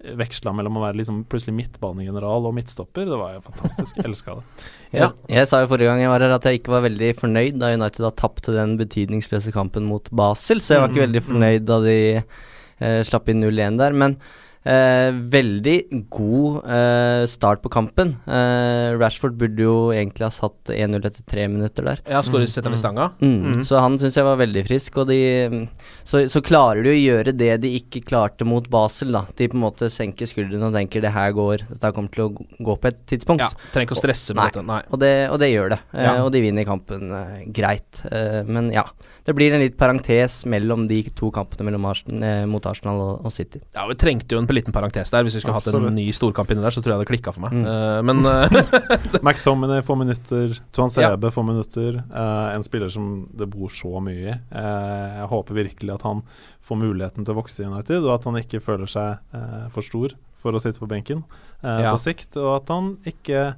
veksla 0.00 0.52
mellom 0.56 0.78
å 0.78 0.82
være 0.86 0.96
liksom 1.00 1.22
plutselig 1.30 1.54
midtbanegeneral 1.58 2.46
og 2.48 2.54
midtstopper. 2.56 3.04
Det 3.08 3.18
var 3.20 3.34
jo 3.36 3.42
fantastisk. 3.50 4.00
Elska 4.04 4.38
det. 4.40 4.44
Ja. 4.90 5.04
Jeg, 5.06 5.36
jeg 5.36 5.46
sa 5.46 5.60
jo 5.62 5.68
forrige 5.70 5.86
gang 5.86 6.00
jeg 6.02 6.10
var 6.10 6.22
her 6.24 6.32
at 6.34 6.46
jeg 6.48 6.58
ikke 6.58 6.72
var 6.72 6.80
veldig 6.82 7.10
fornøyd 7.20 7.58
da 7.62 7.68
United 7.76 8.02
har 8.08 8.14
tapt 8.18 8.48
den 8.50 8.72
betydningsløse 8.80 9.52
kampen 9.54 9.84
mot 9.86 10.08
Basel, 10.10 10.58
så 10.58 10.74
jeg 10.74 10.82
var 10.82 10.90
ikke 10.90 10.98
Mm, 10.98 11.04
veldig 11.04 11.20
mm. 11.22 11.28
fornøyd 11.28 11.68
da 11.68 11.76
de 11.84 11.98
eh, 12.18 13.02
slapp 13.06 13.30
inn 13.30 13.44
0-1 13.44 13.78
der. 13.78 13.94
Men 13.94 14.16
eh, 14.64 15.10
veldig 15.32 15.76
god 16.12 16.64
eh, 16.68 17.24
start 17.30 17.62
på 17.64 17.70
kampen. 17.72 18.14
Eh, 18.28 18.96
Rashford 19.00 19.36
burde 19.40 19.64
jo 19.64 19.76
egentlig 19.94 20.26
ha 20.26 20.32
satt 20.34 20.72
1-0 20.74 20.98
etter 21.08 21.24
tre 21.28 21.46
minutter 21.48 21.86
der. 21.86 22.02
Ja, 22.10 22.20
skåret 22.26 22.50
setter 22.52 22.70
han 22.70 22.78
i 22.78 22.82
stanga. 22.82 23.10
Mm, 23.22 23.38
Mm. 23.40 23.62
Så 23.66 23.78
han 23.80 23.96
syns 23.98 24.14
jeg 24.18 24.24
var 24.26 24.36
veldig 24.40 24.62
frisk, 24.66 24.98
og 25.00 25.08
de 25.08 25.68
så, 26.04 26.22
så 26.30 26.42
klarer 26.44 26.84
de 26.84 26.90
å 26.92 26.98
gjøre 26.98 27.32
det 27.36 27.54
de 27.62 27.70
ikke 27.78 28.02
klarte 28.06 28.44
mot 28.46 28.66
Basel, 28.70 29.12
da. 29.16 29.24
De 29.36 29.48
på 29.50 29.56
en 29.56 29.62
måte 29.64 29.88
senker 29.92 30.28
skuldrene 30.28 30.68
og 30.68 30.74
tenker 30.76 31.02
det 31.04 31.12
her 31.14 31.32
går, 31.36 31.64
dette 31.70 31.92
kommer 31.96 32.12
til 32.14 32.26
å 32.26 32.30
gå 32.34 32.76
på 32.80 32.90
et 32.90 33.00
tidspunkt. 33.10 33.42
Ja, 33.44 33.48
trenger 33.72 33.88
ikke 33.88 33.96
å 33.98 34.02
stresse 34.02 34.36
med 34.36 34.44
dette. 34.50 34.64
Nei. 34.66 34.80
Og 34.90 35.00
det, 35.02 35.12
og 35.32 35.38
det 35.42 35.50
gjør 35.52 35.72
det, 35.74 35.80
eh, 35.94 36.04
Ja. 36.04 36.14
og 36.24 36.32
de 36.34 36.42
vinner 36.44 36.66
kampen 36.68 37.10
eh, 37.16 37.44
greit. 37.54 38.02
Eh, 38.10 38.42
men 38.46 38.70
ja, 38.74 38.84
det 39.26 39.34
blir 39.38 39.54
en 39.56 39.60
litt 39.64 39.76
parentes 39.80 40.44
mellom 40.50 40.86
de 40.90 41.02
to 41.16 41.30
kampene 41.34 41.70
Arsenal, 41.90 42.22
eh, 42.22 42.44
mot 42.46 42.64
Arsenal 42.66 43.00
og, 43.00 43.26
og 43.26 43.32
City. 43.32 43.60
Ja, 43.74 43.86
Vi 43.88 43.94
trengte 43.94 44.36
jo 44.36 44.38
en 44.42 44.49
liten 44.56 44.74
parentes 44.74 45.12
der. 45.12 45.24
Hvis 45.26 45.38
vi 45.38 45.42
skulle 45.42 45.56
hatt 45.56 45.68
en 45.74 45.88
ny 45.96 46.06
storkamp 46.14 46.50
inni 46.52 46.64
der, 46.64 46.74
så 46.74 46.82
tror 46.82 46.96
jeg 46.96 47.04
det 47.04 47.10
klikka 47.10 47.34
for 47.36 47.46
meg. 47.46 47.56
Mm. 47.56 47.66
Uh, 47.66 48.00
men 48.06 48.22
eh, 48.26 48.56
McTominay 49.24 49.84
får 49.86 50.00
minutter, 50.00 50.56
Tuan 50.76 50.90
Ja. 50.94 51.12
Sebe 51.12 51.32
får 51.34 51.46
minutter. 51.46 52.00
Uh, 52.10 52.54
en 52.54 52.66
spiller 52.66 52.92
som 52.92 53.10
det 53.36 53.48
bor 53.52 53.72
så 53.72 54.02
mye 54.04 54.34
i. 54.34 54.38
Uh, 54.52 55.20
jeg 55.20 55.30
håper 55.34 55.60
virkelig 55.62 55.94
at 55.96 56.06
han 56.08 56.24
får 56.70 56.80
muligheten 56.80 57.26
til 57.26 57.34
å 57.34 57.40
vokse 57.40 57.62
i 57.64 57.68
United, 57.68 58.04
og 58.04 58.14
at 58.14 58.28
han 58.28 58.38
ikke 58.40 58.60
føler 58.62 58.90
seg 58.90 59.36
eh, 59.36 59.64
for 59.74 59.86
stor 59.86 60.14
for 60.40 60.56
å 60.56 60.60
sitte 60.62 60.80
på 60.80 60.88
benken 60.90 61.24
eh, 61.62 61.82
Ja. 61.84 61.92
på 61.92 62.00
sikt. 62.00 62.36
Og 62.40 62.52
at 62.60 62.72
han 62.72 62.94
ikke 63.08 63.54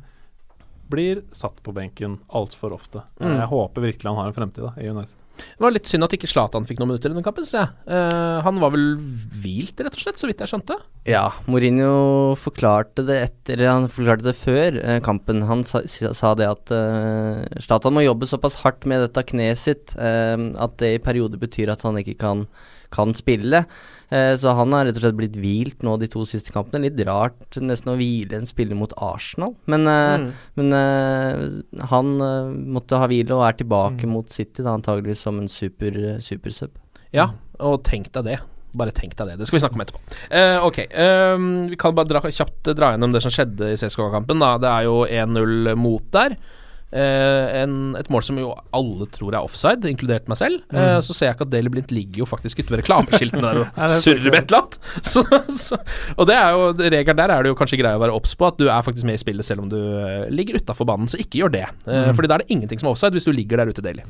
blir 0.93 1.23
satt 1.33 1.63
på 1.65 1.73
benken 1.73 2.19
altfor 2.29 2.75
ofte. 2.77 3.05
Mm. 3.21 3.39
jeg 3.39 3.51
håper 3.53 3.87
virkelig 3.87 4.11
han 4.11 4.21
har 4.21 4.31
en 4.31 4.37
fremtid 4.37 4.65
da, 4.67 4.73
i 4.77 4.91
United. 4.91 5.17
Det 5.37 5.65
var 5.65 5.75
litt 5.75 5.89
synd 5.89 6.07
at 6.07 6.15
ikke 6.17 6.29
Zlatan 6.31 6.67
fikk 6.69 6.81
noen 6.81 6.93
minutter 6.93 7.13
den 7.13 7.25
kampen, 7.25 7.47
syns 7.47 7.59
jeg. 7.59 7.71
Uh, 7.89 8.41
han 8.45 8.61
var 8.63 8.75
vel 8.75 8.87
hvilt, 9.43 9.81
rett 9.81 9.97
og 9.97 10.05
slett, 10.05 10.21
så 10.21 10.29
vidt 10.29 10.43
jeg 10.43 10.53
skjønte. 10.53 10.79
Ja, 11.09 11.25
Mourinho 11.51 12.35
forklarte 12.39 13.05
det 13.09 13.19
etter 13.27 13.65
Han 13.67 13.89
forklarte 13.91 14.29
det 14.29 14.37
før 14.39 14.79
uh, 14.79 14.99
kampen. 15.05 15.45
Han 15.49 15.65
sa, 15.67 15.83
sa 15.89 16.35
det 16.39 16.51
at 16.51 16.75
uh, 16.75 17.91
må 17.93 18.05
jobbe 18.05 18.29
såpass 18.31 18.61
hardt 18.63 18.87
med 18.89 19.03
dette 19.07 19.27
kneet 19.29 19.61
sitt 19.61 19.93
at 19.93 20.75
det 20.81 20.89
i 20.95 21.01
perioder 21.03 21.41
betyr 21.41 21.71
at 21.73 21.83
han 21.85 21.99
ikke 22.01 22.15
kan, 22.21 22.45
kan 22.93 23.15
spille. 23.17 23.65
Eh, 24.13 24.35
så 24.37 24.53
han 24.59 24.75
har 24.77 24.85
rett 24.87 24.99
og 25.01 25.07
slett 25.07 25.17
blitt 25.19 25.39
hvilt 25.41 25.83
nå 25.87 25.97
de 26.03 26.09
to 26.13 26.27
siste 26.29 26.53
kampene. 26.53 26.85
Litt 26.87 27.01
rart 27.09 27.57
nesten 27.65 27.95
å 27.95 27.97
hvile 27.97 28.37
en 28.39 28.49
spiller 28.49 28.77
mot 28.79 28.93
Arsenal, 29.01 29.57
men, 29.67 29.89
eh, 29.89 30.19
Mm. 30.21 30.31
men 30.61 30.73
eh, 30.79 31.87
han 31.89 32.13
måtte 32.77 32.99
ha 33.01 33.09
hvile 33.09 33.33
og 33.33 33.47
er 33.49 33.57
tilbake 33.65 34.07
mot 34.07 34.29
City, 34.31 34.63
da, 34.63 34.77
antageligvis 34.77 35.25
som 35.25 35.39
en 35.41 35.49
super, 35.49 35.93
supersub. 36.21 36.71
Ja, 37.13 37.31
og 37.61 37.83
tenk 37.85 38.13
deg 38.13 38.25
det. 38.25 38.39
Bare 38.75 38.93
tenk 38.97 39.13
deg 39.19 39.29
det. 39.29 39.39
Det 39.39 39.47
skal 39.49 39.59
vi 39.59 39.63
snakke 39.67 39.77
om 39.77 39.83
etterpå. 39.85 40.01
Uh, 40.33 40.65
ok, 40.65 40.79
um, 41.37 41.49
vi 41.69 41.77
kan 41.77 41.93
bare 41.95 42.09
dra, 42.09 42.21
kjapt 42.25 42.71
dra 42.75 42.95
gjennom 42.95 43.13
det 43.13 43.21
som 43.21 43.31
skjedde 43.35 43.69
i 43.69 43.77
CSKA-kampen. 43.77 44.41
Det 44.63 44.71
er 44.71 44.87
jo 44.87 44.95
1-0 45.05 45.75
mot 45.77 46.07
der. 46.15 46.39
Eh, 46.93 47.63
en, 47.63 47.95
et 47.97 48.11
mål 48.13 48.25
som 48.27 48.37
jo 48.37 48.51
alle 48.77 49.07
tror 49.15 49.33
er 49.33 49.41
offside, 49.41 49.89
inkludert 49.89 50.27
meg 50.29 50.37
selv. 50.37 50.61
Eh, 50.77 50.99
så 51.01 51.17
ser 51.17 51.31
jeg 51.31 51.37
ikke 51.39 51.47
at 51.47 51.53
Daily 51.55 51.71
Blind 51.73 51.93
ligger 51.95 52.23
jo 52.23 52.29
faktisk 52.29 52.61
utover 52.61 52.83
reklameskiltene 52.83 53.43
der 53.47 53.61
og 53.63 53.79
er 53.87 53.95
surrer 53.97 54.29
med 54.29 54.43
et 54.43 54.53
eller 54.53 54.67
annet. 54.67 54.79
Og 56.21 56.29
det 56.29 56.37
er 56.37 56.53
jo 56.53 56.67
regelen 56.77 57.19
der 57.19 57.33
er 57.33 57.45
det 57.45 57.53
jo 57.53 57.57
kanskje 57.59 57.79
grei 57.81 57.95
å 57.97 58.03
være 58.03 58.17
obs 58.17 58.35
på, 58.37 58.51
at 58.51 58.61
du 58.61 58.67
er 58.69 58.85
faktisk 58.85 59.09
med 59.09 59.17
i 59.17 59.23
spillet 59.23 59.47
selv 59.49 59.65
om 59.65 59.71
du 59.73 59.79
eh, 59.81 60.27
ligger 60.33 60.61
utafor 60.61 60.89
banen, 60.89 61.09
så 61.09 61.21
ikke 61.21 61.41
gjør 61.41 61.55
det. 61.57 61.65
Eh, 61.89 62.11
Fordi 62.13 62.29
da 62.31 62.37
er 62.37 62.45
det 62.45 62.53
ingenting 62.53 62.83
som 62.83 62.91
er 62.91 62.97
offside 62.97 63.17
hvis 63.17 63.29
du 63.29 63.33
ligger 63.33 63.63
der 63.63 63.73
ute 63.73 63.85
daily. 63.85 64.05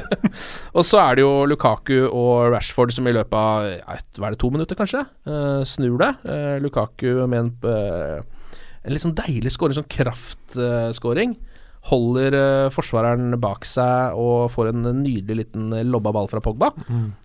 og 0.76 0.84
så 0.86 1.00
er 1.06 1.16
det 1.16 1.24
jo 1.24 1.32
Lukaku 1.48 1.96
og 2.06 2.50
Rashford 2.52 2.92
som 2.96 3.08
i 3.08 3.16
løpet 3.16 3.36
av 3.40 3.70
vet, 3.96 4.20
hva 4.20 4.28
er 4.28 4.36
det, 4.36 4.42
to 4.42 4.52
minutter, 4.52 4.78
kanskje, 4.78 5.06
eh, 5.24 5.62
snur 5.68 5.96
det. 6.02 6.12
Eh, 6.28 6.58
Lukaku 6.60 7.08
med 7.30 7.46
en, 7.46 7.54
en 8.84 8.92
litt 8.92 9.04
sånn 9.04 9.16
deilig 9.16 9.54
scoring, 9.56 9.80
sånn 9.80 9.88
kraftscoring. 9.96 11.38
Holder 11.88 12.34
uh, 12.36 12.66
forsvareren 12.74 13.32
bak 13.40 13.64
seg 13.64 14.12
og 14.20 14.50
får 14.52 14.68
en 14.70 14.82
nydelig 15.00 15.36
liten 15.38 15.70
lobba 15.88 16.12
ball 16.12 16.28
fra 16.28 16.42
Pogba. 16.44 16.68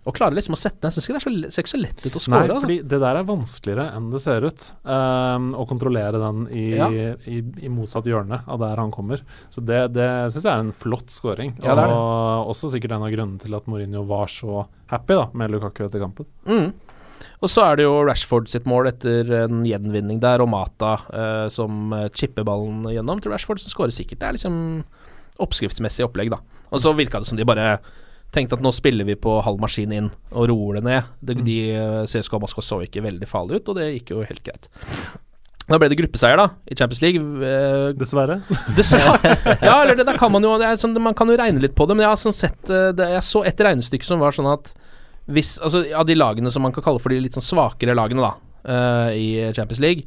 Og 0.07 0.15
klarer 0.15 0.37
liksom 0.37 0.55
å 0.55 0.59
sette 0.59 0.79
den. 0.79 0.93
Jeg 0.93 0.95
syns 0.95 1.09
ikke 1.09 1.15
det 1.17 1.19
er 1.19 1.25
så, 1.25 1.51
ser 1.57 1.65
ikke 1.65 1.73
så 1.73 1.81
lett 1.81 1.99
ut 2.05 2.07
å 2.07 2.21
Nei, 2.21 2.23
score. 2.23 2.45
Altså. 2.45 2.63
fordi 2.63 2.77
det 2.93 2.99
der 3.03 3.19
er 3.19 3.27
vanskeligere 3.27 3.85
enn 3.97 4.07
det 4.13 4.21
ser 4.23 4.47
ut. 4.47 4.67
Um, 4.87 5.49
å 5.59 5.67
kontrollere 5.69 6.21
den 6.23 6.45
i, 6.55 6.65
Ja. 6.79 6.87
i, 7.27 7.41
i 7.67 7.73
motsatt 7.73 8.07
hjørne 8.09 8.41
av 8.47 8.63
der 8.63 8.79
han 8.79 8.95
kommer. 8.95 9.21
Så 9.53 9.61
det, 9.65 9.81
det 9.97 10.07
syns 10.31 10.47
jeg 10.47 10.53
er 10.55 10.63
en 10.63 10.73
flott 10.75 11.11
scoring. 11.13 11.53
Ja, 11.61 11.75
og 11.91 12.53
også 12.55 12.71
sikkert 12.73 12.95
en 12.95 13.05
av 13.05 13.11
grunnene 13.13 13.43
til 13.43 13.53
at 13.59 13.67
Mourinho 13.67 14.05
var 14.07 14.31
så 14.31 14.63
happy 14.91 15.19
da 15.19 15.27
med 15.35 15.51
Lukaku 15.51 15.83
etter 15.89 15.99
kampen. 16.01 16.27
Mm. 16.47 16.71
Og 17.43 17.52
så 17.52 17.65
er 17.65 17.80
det 17.80 17.86
jo 17.88 17.98
Rashford 18.08 18.48
sitt 18.52 18.67
mål 18.69 18.91
etter 18.93 19.32
en 19.43 19.65
gjenvinning 19.67 20.21
der, 20.24 20.43
og 20.43 20.50
Mata 20.52 20.95
eh, 21.12 21.48
som 21.54 21.93
eh, 21.95 22.08
chipper 22.15 22.48
ballen 22.48 22.86
gjennom 22.93 23.21
til 23.21 23.34
Rashford, 23.34 23.62
som 23.62 23.74
skårer 23.74 23.95
sikkert. 23.95 24.21
Det 24.21 24.30
er 24.30 24.38
liksom 24.38 24.58
oppskriftsmessig 25.43 26.06
opplegg, 26.08 26.32
da. 26.32 26.39
Og 26.71 26.82
så 26.82 26.95
virka 26.95 27.19
det 27.21 27.30
som 27.30 27.39
de 27.39 27.48
bare 27.48 27.76
tenkte 28.36 28.58
at 28.58 28.63
nå 28.63 28.71
spiller 28.76 29.08
vi 29.08 29.17
på 29.19 29.38
halv 29.45 29.62
maskin 29.63 29.93
inn 29.95 30.10
og 30.34 30.50
roer 30.52 30.80
det 30.80 30.86
ned. 30.88 31.12
De, 31.24 31.38
de 31.45 31.60
eh, 31.76 32.02
CSKA 32.10 32.39
Moskva 32.41 32.63
så 32.65 32.82
ikke 32.86 33.04
veldig 33.06 33.30
farlig 33.30 33.62
ut, 33.62 33.71
og 33.71 33.80
det 33.80 33.91
gikk 33.93 34.15
jo 34.15 34.26
helt 34.26 34.43
greit. 34.45 34.69
Da 35.65 35.80
ble 35.82 35.89
det 35.89 35.98
gruppeseier, 35.98 36.38
da, 36.38 36.50
i 36.69 36.76
Champions 36.78 37.02
League. 37.02 37.19
Eh, 37.19 37.91
Dessverre. 37.98 38.39
Dessverre. 38.78 39.36
Ja, 39.60 39.80
eller 39.82 39.98
det 39.98 40.08
der 40.08 40.19
kan 40.21 40.32
man 40.34 40.45
jo 40.45 40.56
sånn, 40.80 40.95
Man 41.02 41.17
kan 41.17 41.32
jo 41.32 41.38
regne 41.39 41.63
litt 41.63 41.76
på 41.78 41.88
det, 41.89 41.98
men 41.98 42.06
jeg 42.06 42.13
har 42.13 42.21
sånn 42.21 42.38
sett 42.38 42.60
det, 42.69 43.12
Jeg 43.17 43.26
så 43.26 43.43
et 43.48 43.65
regnestykke 43.67 44.08
som 44.08 44.21
var 44.24 44.36
sånn 44.36 44.52
at 44.52 44.71
hvis 45.27 45.55
Altså, 45.63 45.83
av 45.95 46.05
de 46.05 46.15
lagene 46.17 46.51
som 46.53 46.61
man 46.65 46.73
kan 46.75 46.83
kalle 46.85 47.01
for 47.01 47.09
de 47.09 47.19
litt 47.23 47.33
sånn 47.38 47.45
svakere 47.45 47.95
lagene, 47.97 48.21
da, 48.21 48.33
uh, 48.69 49.09
i 49.15 49.51
Champions 49.57 49.81
League, 49.81 50.05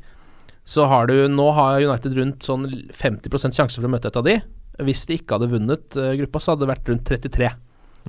så 0.69 0.85
har 0.87 1.09
du 1.09 1.15
Nå 1.33 1.47
har 1.57 1.81
United 1.81 2.13
rundt 2.19 2.45
sånn 2.45 2.67
50% 2.93 3.57
sjanse 3.57 3.79
for 3.81 3.89
å 3.89 3.93
møte 3.93 4.11
et 4.13 4.19
av 4.21 4.27
de. 4.27 4.37
Hvis 4.85 5.07
de 5.09 5.17
ikke 5.19 5.39
hadde 5.39 5.49
vunnet 5.51 5.97
uh, 5.99 6.13
gruppa, 6.21 6.39
så 6.45 6.53
hadde 6.55 6.67
det 6.67 6.71
vært 6.75 6.93
rundt 6.93 7.09
33. 7.09 7.49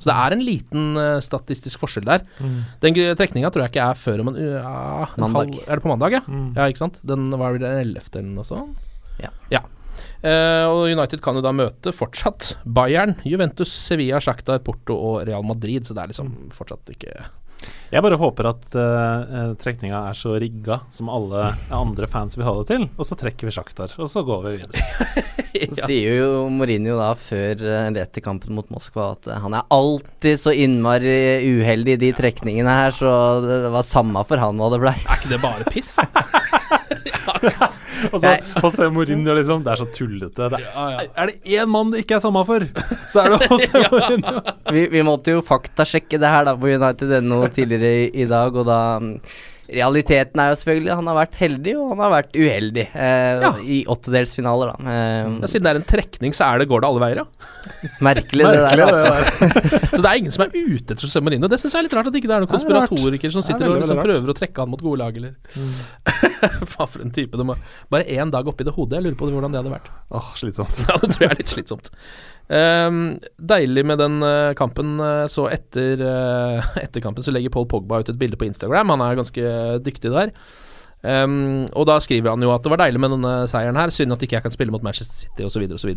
Så 0.00 0.06
det 0.08 0.14
er 0.16 0.32
en 0.36 0.44
liten 0.44 0.84
uh, 0.96 1.18
statistisk 1.24 1.80
forskjell 1.82 2.06
der. 2.06 2.22
Den 2.80 2.94
gr- 2.96 3.16
trekninga 3.18 3.50
tror 3.52 3.66
jeg 3.66 3.72
ikke 3.74 3.88
er 3.90 3.98
før 4.00 4.22
om 4.22 4.30
en, 4.32 4.38
uh, 4.38 5.10
en 5.18 5.34
halv 5.34 5.58
Er 5.66 5.74
det 5.80 5.84
på 5.84 5.90
mandag, 5.90 6.14
ja? 6.14 6.22
Mm. 6.28 6.46
Ja, 6.56 6.68
ikke 6.70 6.84
sant? 6.84 7.00
Den 7.04 7.26
var 7.34 7.52
vel 7.56 7.64
den 7.64 7.74
11. 7.96 8.06
eller 8.22 8.30
noe 8.38 8.46
sånt? 8.48 8.78
Ja. 9.20 9.60
Eh, 9.60 9.79
og 10.20 10.84
United 10.90 11.22
kan 11.24 11.38
jo 11.38 11.44
da 11.44 11.52
møte 11.56 11.94
fortsatt 11.96 12.54
Bayern, 12.64 13.16
Juventus, 13.24 13.72
Sevilla, 13.72 14.20
Shakhtar, 14.20 14.60
Porto 14.64 14.96
og 14.96 15.22
Real 15.28 15.44
Madrid, 15.46 15.86
så 15.86 15.96
det 15.96 16.02
er 16.02 16.10
liksom 16.12 16.32
fortsatt 16.52 16.92
ikke 16.92 17.14
Jeg 17.92 18.04
bare 18.04 18.18
håper 18.20 18.48
at 18.50 18.76
uh, 18.76 19.54
trekninga 19.60 20.02
er 20.10 20.18
så 20.18 20.34
rigga 20.40 20.82
som 20.92 21.08
alle 21.12 21.50
andre 21.72 22.08
fans 22.10 22.36
vil 22.36 22.46
ha 22.46 22.54
det 22.60 22.68
til, 22.68 22.86
og 22.96 23.08
så 23.08 23.16
trekker 23.20 23.48
vi 23.48 23.54
Sjaktar, 23.56 23.96
og 23.96 24.12
så 24.12 24.22
går 24.28 24.44
vi 24.46 24.54
videre. 24.60 25.24
ja. 25.64 25.88
sier 25.88 26.20
jo 26.20 26.30
Mourinho 26.52 27.00
da 27.00 27.10
før 27.18 27.56
rett 27.56 27.96
eller 27.96 28.24
kampen 28.24 28.56
mot 28.56 28.68
Moskva 28.72 29.10
at 29.16 29.30
eh, 29.30 29.40
han 29.40 29.56
er 29.56 29.68
alltid 29.72 30.40
så 30.44 30.52
innmari 30.52 31.40
uheldig 31.48 31.96
i 31.96 32.02
de 32.04 32.12
trekningene 32.20 32.76
her, 32.82 32.96
så 32.96 33.12
det 33.44 33.62
var 33.72 33.88
samme 33.88 34.24
for 34.28 34.40
han 34.42 34.60
hva 34.60 34.72
det 34.74 34.84
blei. 34.84 34.96
Er 35.00 35.20
ikke 35.20 35.34
det 35.34 35.44
bare 35.44 35.68
piss? 35.72 35.96
ja, 37.08 37.72
og 38.12 38.16
så 38.22 38.34
José 38.62 38.88
Mourinho 38.92 39.34
liksom 39.36 39.64
Det 39.64 39.72
er 39.74 39.80
så 39.82 39.86
tullete. 39.94 40.48
Det 40.52 40.60
er, 40.60 41.06
er 41.14 41.30
det 41.30 41.56
én 41.58 41.70
mann 41.70 41.92
det 41.92 42.04
ikke 42.04 42.18
er 42.18 42.24
samme 42.24 42.42
for, 42.48 42.66
så 43.12 43.24
er 43.24 43.34
det 43.34 43.50
også 43.56 43.84
Mourinho. 43.92 44.42
Vi, 44.72 44.86
vi 44.94 45.04
måtte 45.06 45.36
jo 45.36 45.44
faktasjekke 45.46 46.20
det 46.20 46.32
her 46.32 46.48
da 46.48 46.56
på 46.58 46.70
United.no 46.72 47.40
tidligere 47.54 47.94
i, 48.06 48.10
i 48.24 48.28
dag, 48.30 48.56
og 48.56 48.68
da 48.68 48.80
Realiteten 49.70 50.40
er 50.42 50.50
jo 50.52 50.58
selvfølgelig 50.60 50.94
han 50.98 51.08
har 51.10 51.16
vært 51.20 51.36
heldig, 51.40 51.74
og 51.78 51.90
han 51.94 52.02
har 52.04 52.12
vært 52.16 52.36
uheldig 52.38 52.84
eh, 52.90 53.44
Ja. 53.44 53.50
i 53.62 53.78
åttedelsfinaler, 53.90 54.72
da. 54.72 54.92
Eh, 54.94 55.30
Ja, 55.40 55.50
siden 55.52 55.66
det 55.66 55.72
er 55.72 55.80
en 55.80 55.86
trekning, 55.92 56.34
så 56.36 56.48
er 56.50 56.62
det, 56.62 56.68
går 56.70 56.82
det 56.84 56.88
alle 56.90 57.02
veier, 57.04 57.20
ja. 57.22 57.90
merkelig, 58.04 58.46
det 58.50 58.62
der, 58.64 58.82
altså. 58.86 59.50
Så 59.94 60.00
det 60.02 60.08
er 60.10 60.20
ingen 60.22 60.34
som 60.34 60.44
er 60.46 60.54
ute 60.54 60.94
etter 60.94 61.04
José 61.06 61.22
Marino. 61.24 61.48
Det 61.50 61.60
syns 61.62 61.74
jeg 61.76 61.82
er 61.84 61.88
litt 61.88 61.96
rart 61.98 62.10
at 62.10 62.18
ikke 62.20 62.30
det 62.30 62.36
er 62.36 62.44
noen 62.44 62.50
er 62.50 62.54
konspiratorikere 62.56 63.34
som 63.34 63.42
er 63.44 63.48
sitter 63.50 63.70
og 63.70 63.78
liksom 63.82 64.02
prøver 64.02 64.32
å 64.32 64.36
trekke 64.40 64.64
han 64.64 64.72
mot 64.74 64.82
gode 64.84 65.00
lag, 65.02 65.16
eller 65.20 65.36
Faen, 66.74 66.90
for 66.90 67.00
en 67.04 67.14
type. 67.14 67.36
De 67.38 67.46
må... 67.46 67.56
bare 67.92 68.06
én 68.10 68.30
dag 68.32 68.46
oppi 68.50 68.66
det 68.66 68.74
hodet. 68.76 68.98
Jeg 68.98 69.06
lurer 69.08 69.18
på 69.20 69.30
hvordan 69.30 69.54
det 69.54 69.60
hadde 69.62 69.72
vært. 69.74 69.90
Åh, 70.10 70.30
slitsomt. 70.40 70.82
Ja, 70.88 70.96
det 71.02 71.12
tror 71.14 71.26
jeg 71.26 71.30
er 71.34 71.40
litt 71.42 71.52
slitsomt. 71.52 71.90
Ehm, 72.50 73.20
deilig 73.38 73.84
med 73.86 74.00
den 74.02 74.22
eh, 74.26 74.54
kampen. 74.58 74.98
eh, 75.00 75.26
så 75.30 75.46
etter, 75.52 76.02
eh, 76.02 76.72
etter 76.84 77.04
kampen 77.04 77.24
så 77.24 77.34
legger 77.34 77.52
Paul 77.54 77.68
Pogba 77.70 78.00
ut 78.02 78.10
et 78.10 78.18
bilde 78.18 78.38
på 78.40 78.48
Instagram. 78.48 78.90
Han 78.96 79.06
er 79.06 79.20
ganske 79.20 79.54
dyktig 79.86 80.10
der. 80.10 80.34
Um, 81.00 81.64
og 81.72 81.86
da 81.88 81.94
skriver 81.96 82.34
han 82.34 82.42
jo 82.44 82.50
at 82.52 82.60
det 82.60 82.68
var 82.74 82.82
deilig 82.82 83.00
med 83.00 83.14
denne 83.14 83.34
seieren 83.48 83.78
her. 83.78 83.92
Synd 83.94 84.12
at 84.12 84.24
ikke 84.24 84.36
jeg 84.36 84.44
kan 84.44 84.52
spille 84.52 84.74
mot 84.74 84.82
Manchester 84.84 85.16
City 85.16 85.46
osv. 85.46 85.64
osv. 85.72 85.94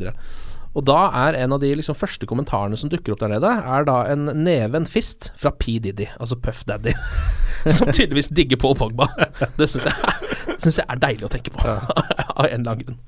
Og 0.73 0.85
da 0.87 0.99
er 1.25 1.35
en 1.43 1.53
av 1.53 1.59
de 1.61 1.73
liksom 1.75 1.97
første 1.97 2.25
kommentarene 2.29 2.77
som 2.79 2.89
dukker 2.89 3.13
opp 3.13 3.21
der 3.21 3.33
nede, 3.35 3.49
er 3.49 3.83
da 3.89 3.97
en 4.09 4.31
neve, 4.45 4.79
en 4.79 4.87
fist, 4.89 5.31
fra 5.37 5.51
P. 5.51 5.75
Diddy, 5.83 6.07
altså 6.17 6.37
Puff 6.39 6.63
Daddy. 6.69 6.95
som 7.77 7.91
tydeligvis 7.91 8.31
digger 8.33 8.61
Paul 8.61 8.77
Pogba. 8.79 9.09
Det 9.59 9.67
syns 9.69 9.89
jeg, 9.89 10.57
synes 10.57 10.79
jeg 10.79 10.87
er 10.87 11.03
deilig 11.03 11.27
å 11.27 11.33
tenke 11.33 11.53
på, 11.53 11.61
av 11.67 12.47
en 12.47 12.63
eller 12.63 12.71
annen 12.71 12.85
grunn. 12.85 13.01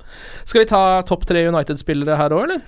Skal 0.44 0.66
vi 0.66 0.72
ta 0.74 0.84
topp 1.08 1.26
tre 1.30 1.48
United-spillere 1.48 2.20
her 2.20 2.36
òg, 2.36 2.50
eller? 2.50 2.66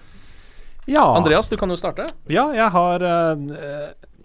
Ja. 0.87 1.05
Andreas, 1.17 1.49
du 1.51 1.57
kan 1.59 1.71
jo 1.71 1.77
starte. 1.79 2.07
Ja, 2.31 2.47
jeg 2.55 2.71
har 2.73 3.03
eh, 3.03 3.41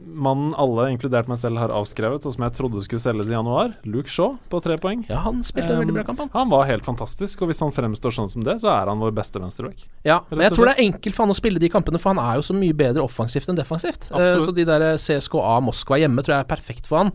mannen 0.02 0.52
alle, 0.58 0.88
inkludert 0.92 1.28
meg 1.30 1.38
selv, 1.40 1.58
har 1.62 1.72
avskrevet, 1.74 2.24
og 2.26 2.34
som 2.34 2.44
jeg 2.46 2.54
trodde 2.56 2.82
skulle 2.84 3.02
selges 3.02 3.30
i 3.30 3.34
januar. 3.34 3.74
Luke 3.88 4.10
Shaw 4.10 4.36
på 4.52 4.60
tre 4.64 4.76
poeng. 4.82 5.04
Ja, 5.10 5.22
han 5.26 5.42
spilte 5.46 5.74
en 5.74 5.82
veldig 5.82 5.96
bra 5.96 6.04
kamp, 6.06 6.22
han. 6.24 6.32
Han 6.34 6.52
var 6.52 6.66
helt 6.70 6.86
fantastisk, 6.86 7.42
og 7.42 7.50
hvis 7.50 7.62
han 7.64 7.74
fremstår 7.74 8.14
sånn 8.14 8.30
som 8.32 8.46
det, 8.46 8.58
så 8.62 8.72
er 8.74 8.90
han 8.90 9.02
vår 9.02 9.14
beste 9.16 9.42
venstreback. 9.42 9.86
Ja, 10.06 10.22
men 10.30 10.46
jeg 10.46 10.56
tror 10.56 10.70
det 10.70 10.76
er 10.76 10.84
enkelt 10.86 11.18
for 11.18 11.26
han 11.26 11.34
å 11.34 11.38
spille 11.38 11.62
de 11.62 11.72
kampene, 11.72 12.02
for 12.02 12.14
han 12.14 12.22
er 12.22 12.40
jo 12.40 12.46
så 12.50 12.56
mye 12.56 12.76
bedre 12.76 13.06
offensivt 13.06 13.50
enn 13.50 13.58
defensivt. 13.58 14.10
Uh, 14.14 14.36
så 14.42 14.54
de 14.54 14.66
der 14.68 14.86
CSKA 15.00 15.58
Moskva 15.64 16.00
hjemme 16.02 16.24
tror 16.24 16.38
jeg 16.38 16.46
er 16.46 16.54
perfekt 16.54 16.90
for 16.90 17.04
han. 17.04 17.14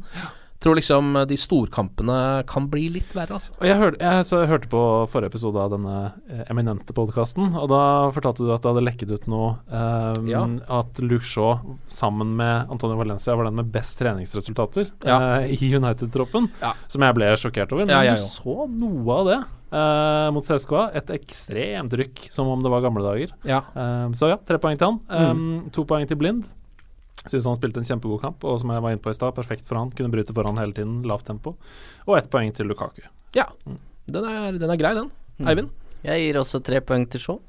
Tror 0.64 0.78
liksom 0.80 1.12
de 1.30 1.38
storkampene 1.38 2.44
kan 2.50 2.66
bli 2.72 2.88
litt 2.96 3.12
verre, 3.16 3.38
altså. 3.38 3.54
Og 3.60 3.68
jeg, 3.70 3.78
hør, 3.78 3.98
jeg, 4.02 4.24
så 4.26 4.40
jeg 4.42 4.50
hørte 4.50 4.70
på 4.72 4.84
forrige 5.12 5.34
episode 5.34 5.62
av 5.62 5.76
denne 5.76 5.98
eh, 6.30 6.46
eminente 6.50 6.96
podkasten, 6.98 7.52
og 7.54 7.68
da 7.70 7.82
fortalte 8.16 8.46
du 8.46 8.54
at 8.56 8.64
det 8.66 8.72
hadde 8.72 8.86
lekket 8.88 9.14
ut 9.14 9.28
noe 9.30 9.52
um, 9.70 10.32
Ja. 10.32 10.42
At 10.80 10.98
Luke 11.04 11.28
Shaw 11.28 11.60
sammen 11.92 12.34
med 12.40 12.72
Antonio 12.74 12.98
Valencia 12.98 13.36
var 13.38 13.50
den 13.50 13.60
med 13.60 13.70
best 13.74 14.00
treningsresultater 14.02 14.90
Ja. 15.06 15.20
uh, 15.42 15.46
i 15.46 15.76
United-troppen, 15.76 16.50
Ja. 16.64 16.74
som 16.90 17.06
jeg 17.06 17.20
ble 17.20 17.30
sjokkert 17.38 17.78
over. 17.78 17.86
Men 17.86 18.16
du 18.18 18.26
så 18.26 18.66
noe 18.72 19.22
av 19.22 19.32
det 19.32 19.40
Uh, 19.68 20.30
mot 20.32 20.46
CSKA. 20.48 20.86
Et 20.96 21.10
ekstremt 21.18 21.92
rykk, 22.00 22.28
som 22.32 22.48
om 22.48 22.62
det 22.64 22.72
var 22.72 22.86
gamle 22.86 23.04
dager. 23.04 23.34
Ja. 23.48 23.66
Uh, 23.76 24.08
så 24.16 24.32
ja, 24.32 24.38
tre 24.40 24.60
poeng 24.64 24.80
til 24.80 24.94
han. 24.94 25.02
Mm. 25.12 25.42
Eh, 25.66 25.72
to 25.76 25.84
poeng 25.88 26.08
til 26.08 26.20
Blind. 26.20 26.48
Syns 27.32 27.46
han 27.50 27.58
spilte 27.60 27.82
en 27.82 27.88
kjempegod 27.88 28.22
kamp, 28.22 28.44
og 28.48 28.60
som 28.62 28.72
jeg 28.74 28.84
var 28.84 28.94
inne 28.96 29.02
på 29.04 29.12
i 29.12 29.18
stad, 29.18 29.34
perfekt 29.36 29.66
for 29.68 29.80
han. 29.80 29.90
Kunne 29.92 30.12
bryte 30.14 30.34
foran 30.36 30.58
hele 30.62 30.74
tiden, 30.74 31.02
lavt 31.08 31.26
tempo. 31.28 31.56
Og 32.08 32.18
ett 32.18 32.30
poeng 32.34 32.54
til 32.56 32.68
Lukaku. 32.72 33.04
ja. 33.36 33.46
Den, 34.08 34.24
er, 34.24 34.54
den 34.56 34.70
er 34.72 34.78
grei, 34.80 34.94
den. 34.96 35.10
Mm. 35.38 35.48
Eivind? 35.52 35.70
Jeg 36.08 36.22
gir 36.24 36.38
også 36.40 36.62
tre 36.64 36.80
poeng 36.80 37.04
til 37.12 37.20
Shaw. 37.20 37.40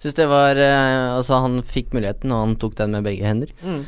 Syns 0.00 0.14
det 0.16 0.24
var 0.30 0.56
eh, 0.56 1.16
Altså, 1.18 1.36
han 1.44 1.58
fikk 1.66 1.92
muligheten, 1.92 2.32
og 2.32 2.46
han 2.46 2.54
tok 2.56 2.78
den 2.78 2.94
med 2.96 3.04
begge 3.04 3.26
hender. 3.28 3.50
Mm. 3.60 3.82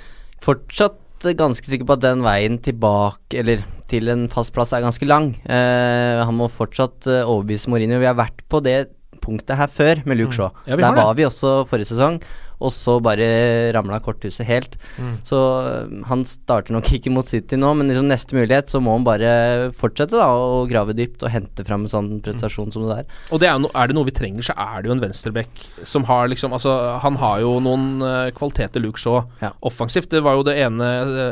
Fortsatt 0.44 0.98
ganske 1.36 1.68
sikker 1.68 1.84
på 1.88 1.96
at 1.98 2.04
den 2.04 2.22
veien 2.24 2.58
tilbake, 2.64 3.40
eller 3.40 3.64
til 3.90 4.08
en 4.12 4.26
fast 4.32 4.52
plass, 4.56 4.72
er 4.76 4.84
ganske 4.84 5.08
lang. 5.08 5.32
Eh, 5.48 6.20
han 6.24 6.36
må 6.36 6.48
fortsatt 6.52 7.08
eh, 7.10 7.24
overbevise 7.24 7.72
Mourinho. 7.72 7.98
Vi 8.00 8.08
har 8.08 8.16
vært 8.20 8.44
på 8.52 8.60
det 8.64 8.78
punktet 9.20 9.56
her 9.60 9.68
før 9.68 10.00
med 10.08 10.16
Luke 10.20 10.32
Shaw. 10.36 10.48
Ja, 10.68 10.76
Der 10.80 10.94
var 10.96 11.10
det. 11.12 11.18
vi 11.20 11.26
også 11.28 11.66
forrige 11.68 11.90
sesong, 11.92 12.20
og 12.60 12.72
så 12.74 12.98
bare 13.02 13.26
ramla 13.74 13.98
korthuset 14.04 14.46
helt. 14.48 14.76
Mm. 15.00 15.14
Så 15.26 15.38
øh, 15.64 15.92
han 16.10 16.24
starter 16.28 16.74
nok 16.76 16.90
ikke 16.96 17.12
mot 17.12 17.26
City 17.28 17.56
nå, 17.56 17.72
men 17.78 17.88
liksom 17.90 18.08
neste 18.10 18.36
mulighet 18.36 18.68
så 18.72 18.80
må 18.84 18.94
han 18.98 19.06
bare 19.06 19.30
fortsette 19.76 20.18
da 20.18 20.28
å 20.36 20.66
grave 20.70 20.94
dypt 20.96 21.24
og 21.24 21.32
hente 21.32 21.64
fram 21.66 21.86
en 21.86 21.92
sånn 21.92 22.10
prestasjon 22.24 22.72
som 22.74 22.84
det 22.86 22.98
der. 23.00 23.16
Og 23.32 23.40
det 23.42 23.48
er, 23.50 23.58
no, 23.62 23.70
er 23.74 23.90
det 23.90 23.96
noe 23.96 24.08
vi 24.08 24.14
trenger, 24.16 24.44
så 24.50 24.56
er 24.60 24.82
det 24.84 24.90
jo 24.90 24.96
en 24.96 25.02
venstreback 25.04 25.64
som 25.88 26.06
har 26.10 26.28
liksom 26.30 26.50
Altså, 26.60 26.72
han 27.00 27.14
har 27.20 27.38
jo 27.44 27.52
noen 27.62 28.02
uh, 28.02 28.28
kvaliteter, 28.36 28.82
Luke 28.82 28.98
Shaw, 29.00 29.22
Ja. 29.40 29.52
offensivt. 29.64 30.10
Det 30.10 30.20
var 30.26 30.34
jo 30.36 30.42
det 30.44 30.56
ene, 30.60 30.88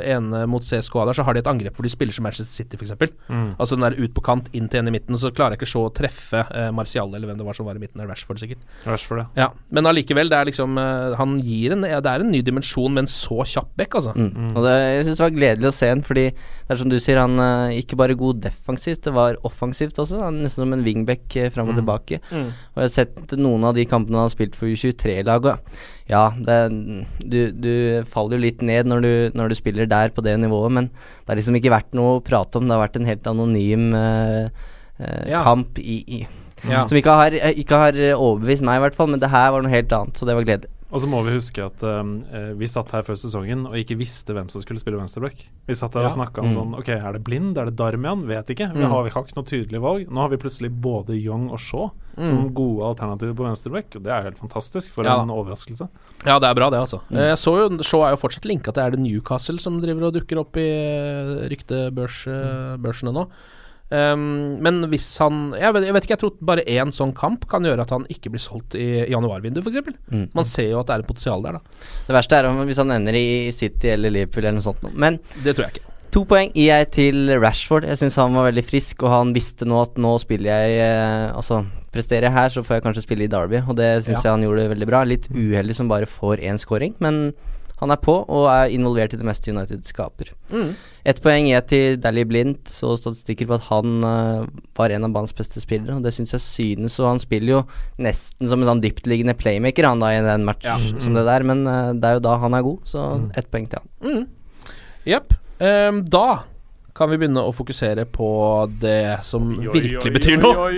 ene 0.06 0.44
mot 0.48 0.62
CSKA 0.64 1.04
der, 1.08 1.16
så 1.18 1.24
har 1.26 1.34
de 1.34 1.42
et 1.42 1.50
angrep 1.50 1.74
hvor 1.76 1.84
de 1.84 1.90
spiller 1.92 2.14
som 2.14 2.24
Manchester 2.24 2.62
City, 2.62 2.78
f.eks. 2.78 2.94
Mm. 3.28 3.56
Altså 3.58 3.76
den 3.76 3.84
der 3.84 3.98
ut 3.98 4.14
på 4.16 4.22
kant, 4.24 4.48
inn 4.56 4.70
til 4.70 4.80
en 4.80 4.88
i 4.88 4.94
midten, 4.94 5.18
så 5.20 5.32
klarer 5.34 5.56
jeg 5.56 5.64
ikke 5.64 5.72
så 5.74 5.82
å 5.88 5.92
treffe 5.94 6.44
uh, 6.48 6.68
Martial, 6.72 7.10
eller 7.12 7.28
hvem 7.28 7.40
det 7.42 7.48
var 7.48 7.58
som 7.58 7.66
var 7.68 7.76
i 7.76 7.82
midten, 7.82 7.98
eller 8.00 8.12
Rashford 8.14 8.40
sikkert. 8.40 8.62
Rashford, 8.86 9.24
ja. 9.24 9.28
Ja, 9.42 9.48
men 9.74 9.90
allikevel, 9.90 10.30
det 10.30 10.38
er 10.38 10.48
liksom 10.52 10.78
eh, 10.80 11.17
Han 11.18 11.36
gir 11.42 11.74
en 11.74 11.82
ja, 11.88 11.98
Det 12.04 12.10
er 12.12 12.22
en 12.24 12.30
ny 12.32 12.40
dimensjon 12.46 12.94
med 12.94 13.04
en 13.04 13.10
så 13.10 13.42
kjapp 13.42 13.70
back, 13.78 13.96
altså. 13.98 14.14
Mm. 14.16 14.52
Og 14.54 14.62
det, 14.64 14.72
jeg 14.78 15.04
syns 15.08 15.18
det 15.20 15.24
var 15.26 15.34
gledelig 15.36 15.68
å 15.70 15.74
se 15.74 15.90
han, 15.90 16.02
fordi 16.06 16.24
det 16.30 16.72
er 16.74 16.80
som 16.80 16.90
du 16.92 16.96
sier, 17.02 17.20
han 17.20 17.36
uh, 17.42 17.74
ikke 17.74 17.98
bare 17.98 18.16
god 18.18 18.40
defensivt, 18.46 19.02
det 19.06 19.14
var 19.16 19.38
offensivt 19.48 19.98
også. 19.98 20.22
Han 20.22 20.40
er 20.40 20.46
Nesten 20.48 20.64
som 20.64 20.74
en 20.76 20.84
wingback 20.86 21.36
uh, 21.42 21.48
fram 21.54 21.70
og 21.72 21.78
tilbake. 21.78 22.20
Mm. 22.30 22.48
Og 22.74 22.82
jeg 22.82 22.86
har 22.88 22.94
sett 22.94 23.36
noen 23.38 23.66
av 23.68 23.76
de 23.76 23.86
kampene 23.88 24.18
han 24.20 24.28
har 24.28 24.34
spilt 24.34 24.56
for 24.58 24.70
U23-laget. 24.70 25.78
Ja, 26.08 26.24
det, 26.40 26.58
du, 27.20 27.38
du 27.52 27.72
faller 28.08 28.38
jo 28.38 28.44
litt 28.46 28.62
ned 28.64 28.88
når 28.88 29.04
du, 29.04 29.12
når 29.36 29.52
du 29.52 29.58
spiller 29.58 29.88
der 29.90 30.14
på 30.14 30.24
det 30.24 30.38
nivået, 30.40 30.72
men 30.78 30.88
det 30.94 31.32
har 31.34 31.40
liksom 31.40 31.58
ikke 31.60 31.74
vært 31.74 31.98
noe 31.98 32.16
å 32.16 32.24
prate 32.24 32.56
om. 32.60 32.64
Det 32.68 32.76
har 32.76 32.86
vært 32.86 32.96
en 33.00 33.10
helt 33.10 33.28
anonym 33.34 33.90
uh, 33.92 34.48
Ja. 35.28 35.44
kamp 35.44 35.78
i, 35.78 36.00
i 36.18 36.26
Ja. 36.66 36.86
Som 36.90 36.96
ikke 36.98 37.12
har, 37.14 37.34
ikke 37.54 37.76
har 37.78 37.98
overbevist 38.16 38.64
meg, 38.66 38.80
i 38.80 38.82
hvert 38.86 38.96
fall, 38.96 39.12
men 39.12 39.20
det 39.22 39.28
her 39.30 39.52
var 39.54 39.62
noe 39.62 39.70
helt 39.70 39.92
annet, 39.94 40.18
så 40.18 40.26
det 40.26 40.34
var 40.34 40.46
gledelig. 40.48 40.72
Og 40.90 41.02
så 41.02 41.08
må 41.10 41.18
vi 41.26 41.34
huske 41.34 41.60
at 41.60 41.82
um, 41.84 42.24
eh, 42.32 42.54
vi 42.56 42.64
satt 42.64 42.90
her 42.96 43.02
før 43.04 43.12
sesongen 43.20 43.66
og 43.68 43.74
ikke 43.76 43.98
visste 44.00 44.32
hvem 44.32 44.46
som 44.48 44.62
skulle 44.64 44.80
spille 44.80 44.96
venstreback. 44.96 45.36
Vi 45.68 45.74
satt 45.76 45.92
her 45.92 46.06
og 46.06 46.08
Ja. 46.08 46.14
snakka 46.16 46.40
om 46.40 46.48
Mm. 46.48 46.54
sånn 46.56 46.78
Ok, 46.78 46.88
er 46.88 47.12
det 47.12 47.22
Blind? 47.24 47.58
Er 47.58 47.66
det 47.66 47.76
Darmian? 47.76 48.24
Vet 48.26 48.46
ikke. 48.54 48.72
Vi 48.72 48.80
Mm. 48.80 48.88
har, 48.88 49.02
vi 49.04 49.10
har 49.10 49.22
ikke 49.22 49.36
noe 49.36 49.44
tydelig 49.44 49.80
valg. 49.84 50.08
Nå 50.08 50.16
har 50.16 50.30
vi 50.30 50.38
plutselig 50.38 50.70
både 50.80 51.12
Young 51.22 51.50
og 51.52 51.58
Shaw 51.60 51.90
som 52.16 52.48
gode 52.54 52.82
alternativer 52.96 53.34
på 53.36 53.44
venstreback, 53.46 53.94
og 53.96 54.02
det 54.02 54.10
er 54.10 54.22
jo 54.22 54.30
helt 54.30 54.38
fantastisk. 54.40 54.90
For 54.90 55.04
Ja. 55.04 55.20
en 55.20 55.28
overraskelse. 55.28 55.88
Ja, 56.24 56.38
det 56.38 56.48
er 56.48 56.54
bra, 56.54 56.70
det, 56.70 56.80
altså. 56.80 57.00
Mm. 57.10 57.16
Eh, 57.18 57.28
Jeg 57.28 57.36
så 57.36 57.52
jo 57.68 57.82
Shaw 57.82 58.02
er 58.08 58.16
jo 58.16 58.22
fortsatt 58.28 58.46
linka 58.46 58.72
til 58.72 58.82
Er 58.82 58.90
det 58.92 59.00
Newcastle 59.00 59.58
som 59.60 59.80
driver 59.82 60.04
og 60.08 60.14
dukker 60.14 60.38
opp 60.40 60.56
i 60.56 60.60
eh, 60.66 61.48
ryktebørsene 61.52 63.12
nå. 63.12 63.28
Um, 63.88 64.58
men 64.60 64.82
hvis 64.92 65.06
han 65.22 65.54
jeg 65.56 65.72
vet, 65.72 65.86
jeg 65.88 65.94
vet 65.96 66.04
ikke, 66.04 66.12
jeg 66.18 66.20
tror 66.20 66.32
bare 66.50 66.64
én 66.68 66.90
sånn 66.92 67.14
kamp 67.16 67.46
kan 67.48 67.64
gjøre 67.64 67.86
at 67.86 67.92
han 67.94 68.04
ikke 68.12 68.28
blir 68.34 68.42
solgt 68.44 68.74
i 68.76 69.06
januarvinduet, 69.08 69.64
f.eks. 69.64 69.96
Mm. 70.12 70.26
Man 70.36 70.44
ser 70.48 70.68
jo 70.74 70.82
at 70.82 70.90
det 70.90 70.98
er 70.98 71.04
et 71.06 71.08
potensial 71.08 71.44
der, 71.46 71.56
da. 71.56 71.84
Det 72.08 72.16
verste 72.18 72.36
er 72.36 72.50
om 72.50 72.60
hvis 72.68 72.82
han 72.82 72.92
ender 72.92 73.16
i 73.16 73.26
City 73.56 73.94
eller 73.94 74.12
Liverpool 74.12 74.44
eller 74.44 74.58
noe 74.60 74.66
sånt. 74.68 74.84
Men 74.92 75.16
Det 75.40 75.56
tror 75.56 75.68
jeg 75.70 75.78
ikke. 75.78 75.94
To 76.16 76.22
poeng 76.28 76.52
gir 76.54 76.70
jeg 76.70 76.86
til 76.94 77.34
Rashford. 77.40 77.84
Jeg 77.84 77.98
syns 78.00 78.16
han 78.16 78.32
var 78.36 78.46
veldig 78.48 78.64
frisk, 78.64 79.02
og 79.04 79.12
han 79.12 79.32
visste 79.36 79.66
nå 79.68 79.80
at 79.84 79.98
nå 80.00 80.14
spiller 80.22 80.48
jeg 80.64 80.78
eh, 80.80 81.26
Altså, 81.36 81.58
presterer 81.92 82.28
jeg 82.28 82.32
her, 82.36 82.48
så 82.52 82.62
får 82.64 82.78
jeg 82.78 82.84
kanskje 82.86 83.04
spille 83.04 83.26
i 83.26 83.32
Derby, 83.32 83.60
og 83.64 83.76
det 83.76 83.90
syns 84.06 84.18
Ja. 84.22 84.30
jeg 84.30 84.32
han 84.36 84.44
gjorde 84.46 84.68
veldig 84.72 84.88
bra. 84.88 85.02
Litt 85.04 85.28
uheldig 85.32 85.76
som 85.76 85.88
bare 85.88 86.08
får 86.08 86.40
én 86.48 86.60
scoring, 86.60 86.94
men 87.04 87.32
han 87.78 87.92
er 87.94 88.00
på 88.02 88.14
og 88.26 88.48
er 88.50 88.72
involvert 88.74 89.12
i 89.14 89.18
det 89.20 89.26
meste 89.26 89.52
United 89.52 89.84
skaper. 89.86 90.32
Mm. 90.50 90.72
Ett 91.08 91.20
poeng 91.22 91.46
er 91.54 91.62
til 91.70 91.96
Dally 92.02 92.24
Blind, 92.28 92.58
så 92.66 92.96
statistikker 92.98 93.46
på 93.48 93.54
at 93.56 93.68
han 93.70 94.02
uh, 94.02 94.48
var 94.76 94.92
en 94.92 95.06
av 95.06 95.14
banens 95.14 95.32
beste 95.36 95.62
spillere, 95.62 95.94
og 95.96 96.02
det 96.04 96.12
syns 96.16 96.34
jeg 96.34 96.42
synes. 96.44 96.98
Og 96.98 97.06
han 97.12 97.22
spiller 97.22 97.52
jo 97.54 97.62
nesten 98.02 98.50
som 98.50 98.60
en 98.64 98.72
sånn 98.72 98.82
dyptliggende 98.82 99.36
playmaker, 99.38 99.86
han 99.86 100.02
da, 100.02 100.10
i 100.12 100.20
en 100.20 100.46
match 100.48 100.66
Ja. 100.66 100.76
som 100.98 101.14
det 101.16 101.24
der, 101.28 101.46
men 101.46 101.62
uh, 101.70 101.94
det 101.94 102.10
er 102.10 102.18
jo 102.18 102.26
da 102.26 102.36
han 102.42 102.58
er 102.58 102.66
god, 102.66 102.84
så 102.90 103.08
ett 103.38 103.50
poeng 103.52 103.70
til 103.70 103.80
han. 103.80 103.90
Mm. 104.04 104.24
Jepp. 105.08 105.38
Um, 105.62 106.02
da 106.04 106.26
kan 106.98 107.12
vi 107.12 107.20
begynne 107.22 107.46
å 107.46 107.54
fokusere 107.54 108.04
på 108.10 108.28
det 108.82 109.20
som 109.26 109.52
virkelig 109.70 110.12
betyr 110.18 110.40
noe. 110.42 110.72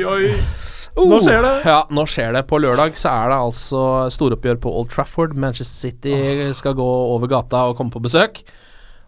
Nå 0.97 1.21
skjer 1.23 1.45
det! 1.45 1.53
Ja, 1.69 1.83
nå 1.95 2.05
skjer 2.11 2.35
det. 2.35 2.43
På 2.51 2.59
lørdag 2.61 2.97
så 2.99 3.13
er 3.13 3.31
det 3.33 3.39
altså 3.45 3.83
storoppgjør 4.15 4.59
på 4.63 4.73
Old 4.81 4.91
Trafford. 4.93 5.37
Manchester 5.39 5.89
City 5.89 6.15
skal 6.59 6.75
gå 6.79 6.87
over 7.15 7.31
gata 7.31 7.67
og 7.71 7.77
komme 7.79 7.95
på 7.95 8.03
besøk. 8.03 8.43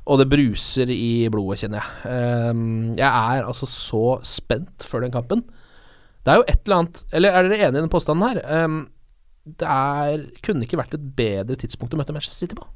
Og 0.07 0.19
det 0.19 0.29
bruser 0.31 0.91
i 0.91 1.29
blodet, 1.31 1.61
kjenner 1.63 1.83
jeg. 1.83 2.51
Um, 2.51 2.93
jeg 2.99 3.07
er 3.07 3.45
altså 3.47 3.69
så 3.71 4.17
spent 4.27 4.87
før 4.89 5.05
den 5.05 5.15
kampen. 5.15 5.45
Det 6.23 6.33
er 6.33 6.39
jo 6.41 6.45
et 6.47 6.61
eller 6.65 6.77
annet 6.77 7.01
Eller 7.19 7.35
er 7.35 7.47
dere 7.49 7.69
enige 7.69 7.81
i 7.81 7.83
den 7.83 7.91
påstanden 7.91 8.29
her? 8.29 8.65
Um, 8.65 8.81
det 9.47 9.67
er, 9.67 10.21
kunne 10.47 10.63
ikke 10.67 10.79
vært 10.79 10.95
et 10.95 11.07
bedre 11.19 11.57
tidspunkt 11.59 11.95
å 11.95 11.99
møte 11.99 12.15
Manchester 12.15 12.45
City 12.45 12.59
på. 12.59 12.67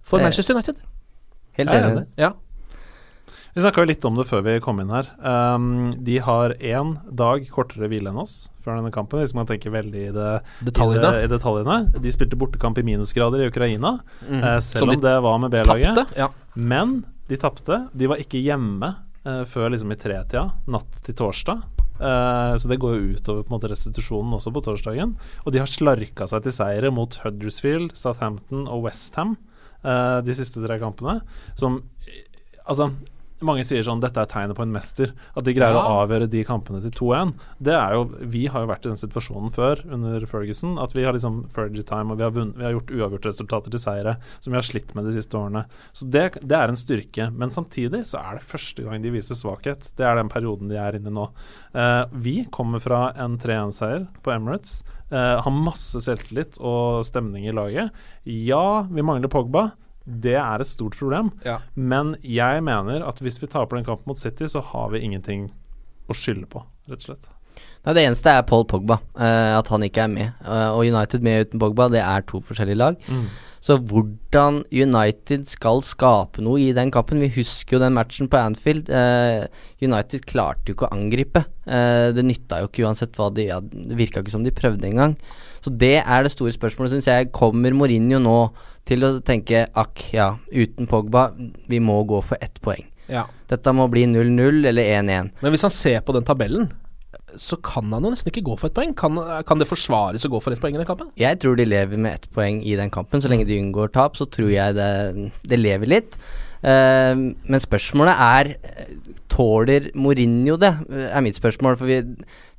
For 0.00 0.20
Eh, 0.20 0.24
Manchester 0.24 0.56
United. 0.56 0.80
Helt 1.58 1.68
enig. 1.76 1.90
enig. 1.92 2.06
Ja. 2.16 2.32
Vi 3.54 3.60
snakka 3.64 3.82
litt 3.88 4.04
om 4.06 4.14
det 4.14 4.28
før 4.30 4.44
vi 4.46 4.52
kom 4.62 4.78
inn 4.82 4.92
her. 4.94 5.08
Um, 5.26 5.64
de 6.06 6.18
har 6.22 6.52
én 6.62 6.92
dag 7.18 7.42
kortere 7.50 7.88
hvile 7.90 8.12
enn 8.12 8.20
oss 8.22 8.44
før 8.62 8.76
denne 8.78 8.92
kampen, 8.94 9.18
hvis 9.24 9.34
man 9.34 9.48
tenker 9.48 9.72
veldig 9.74 10.02
i, 10.06 10.12
det, 10.14 10.28
Detaljene. 10.68 11.00
I, 11.00 11.16
det, 11.16 11.24
i 11.26 11.30
detaljene. 11.32 11.78
De 12.04 12.12
spilte 12.14 12.38
bortekamp 12.38 12.78
i 12.78 12.84
minusgrader 12.86 13.42
i 13.42 13.48
Ukraina, 13.50 13.96
Mm. 14.28 14.38
uh, 14.44 14.58
selv 14.62 14.92
de 14.92 14.96
om 15.00 15.02
det 15.02 15.16
var 15.26 15.38
med 15.42 15.50
B-laget. 15.50 16.14
Ja. 16.16 16.28
Men 16.54 17.00
de 17.30 17.36
tapte. 17.42 17.80
De 17.92 18.06
var 18.10 18.22
ikke 18.22 18.38
hjemme 18.42 18.92
uh, 19.26 19.42
før 19.50 19.72
liksom 19.74 19.90
i 19.94 19.98
tretida 19.98 20.46
natt 20.70 21.02
til 21.06 21.18
torsdag. 21.18 21.64
Uh, 22.00 22.54
så 22.56 22.70
det 22.70 22.78
går 22.80 22.94
jo 22.96 23.16
utover 23.18 23.42
på 23.44 23.50
en 23.50 23.56
måte 23.58 23.68
restitusjonen 23.72 24.38
også 24.38 24.52
på 24.54 24.62
torsdagen. 24.64 25.16
Og 25.44 25.52
de 25.52 25.60
har 25.60 25.68
slarka 25.68 26.30
seg 26.30 26.46
til 26.46 26.54
seire 26.54 26.94
mot 26.94 27.18
Huddersfield, 27.24 27.96
Southampton 27.98 28.68
og 28.70 28.86
Westham 28.86 29.34
uh, 29.82 30.20
de 30.24 30.38
siste 30.38 30.62
tre 30.62 30.78
kampene. 30.78 31.18
Som 31.58 31.82
Altså, 32.70 32.84
mange 33.46 33.64
sier 33.66 33.84
sånn 33.86 34.00
dette 34.02 34.20
er 34.20 34.28
tegnet 34.30 34.56
på 34.58 34.64
en 34.66 34.72
mester. 34.74 35.12
At 35.36 35.46
de 35.46 35.54
greier 35.56 35.74
Ja. 35.74 35.82
å 35.82 36.04
avgjøre 36.04 36.28
de 36.30 36.44
kampene 36.44 36.80
til 36.82 36.90
2-1. 36.90 37.34
Det 37.60 37.74
er 37.74 37.92
jo 37.94 38.04
Vi 38.30 38.46
har 38.46 38.62
jo 38.62 38.70
vært 38.70 38.86
i 38.86 38.90
den 38.90 39.00
situasjonen 39.00 39.52
før 39.52 39.80
under 39.90 40.20
Ferguson. 40.26 40.78
At 40.78 40.92
vi 40.92 41.04
har 41.04 41.12
liksom 41.12 41.48
Fergie 41.50 41.82
time, 41.84 42.12
og 42.12 42.18
vi 42.18 42.24
har, 42.24 42.30
vunnet, 42.30 42.56
vi 42.56 42.64
har 42.64 42.72
gjort 42.72 42.92
uavgjort-resultater 42.92 43.70
til 43.70 43.80
seire 43.80 44.16
som 44.40 44.52
vi 44.52 44.58
har 44.58 44.62
slitt 44.66 44.94
med 44.94 45.04
de 45.04 45.12
siste 45.12 45.36
årene. 45.36 45.64
Så 45.92 46.10
det, 46.10 46.40
det 46.46 46.56
er 46.56 46.68
en 46.68 46.76
styrke. 46.76 47.30
Men 47.32 47.50
samtidig 47.50 48.04
så 48.06 48.20
er 48.20 48.38
det 48.38 48.46
første 48.46 48.84
gang 48.84 49.02
de 49.02 49.10
viser 49.10 49.34
svakhet. 49.34 49.90
Det 49.96 50.04
er 50.06 50.16
den 50.16 50.28
perioden 50.28 50.68
de 50.68 50.76
er 50.76 50.96
inne 50.98 51.08
i 51.08 51.16
nå. 51.16 51.28
Uh, 51.74 52.04
vi 52.12 52.44
kommer 52.50 52.80
fra 52.80 53.12
en 53.16 53.38
3-1-seier 53.38 54.08
på 54.22 54.32
Emirates. 54.34 54.82
Uh, 55.10 55.40
har 55.42 55.50
masse 55.50 55.98
selvtillit 56.04 56.58
og 56.60 57.04
stemning 57.08 57.46
i 57.48 57.54
laget. 57.54 57.90
Ja, 58.24 58.82
vi 58.90 59.02
mangler 59.02 59.30
Pogba. 59.32 59.70
Det 60.10 60.36
er 60.40 60.62
et 60.62 60.70
stort 60.70 60.98
problem. 60.98 61.30
Ja. 61.46 61.60
Men 61.74 62.16
jeg 62.26 62.64
mener 62.66 63.06
at 63.06 63.22
hvis 63.22 63.38
vi 63.42 63.50
taper 63.50 63.78
den 63.78 63.86
kampen 63.86 64.10
mot 64.10 64.20
City, 64.20 64.48
så 64.50 64.62
har 64.72 64.90
vi 64.94 65.04
ingenting 65.06 65.50
å 66.10 66.16
skylde 66.16 66.48
på, 66.50 66.64
rett 66.90 67.04
og 67.04 67.12
slett. 67.12 67.30
Nei, 67.80 67.94
Det 67.96 68.02
eneste 68.04 68.32
er 68.32 68.48
Paul 68.48 68.66
Pogba, 68.68 69.00
Uh, 69.16 69.58
at 69.58 69.68
han 69.68 69.82
ikke 69.84 70.04
er 70.04 70.10
med. 70.12 70.32
Uh, 70.44 70.72
og 70.76 70.84
United 70.84 71.22
med 71.24 71.46
uten 71.46 71.60
Pogba, 71.60 71.88
det 71.92 72.00
er 72.00 72.24
to 72.28 72.40
forskjellige 72.44 72.78
lag. 72.78 72.96
Så 73.60 73.76
hvordan 73.76 74.62
United 74.72 75.44
skal 75.48 75.82
skape 75.84 76.40
noe 76.40 76.56
i 76.62 76.70
den 76.72 76.88
kampen 76.88 77.20
Vi 77.20 77.28
husker 77.34 77.76
jo 77.76 77.80
den 77.82 77.92
matchen 77.92 78.30
på 78.32 78.40
Anfield. 78.40 78.88
Uh, 78.88 79.44
United 79.84 80.24
klarte 80.28 80.70
jo 80.70 80.76
ikke 80.76 80.88
å 80.88 80.96
angripe. 80.96 81.44
Det 81.64 82.24
nytta 82.24 82.62
jo 82.62 82.70
ikke 82.70 82.86
uansett 82.88 83.14
hva 83.20 83.28
de 83.30 83.44
ja, 83.50 83.60
Det 83.60 83.98
virka 83.98 84.24
ikke 84.24 84.32
som 84.32 84.44
de 84.44 84.52
prøvde 84.54 84.88
engang. 84.88 85.16
Så 85.60 85.72
det 85.76 86.00
er 86.00 86.24
det 86.24 86.32
store 86.32 86.54
spørsmålet, 86.56 86.96
syns 86.96 87.10
jeg. 87.10 87.32
Kommer 87.36 87.76
Mourinho 87.76 88.20
nå 88.20 88.38
til 88.88 89.04
å 89.04 89.12
tenke 89.20 89.66
akk, 89.76 90.06
ja, 90.16 90.32
uten 90.48 90.88
Pogba, 90.90 91.30
vi 91.68 91.80
må 91.84 92.00
gå 92.08 92.22
for 92.24 92.40
ett 92.40 92.56
poeng. 92.64 92.86
Ja. 93.10 93.26
Dette 93.50 93.72
må 93.74 93.86
bli 93.92 94.06
0-0 94.08 94.64
eller 94.70 94.94
1-1. 95.02 95.32
Men 95.42 95.52
hvis 95.52 95.66
han 95.66 95.74
ser 95.74 96.00
på 96.06 96.14
den 96.16 96.26
tabellen, 96.26 96.70
så 97.38 97.58
kan 97.62 97.90
han 97.94 98.06
jo 98.06 98.12
nesten 98.12 98.32
ikke 98.32 98.44
gå 98.46 98.56
for 98.58 98.70
et 98.70 98.76
poeng. 98.76 98.94
Kan, 98.98 99.18
kan 99.46 99.60
det 99.60 99.68
forsvares 99.70 100.26
å 100.26 100.30
gå 100.32 100.40
for 100.42 100.54
ett 100.54 100.62
poeng 100.62 100.76
i 100.76 100.80
den 100.80 100.88
kampen? 100.88 101.10
Jeg 101.20 101.40
tror 101.42 101.58
de 101.58 101.68
lever 101.68 102.00
med 102.00 102.18
ett 102.18 102.30
poeng 102.34 102.62
i 102.66 102.76
den 102.78 102.92
kampen. 102.92 103.22
Så 103.22 103.30
lenge 103.30 103.48
de 103.48 103.58
unngår 103.62 103.92
tap, 103.94 104.18
så 104.18 104.28
tror 104.30 104.52
jeg 104.52 104.78
det, 104.78 105.30
det 105.50 105.60
lever 105.60 105.92
litt. 105.98 106.16
Uh, 106.60 107.30
men 107.48 107.62
spørsmålet 107.62 108.18
er 108.20 108.50
Tåler 109.32 109.86
Mourinho 109.96 110.58
det? 110.60 110.74
Er 111.08 111.22
mitt 111.24 111.38
spørsmål. 111.38 111.78
For 111.80 111.88
vi, 111.88 112.00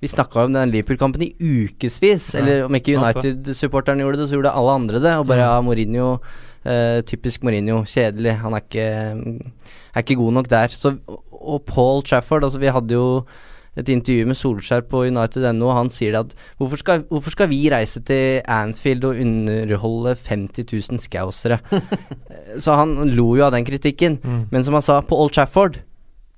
vi 0.01 0.09
snakka 0.09 0.47
om 0.47 0.55
den 0.55 0.71
Liverpool-kampen 0.73 1.27
i 1.27 1.33
ukevis. 1.37 2.31
Eller 2.39 2.65
om 2.67 2.79
ikke. 2.79 2.95
United-supporterne 2.97 4.05
gjorde 4.05 4.23
det, 4.23 4.29
så 4.31 4.39
gjorde 4.39 4.55
alle 4.55 4.79
andre 4.79 5.03
det. 5.03 5.17
Og 5.19 5.27
bare 5.29 5.49
ja, 5.49 5.59
Mourinho 5.65 6.15
Uh, 6.61 7.01
Typisk 7.01 7.41
Mourinho. 7.41 7.79
Kjedelig. 7.89 8.35
Han 8.43 8.53
er 8.53 8.61
ikke, 8.61 8.83
er 9.95 10.03
ikke 10.03 10.19
god 10.19 10.33
nok 10.33 10.49
der. 10.49 10.67
Så, 10.69 10.93
og 11.31 11.63
Paul 11.65 12.03
Trafford 12.03 12.43
Altså, 12.43 12.59
vi 12.59 12.69
hadde 12.69 12.93
jo 12.93 13.23
et 13.79 13.87
intervju 13.87 14.25
med 14.27 14.35
Solskjær 14.35 14.81
på 14.91 15.05
United.no, 15.07 15.69
og 15.69 15.77
han 15.77 15.89
sier 15.93 16.17
at 16.19 16.33
hvorfor 16.59 16.81
skal, 16.81 17.05
hvorfor 17.07 17.31
skal 17.31 17.47
vi 17.51 17.61
reise 17.71 18.01
til 18.03 18.41
Anfield 18.51 19.05
og 19.07 19.21
underholde 19.23 20.17
50 20.27 20.65
000 20.91 20.99
skausere? 20.99 21.61
Så 22.59 22.75
han 22.75 22.97
lo 23.15 23.29
jo 23.39 23.45
av 23.47 23.53
den 23.55 23.67
kritikken. 23.67 24.19
Mm. 24.23 24.41
Men 24.51 24.67
som 24.67 24.75
han 24.75 24.83
sa, 24.85 24.99
på 25.01 25.15
Old 25.17 25.31
Trafford 25.37 25.79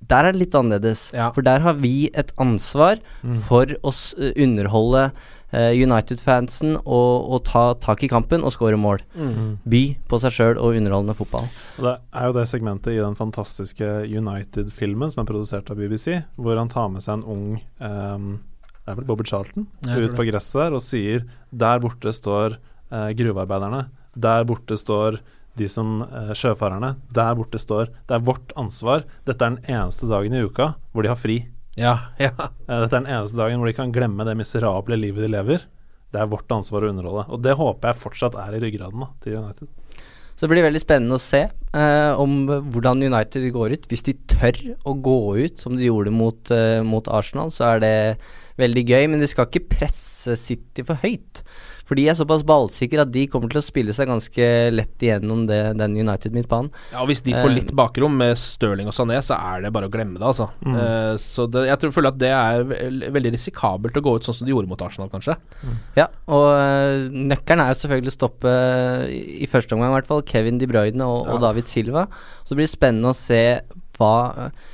der 0.04 0.28
er 0.28 0.34
det 0.36 0.42
litt 0.42 0.56
annerledes. 0.60 1.06
Ja. 1.16 1.30
For 1.32 1.46
der 1.48 1.62
har 1.64 1.78
vi 1.80 2.10
et 2.14 2.34
ansvar 2.44 3.00
Mm. 3.24 3.38
for 3.48 3.72
å 3.88 3.92
eh, 4.20 4.34
underholde 4.44 5.06
United-fansen 5.54 6.78
og, 6.82 7.28
og 7.30 7.44
ta 7.48 7.64
tak 7.82 8.04
i 8.06 8.10
kampen 8.12 8.46
og 8.46 8.54
skåre 8.56 8.80
mål. 8.80 9.04
Mm. 9.14 9.60
By 9.70 9.84
på 10.10 10.20
seg 10.24 10.34
sjøl 10.36 10.58
og 10.58 10.80
underholdende 10.80 11.16
fotball. 11.18 11.46
Og 11.78 11.88
det 11.88 11.94
er 11.94 12.30
jo 12.30 12.38
det 12.40 12.48
segmentet 12.50 12.96
i 12.96 13.02
den 13.02 13.18
fantastiske 13.20 13.92
United-filmen 14.10 15.14
som 15.14 15.24
er 15.24 15.30
produsert 15.30 15.70
av 15.70 15.80
BBC, 15.80 16.24
hvor 16.38 16.58
han 16.60 16.72
tar 16.74 16.90
med 16.94 17.06
seg 17.06 17.20
en 17.20 17.28
ung 17.36 17.46
um, 17.80 18.34
Det 18.84 18.92
er 18.92 19.00
vel 19.00 19.08
Bobby 19.08 19.28
Charlton 19.30 19.70
ut 19.88 20.18
på 20.18 20.28
gresset 20.28 20.60
der 20.60 20.76
og 20.76 20.84
sier 20.84 21.24
Der 21.52 21.80
borte 21.84 22.12
står 22.14 22.58
uh, 22.92 23.12
gruvearbeiderne. 23.16 23.86
Der 24.14 24.44
borte 24.50 24.78
står 24.80 25.22
de 25.58 25.68
som 25.70 26.02
eh, 26.02 26.34
sjøfarerne. 26.38 26.96
Der 27.14 27.36
borte 27.38 27.60
står 27.62 27.92
Det 28.08 28.18
er 28.18 28.26
vårt 28.26 28.54
ansvar. 28.58 29.04
Dette 29.28 29.46
er 29.46 29.56
den 29.56 29.76
eneste 29.76 30.10
dagen 30.10 30.34
i 30.34 30.42
uka 30.42 30.74
hvor 30.94 31.06
de 31.06 31.12
har 31.12 31.20
fri. 31.20 31.44
Ja, 31.80 31.98
ja. 32.22 32.34
Eh, 32.38 32.82
Dette 32.84 32.92
er 32.94 33.00
den 33.02 33.10
eneste 33.10 33.40
dagen 33.40 33.62
hvor 33.62 33.70
de 33.70 33.78
kan 33.78 33.94
glemme 33.94 34.26
det 34.28 34.38
miserable 34.38 34.98
livet 35.00 35.26
de 35.26 35.32
lever. 35.34 35.64
Det 36.14 36.22
er 36.22 36.30
vårt 36.30 36.52
ansvar 36.54 36.86
å 36.86 36.92
underholde. 36.94 37.26
Og 37.34 37.42
det 37.42 37.56
håper 37.58 37.90
jeg 37.90 38.04
fortsatt 38.04 38.38
er 38.38 38.58
i 38.58 38.62
ryggraden 38.62 39.02
da, 39.02 39.10
til 39.24 39.40
United. 39.42 39.72
Så 40.34 40.46
det 40.46 40.50
blir 40.54 40.66
veldig 40.66 40.82
spennende 40.82 41.18
å 41.18 41.22
se 41.22 41.44
eh, 41.46 42.22
om 42.22 42.48
hvordan 42.74 43.06
United 43.06 43.46
går 43.54 43.76
ut. 43.78 43.90
Hvis 43.90 44.06
de 44.06 44.16
tør 44.30 44.60
å 44.90 44.96
gå 45.06 45.18
ut 45.46 45.62
som 45.62 45.78
de 45.78 45.88
gjorde 45.88 46.14
mot, 46.14 46.54
eh, 46.54 46.82
mot 46.86 47.10
Arsenal, 47.10 47.54
så 47.54 47.74
er 47.74 47.84
det 47.84 47.94
veldig 48.62 48.86
gøy. 48.90 49.06
Men 49.14 49.22
de 49.22 49.30
skal 49.30 49.50
ikke 49.50 49.68
presse 49.76 50.38
City 50.42 50.86
for 50.86 51.02
høyt. 51.02 51.44
For 51.84 52.00
de 52.00 52.06
er 52.08 52.16
såpass 52.16 52.46
ballsikre 52.48 53.04
at 53.04 53.12
de 53.12 53.26
kommer 53.28 53.52
til 53.52 53.60
å 53.60 53.64
spille 53.66 53.92
seg 53.96 54.08
ganske 54.08 54.46
lett 54.72 55.04
igjennom 55.04 55.42
det, 55.50 55.58
den 55.76 55.98
United-midtbanen. 56.00 56.70
Ja, 56.94 57.02
og 57.04 57.10
Hvis 57.12 57.20
de 57.26 57.34
får 57.36 57.50
Eh, 57.50 57.56
litt 57.58 57.74
bakrom 57.76 58.16
med 58.22 58.38
Stirling 58.40 58.88
og 58.88 58.96
Sané, 58.96 59.18
så 59.26 59.36
er 59.36 59.66
det 59.66 59.74
bare 59.76 59.90
å 59.90 59.92
glemme 59.92 60.16
det, 60.16 60.24
altså. 60.30 60.48
Mm. 60.64 60.78
Uh, 60.80 61.14
så 61.20 61.46
det, 61.52 61.66
jeg 61.68 61.82
tror, 61.82 61.92
føler 61.98 62.14
at 62.14 62.22
det 62.24 62.32
er 62.32 62.64
ve- 62.70 63.12
veldig 63.18 63.34
risikabelt 63.36 64.00
å 64.00 64.06
gå 64.06 64.16
ut 64.16 64.24
sånn 64.30 64.38
som 64.40 64.48
de 64.48 64.56
gjorde 64.56 64.72
mot 64.72 64.82
Arsenal, 64.88 65.12
kanskje. 65.12 65.36
Ja, 66.00 66.08
og 66.32 66.48
uh, 66.56 67.12
nøkkelen 67.12 67.66
er 67.66 67.74
jo 67.76 67.82
selvfølgelig 67.84 68.14
å 68.14 68.18
stoppe, 68.18 68.56
i 69.44 69.48
første 69.52 69.76
omgang 69.76 69.92
i 69.92 69.98
hvert 70.00 70.08
fall, 70.10 70.24
Kevin 70.24 70.62
De 70.62 70.70
Bruyne 70.72 71.04
og, 71.04 71.28
og 71.36 71.44
David 71.44 71.68
Silva. 71.68 72.08
Så 72.48 72.56
blir 72.56 72.64
det 72.70 72.74
spennende 72.78 73.12
å 73.12 73.18
se 73.18 73.44
hva, 74.00 74.14
øh, 74.48 74.72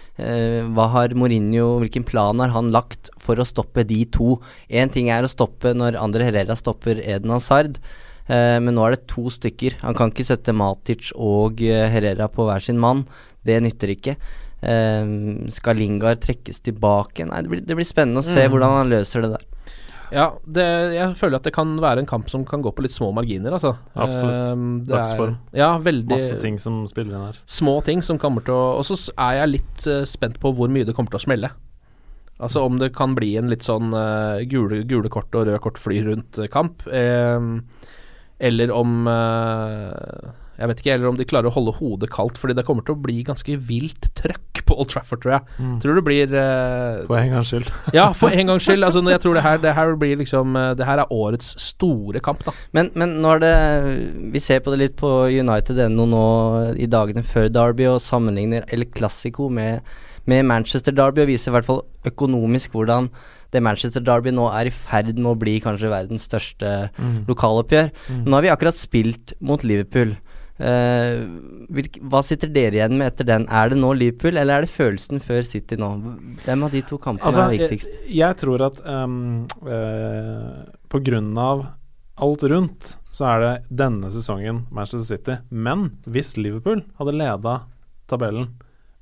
hva 0.76 0.86
har 0.94 1.14
Mourinho 1.18 1.80
Hvilken 1.82 2.04
plan 2.08 2.40
har 2.44 2.50
han 2.56 2.72
lagt 2.76 3.10
for 3.22 3.40
å 3.40 3.46
stoppe 3.48 3.86
de 3.88 4.04
to? 4.06 4.38
Én 4.70 4.92
ting 4.92 5.10
er 5.14 5.24
å 5.24 5.32
stoppe 5.32 5.74
når 5.78 5.98
Andre 6.02 6.28
Herrera 6.30 6.56
stopper 6.60 7.00
Eden 7.02 7.32
Hazard. 7.32 7.80
eh, 8.30 8.60
men 8.60 8.76
nå 8.76 8.86
er 8.86 8.96
det 8.96 9.08
to 9.08 9.30
stykker. 9.34 9.80
Han 9.82 9.96
kan 9.98 10.12
ikke 10.12 10.28
sette 10.28 10.54
Matic 10.54 11.12
og 11.16 11.62
eh, 11.66 11.88
Herrera 11.90 12.28
på 12.30 12.46
hver 12.46 12.62
sin 12.62 12.78
mann. 12.78 13.06
Det 13.46 13.62
nytter 13.64 13.96
ikke. 13.96 14.18
Eh, 14.62 15.06
skal 15.56 15.80
Lingard 15.80 16.20
trekkes 16.22 16.60
tilbake? 16.62 17.26
Nei, 17.26 17.42
det 17.42 17.50
blir, 17.50 17.62
det 17.66 17.76
blir 17.80 17.88
spennende 17.88 18.20
å 18.22 18.28
se 18.28 18.44
Mm. 18.46 18.52
hvordan 18.52 18.76
han 18.78 18.90
løser 18.92 19.22
det 19.24 19.32
der. 19.38 19.46
Ja, 20.12 20.26
det, 20.46 20.66
jeg 20.96 21.14
føler 21.20 21.38
at 21.38 21.46
det 21.46 21.54
kan 21.54 21.76
være 21.82 22.02
en 22.02 22.10
kamp 22.10 22.30
som 22.32 22.44
kan 22.48 22.64
gå 22.66 22.72
på 22.74 22.82
litt 22.82 22.94
små 22.96 23.12
marginer, 23.14 23.54
altså. 23.54 23.76
Absolutt. 23.94 24.34
Eh, 24.34 24.52
er- 24.52 24.86
Dagsform. 24.90 25.36
Ja, 25.54 25.72
veldig 25.86 26.10
Masse 26.10 26.40
ting 26.42 26.58
som 26.58 26.82
spiller 26.90 27.14
inn 27.16 27.26
her. 27.28 27.38
små 27.46 27.76
ting 27.86 28.02
som 28.02 28.18
kommer 28.18 28.42
til 28.46 28.54
å 28.58 28.78
Og 28.80 28.86
så 28.86 28.98
er 29.18 29.40
jeg 29.42 29.54
litt 29.60 29.88
eh, 29.88 30.06
spent 30.10 30.40
på 30.42 30.54
hvor 30.56 30.70
mye 30.72 30.86
det 30.88 30.96
kommer 30.98 31.14
til 31.14 31.20
å 31.22 31.26
smelle. 31.28 31.52
Altså 32.40 32.64
om 32.66 32.78
det 32.80 32.94
kan 32.96 33.14
bli 33.16 33.34
en 33.38 33.50
litt 33.52 33.66
sånn 33.68 33.92
uh, 33.94 34.40
gule, 34.48 34.86
gule 34.88 35.10
kort 35.12 35.34
og 35.36 35.46
røde 35.46 35.60
kort 35.60 35.78
fly 35.78 35.98
rundt-kamp. 36.06 36.86
eller 38.40 38.72
om 38.72 39.08
eh, 39.12 40.30
Jeg 40.60 40.68
vet 40.68 40.80
ikke, 40.82 40.92
heller 40.92 41.08
om 41.14 41.18
de 41.20 41.26
klarer 41.28 41.48
å 41.48 41.54
holde 41.56 41.72
hodet 41.80 42.10
kaldt, 42.12 42.38
fordi 42.38 42.54
det 42.58 42.66
kommer 42.68 42.84
til 42.84 42.98
å 42.98 43.00
bli 43.00 43.22
ganske 43.24 43.56
vilt 43.70 44.10
trøkk 44.20 44.60
på 44.68 44.76
Old 44.76 44.90
Trafford, 44.92 45.22
tror 45.24 45.34
jeg. 45.38 45.46
Mm. 45.64 45.78
Tror 45.82 45.96
det 45.98 46.04
blir 46.06 46.34
uh, 46.36 47.06
For 47.08 47.18
en 47.18 47.32
gangs 47.34 47.50
skyld. 47.54 47.70
Ja, 47.96 48.10
for 48.14 48.30
en 48.36 48.52
gangs 48.52 48.68
skyld. 48.68 48.84
Altså, 48.86 49.02
jeg 49.10 49.24
tror 49.24 49.40
det 49.40 49.46
her, 49.46 49.58
det 49.64 49.74
her 49.78 49.96
blir 50.02 50.20
liksom 50.20 50.56
eh, 50.60 50.74
Det 50.78 50.86
her 50.86 51.02
er 51.06 51.14
årets 51.16 51.54
store 51.64 52.20
kamp, 52.26 52.44
da. 52.46 52.54
Men, 52.76 52.92
men 53.00 53.16
nå 53.24 53.32
er 53.38 53.42
det 53.46 53.54
Vi 54.36 54.42
ser 54.44 54.60
på 54.66 54.76
det 54.76 54.82
litt 54.84 55.00
på 55.00 55.10
United.no 55.32 56.06
nå 56.12 56.24
i 56.78 56.86
dagene 56.92 57.24
før 57.26 57.50
Derby 57.50 57.88
og 57.90 58.02
sammenligner 58.04 58.68
El 58.74 58.86
Clásico 58.94 59.48
med, 59.50 59.82
med 60.30 60.46
Manchester 60.46 60.94
Derby 60.96 61.24
og 61.24 61.32
viser 61.32 61.50
i 61.52 61.56
hvert 61.58 61.68
fall 61.68 61.82
økonomisk 62.10 62.76
hvordan 62.76 63.10
det 63.50 63.64
Manchester 63.66 64.04
Derby 64.06 64.30
nå 64.36 64.46
er 64.54 64.70
i 64.70 64.74
ferd 64.76 65.16
med 65.18 65.32
å 65.32 65.38
bli 65.40 65.56
kanskje 65.64 65.90
verdens 65.90 66.28
største 66.30 66.76
Mm. 67.00 67.24
lokaloppgjør. 67.30 67.88
Mm. 68.12 68.24
Nå 68.28 68.38
har 68.38 68.44
vi 68.46 68.52
akkurat 68.54 68.78
spilt 68.78 69.34
mot 69.42 69.64
Liverpool. 69.66 70.12
Eh, 70.60 71.22
hvilk, 71.72 72.02
hva 72.12 72.20
sitter 72.26 72.52
dere 72.52 72.76
igjen 72.82 72.98
med 73.00 73.14
etter 73.14 73.28
den? 73.30 73.48
Er 73.48 73.72
det 73.72 73.80
nå 73.80 73.94
Liverpool, 73.96 74.36
eller 74.36 74.60
er 74.60 74.68
det 74.68 74.74
følelsen 74.74 75.24
før 75.24 75.46
City 75.48 75.78
nå? 75.80 75.90
Hvem 76.44 76.66
av 76.68 76.76
de 76.76 76.84
to 76.90 77.00
kampene 77.02 77.32
Altså, 77.32 77.46
er 77.48 77.56
viktigst? 77.56 77.94
Jeg, 78.04 78.18
jeg 78.20 78.40
tror 78.44 78.66
at 78.68 78.82
um, 78.84 79.46
uh, 79.64 80.66
på 80.92 81.02
grunn 81.06 81.32
av 81.40 81.64
alt 82.20 82.44
rundt, 82.52 82.96
så 83.16 83.30
er 83.32 83.44
det 83.46 83.54
denne 83.82 84.12
sesongen 84.12 84.66
Manchester 84.76 85.08
City. 85.16 85.38
Men 85.50 85.94
hvis 86.04 86.36
Liverpool 86.38 86.84
hadde 87.00 87.16
leda 87.16 87.62
tabellen 88.12 88.52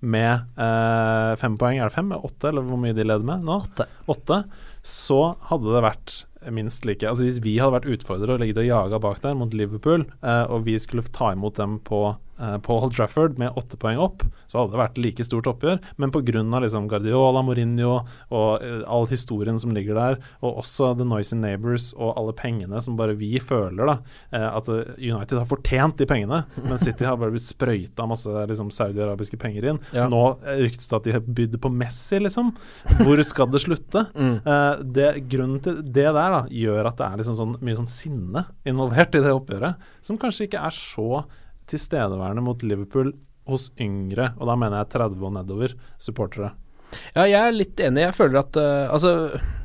med 0.05 0.59
eh, 0.61 1.31
fem 1.41 1.55
poeng, 1.57 1.79
er 1.79 1.89
det 1.89 1.95
fem? 1.95 2.11
Åtte, 2.13 2.51
eller 2.51 2.65
hvor 2.67 2.77
mye 2.77 2.93
de 2.93 3.05
leder 3.07 3.25
med 3.25 3.45
nå? 3.47 3.57
Åtte. 3.65 3.87
Åtte. 4.13 4.43
Så 4.85 5.21
hadde 5.49 5.73
det 5.73 5.81
vært 5.87 6.17
minst 6.51 6.85
like. 6.85 7.05
Altså 7.07 7.25
Hvis 7.25 7.41
vi 7.43 7.57
hadde 7.61 7.75
vært 7.79 7.89
utfordrere 7.97 8.37
og 8.37 8.43
ligget 8.43 8.61
og 8.63 8.69
jaga 8.69 9.01
bak 9.03 9.21
der 9.23 9.37
mot 9.37 9.53
Liverpool, 9.53 10.05
eh, 10.21 10.45
og 10.45 10.65
vi 10.67 10.77
skulle 10.81 11.05
ta 11.13 11.33
imot 11.35 11.57
dem 11.59 11.79
på, 11.85 12.17
på 12.37 12.75
Old 12.77 12.93
Trafford 12.93 13.37
med 13.41 13.55
åtte 13.57 13.79
poeng 13.81 13.97
opp, 14.01 14.23
så 14.45 14.61
hadde 14.61 14.75
det 14.75 14.81
vært 14.81 14.99
like 15.01 15.25
stort 15.25 15.49
oppgjør. 15.49 15.79
Men 15.97 16.13
pga. 16.13 16.27
Liksom 16.27 16.87
Guardiola, 16.89 17.41
Mourinho 17.45 18.01
og 18.33 18.63
eh, 18.63 18.81
all 18.89 19.07
historien 19.09 19.57
som 19.59 19.73
ligger 19.75 19.97
der, 19.97 20.17
og 20.43 20.61
også 20.63 20.93
The 20.97 21.05
Noisy 21.07 21.37
Neighbors 21.39 21.89
og 21.95 22.15
alle 22.19 22.33
pengene 22.37 22.81
som 22.83 22.97
bare 22.99 23.15
vi 23.17 23.37
føler 23.43 23.89
da 23.89 23.95
eh, 24.35 24.47
at 24.47 24.69
eh, 24.71 24.93
United 24.99 25.37
har 25.39 25.49
fortjent 25.49 25.99
de 26.01 26.07
pengene, 26.09 26.43
men 26.63 26.81
City 26.81 27.07
har 27.07 27.17
bare 27.19 27.33
blitt 27.33 27.47
sprøyta 27.47 28.07
masse 28.09 28.45
liksom, 28.51 28.71
saudiarabiske 28.73 29.39
penger 29.41 29.71
inn. 29.71 29.81
Ja. 29.95 30.07
Nå 30.11 30.23
eh, 30.43 30.63
ryktes 30.65 30.89
det 30.89 30.99
at 30.99 31.07
de 31.07 31.15
har 31.17 31.25
bydd 31.39 31.57
på 31.63 31.71
Messi, 31.73 32.19
liksom. 32.23 32.53
Hvor 33.01 33.23
skal 33.27 33.51
det 33.53 33.63
slutte? 33.65 34.05
Mm. 34.17 34.39
Eh, 34.49 34.79
det, 34.95 35.07
grunnen 35.29 35.59
til 35.63 35.77
det 35.83 36.07
der 36.07 36.31
da, 36.33 36.39
gjør 36.49 36.87
at 36.89 36.97
det 36.97 37.05
er 37.05 37.19
liksom 37.19 37.35
sånn, 37.37 37.51
mye 37.63 37.77
sånn 37.77 37.89
sinne 37.89 38.41
involvert 38.67 39.13
i 39.15 39.21
det 39.21 39.33
oppgjøret, 39.35 39.83
som 40.05 40.17
kanskje 40.19 40.47
ikke 40.47 40.63
er 40.65 40.73
så 40.73 41.21
tilstedeværende 41.71 42.43
mot 42.45 42.63
Liverpool 42.65 43.11
hos 43.47 43.69
yngre, 43.79 44.33
og 44.37 44.49
da 44.49 44.55
mener 44.59 44.81
jeg 44.81 44.93
30 44.97 45.27
og 45.27 45.35
nedover, 45.37 45.75
supportere. 46.01 46.53
Ja, 47.15 47.25
jeg 47.27 47.39
er 47.39 47.55
litt 47.55 47.81
enig. 47.83 48.05
Jeg 48.05 48.15
føler 48.15 48.39
at 48.39 48.57
uh, 48.59 48.93
Altså, 48.93 49.11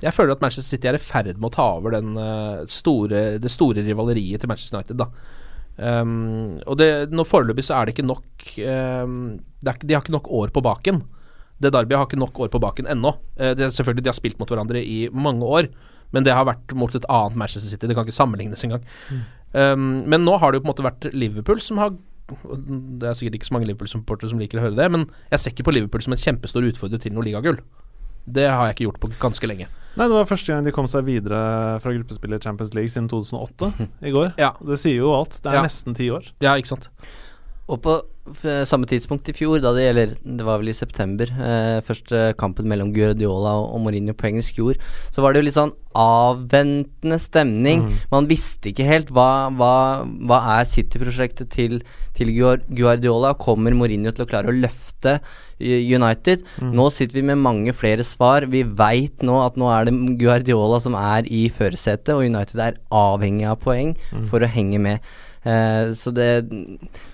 jeg 0.03 0.14
føler 0.14 0.34
at 0.34 0.42
Manchester 0.42 0.74
City 0.74 0.90
er 0.90 0.98
i 0.98 1.03
ferd 1.03 1.30
med 1.36 1.53
å 1.53 1.55
ta 1.55 1.68
over 1.76 1.94
den 1.94 2.16
uh, 2.18 2.64
store, 2.70 3.22
det 3.42 3.53
store 3.53 3.84
rivaleriet 3.86 4.42
til 4.42 4.50
Manchester 4.50 4.80
United. 4.80 5.05
Um, 5.78 6.59
og 6.68 6.76
det, 6.76 6.88
nå 7.14 7.24
foreløpig 7.24 7.64
så 7.64 7.78
er 7.78 7.88
det 7.88 7.94
ikke 7.94 8.05
nok 8.05 8.26
um, 8.61 9.14
det 9.64 9.70
er, 9.70 9.78
De 9.80 9.94
har 9.96 10.03
ikke 10.05 10.14
nok 10.14 10.28
år 10.28 10.53
på 10.55 10.64
baken. 10.64 11.00
Det 11.62 11.70
Derby 11.72 11.96
har 11.96 12.05
ikke 12.09 12.20
nok 12.20 12.42
år 12.42 12.50
på 12.53 12.61
baken 12.62 12.90
ennå. 12.90 13.14
Uh, 13.38 13.53
det 13.57 13.70
selvfølgelig 13.72 14.07
De 14.07 14.12
har 14.12 14.18
spilt 14.18 14.42
mot 14.42 14.50
hverandre 14.50 14.82
i 14.82 15.07
mange 15.14 15.46
år, 15.46 15.70
men 16.12 16.26
det 16.26 16.34
har 16.36 16.48
vært 16.48 16.74
mot 16.76 16.92
et 16.94 17.07
annet 17.09 17.38
Manchester 17.38 17.70
City. 17.70 17.86
Det 17.86 17.96
kan 17.96 18.09
ikke 18.09 18.18
sammenlignes 18.18 18.66
engang. 18.66 18.84
Um, 19.53 20.00
men 20.09 20.24
nå 20.24 20.38
har 20.40 20.53
det 20.53 20.61
jo 20.61 20.64
på 20.64 20.70
en 20.70 20.72
måte 20.72 20.86
vært 20.86 21.07
Liverpool 21.12 21.61
som 21.61 21.76
har 21.82 21.90
Det 22.32 23.05
er 23.11 23.16
sikkert 23.18 23.34
ikke 23.36 23.48
så 23.50 23.53
mange 23.59 23.66
Liverpool-supportere 23.68 24.30
som 24.30 24.38
liker 24.40 24.57
å 24.61 24.62
høre 24.64 24.78
det, 24.78 24.86
men 24.94 25.03
jeg 25.32 25.40
ser 25.42 25.53
ikke 25.53 25.66
på 25.68 25.74
Liverpool 25.76 26.00
som 26.05 26.14
en 26.14 26.20
kjempestor 26.22 26.64
utfordrer 26.64 27.03
til 27.03 27.12
noe 27.12 27.26
ligagull. 27.26 27.59
Det 28.24 28.46
har 28.48 28.68
jeg 28.70 28.76
ikke 28.76 28.86
gjort 28.86 29.00
på 29.03 29.11
ganske 29.20 29.48
lenge. 29.50 29.66
Nei, 29.98 30.07
det 30.09 30.14
var 30.14 30.28
første 30.30 30.55
gang 30.55 30.64
de 30.64 30.72
kom 30.72 30.86
seg 30.88 31.05
videre 31.05 31.40
fra 31.82 31.92
gruppespillet 31.92 32.40
i 32.40 32.46
Champions 32.48 32.72
League 32.78 32.88
siden 32.94 33.11
2008, 33.12 33.72
i 34.09 34.12
går. 34.14 34.30
Ja. 34.40 34.53
Det 34.64 34.78
sier 34.80 35.03
jo 35.03 35.11
alt. 35.18 35.36
Det 35.42 35.50
er 35.53 35.59
Ja. 35.59 35.64
nesten 35.66 35.98
ti 35.98 36.07
år. 36.14 36.30
Ja, 36.40 36.55
ikke 36.57 36.72
sant. 36.72 36.88
Og 37.71 37.79
på 37.83 37.93
samme 38.67 38.87
tidspunkt 38.87 39.27
i 39.31 39.35
fjor, 39.35 39.59
da 39.63 39.73
det 39.75 39.83
gjelder 39.83 40.11
Det 40.39 40.45
var 40.47 40.59
vel 40.61 40.69
i 40.71 40.75
september, 40.77 41.27
eh, 41.27 41.81
første 41.83 42.35
kampen 42.39 42.69
mellom 42.71 42.93
Guardiola 42.95 43.57
og, 43.59 43.75
og 43.75 43.81
Mourinho 43.83 44.15
på 44.15 44.29
engelsk 44.29 44.59
jord, 44.59 44.77
så 45.11 45.23
var 45.23 45.33
det 45.35 45.43
jo 45.43 45.47
litt 45.49 45.57
sånn 45.57 45.73
avventende 45.99 47.19
stemning. 47.21 47.83
Mm. 47.87 47.97
Man 48.13 48.29
visste 48.31 48.71
ikke 48.71 48.87
helt 48.87 49.11
hva, 49.15 49.49
hva, 49.59 49.73
hva 50.27 50.39
er 50.59 50.69
City-prosjektet 50.71 51.51
til, 51.55 51.81
til 52.17 52.31
Guardiola. 52.37 53.35
Kommer 53.43 53.75
Mourinho 53.77 54.13
til 54.15 54.25
å 54.27 54.31
klare 54.31 54.53
å 54.53 54.57
løfte 54.57 55.17
eh, 55.59 55.83
United? 55.83 56.45
Mm. 56.63 56.73
Nå 56.79 56.89
sitter 56.95 57.19
vi 57.21 57.27
med 57.33 57.43
mange 57.43 57.75
flere 57.77 58.07
svar. 58.07 58.47
Vi 58.53 58.63
veit 58.63 59.23
nå 59.27 59.41
at 59.47 59.59
nå 59.61 59.71
er 59.75 59.91
det 59.91 59.97
Guardiola 60.23 60.79
som 60.85 60.97
er 60.99 61.27
i 61.31 61.49
førersetet, 61.53 62.15
og 62.17 62.27
United 62.27 62.63
er 62.71 62.81
avhengig 62.91 63.51
av 63.51 63.61
poeng 63.63 63.97
Mm. 64.13 64.25
for 64.29 64.45
å 64.45 64.49
henge 64.51 64.79
med. 64.83 65.01
Eh, 65.45 65.90
så 65.99 66.12
det 66.14 66.28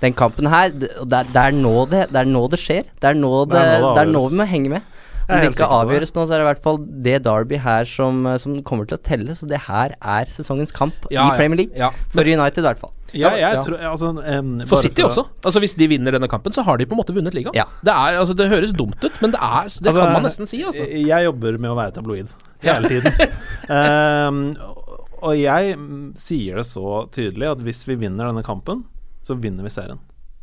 Den 0.03 0.13
kampen 0.13 0.47
her 0.53 0.69
det, 0.69 0.91
det, 1.09 1.23
er- 1.33 1.55
nå 1.57 1.87
det, 1.89 2.07
det 2.13 2.21
er 2.23 2.29
nå 2.29 2.45
det 2.53 2.61
skjer. 2.61 2.85
Det 3.01 3.09
er 3.15 3.17
nå 3.17 3.33
det, 3.49 3.57
Det 3.57 3.65
er 3.65 3.81
nå 3.81 3.93
det 3.95 3.95
det 3.97 4.07
er 4.09 4.13
nå 4.13 4.25
vi 4.29 4.37
må 4.43 4.47
henge 4.51 4.69
med. 4.77 4.95
Om 5.29 5.43
det 5.43 5.49
ikke 5.53 5.67
avgjøres 5.77 6.15
nå, 6.17 6.23
så 6.25 6.33
er 6.33 6.39
det 6.41 6.45
i 6.47 6.49
hvert 6.49 6.63
fall 6.65 6.79
det 7.05 7.17
Derby 7.27 7.59
her 7.61 7.85
som, 7.85 8.23
som 8.41 8.55
kommer 8.65 8.87
til 8.89 8.97
å 8.97 9.03
telle. 9.05 9.35
Så 9.37 9.45
det 9.49 9.59
her 9.67 9.93
er 10.01 10.25
sesongens 10.33 10.73
kamp 10.73 10.95
Ja, 11.13 11.27
i 11.29 11.37
Premier 11.37 11.59
League. 11.61 11.77
ja. 11.77 11.91
For 12.15 12.25
United, 12.25 12.63
i 12.63 12.65
hvert 12.65 12.81
fall. 12.81 12.95
Ja, 13.13 13.35
jeg 13.37 13.55
Ja. 13.59 13.61
tror 13.65 13.77
altså, 13.91 14.09
um, 14.25 14.55
For 14.69 14.81
City 14.81 15.03
for... 15.03 15.09
også. 15.11 15.27
Altså 15.45 15.61
Hvis 15.61 15.75
de 15.77 15.87
vinner 15.89 16.13
denne 16.17 16.29
kampen, 16.33 16.53
så 16.57 16.65
har 16.65 16.77
de 16.81 16.87
på 16.89 16.97
en 16.97 17.01
måte 17.03 17.13
vunnet 17.17 17.37
ligaen. 17.37 17.53
Ja. 17.57 17.65
Det, 17.85 17.93
er, 17.93 18.17
altså, 18.23 18.35
det 18.37 18.49
høres 18.49 18.73
dumt 18.73 19.05
ut, 19.05 19.21
men 19.21 19.33
det, 19.37 19.41
er, 19.41 19.69
det 19.69 19.87
Altså, 19.93 20.01
kan 20.01 20.13
man 20.17 20.25
nesten 20.31 20.49
si. 20.49 20.63
Altså. 20.65 20.89
Jeg 20.89 21.25
jobber 21.29 21.59
med 21.61 21.71
å 21.73 21.77
være 21.77 21.93
tabloid 22.01 22.29
hele 22.65 22.89
tiden. 22.89 23.13
Ehm, 23.69 24.43
og 25.23 25.35
jeg 25.39 25.77
mm, 25.79 26.13
sier 26.19 26.61
det 26.61 26.67
så 26.69 27.05
tydelig 27.15 27.53
at 27.53 27.65
hvis 27.67 27.85
vi 27.89 27.99
vinner 28.01 28.31
denne 28.31 28.45
kampen, 28.47 28.85
så 29.25 29.37
vinner 29.39 29.67
vi 29.67 29.73
serien. 29.73 30.01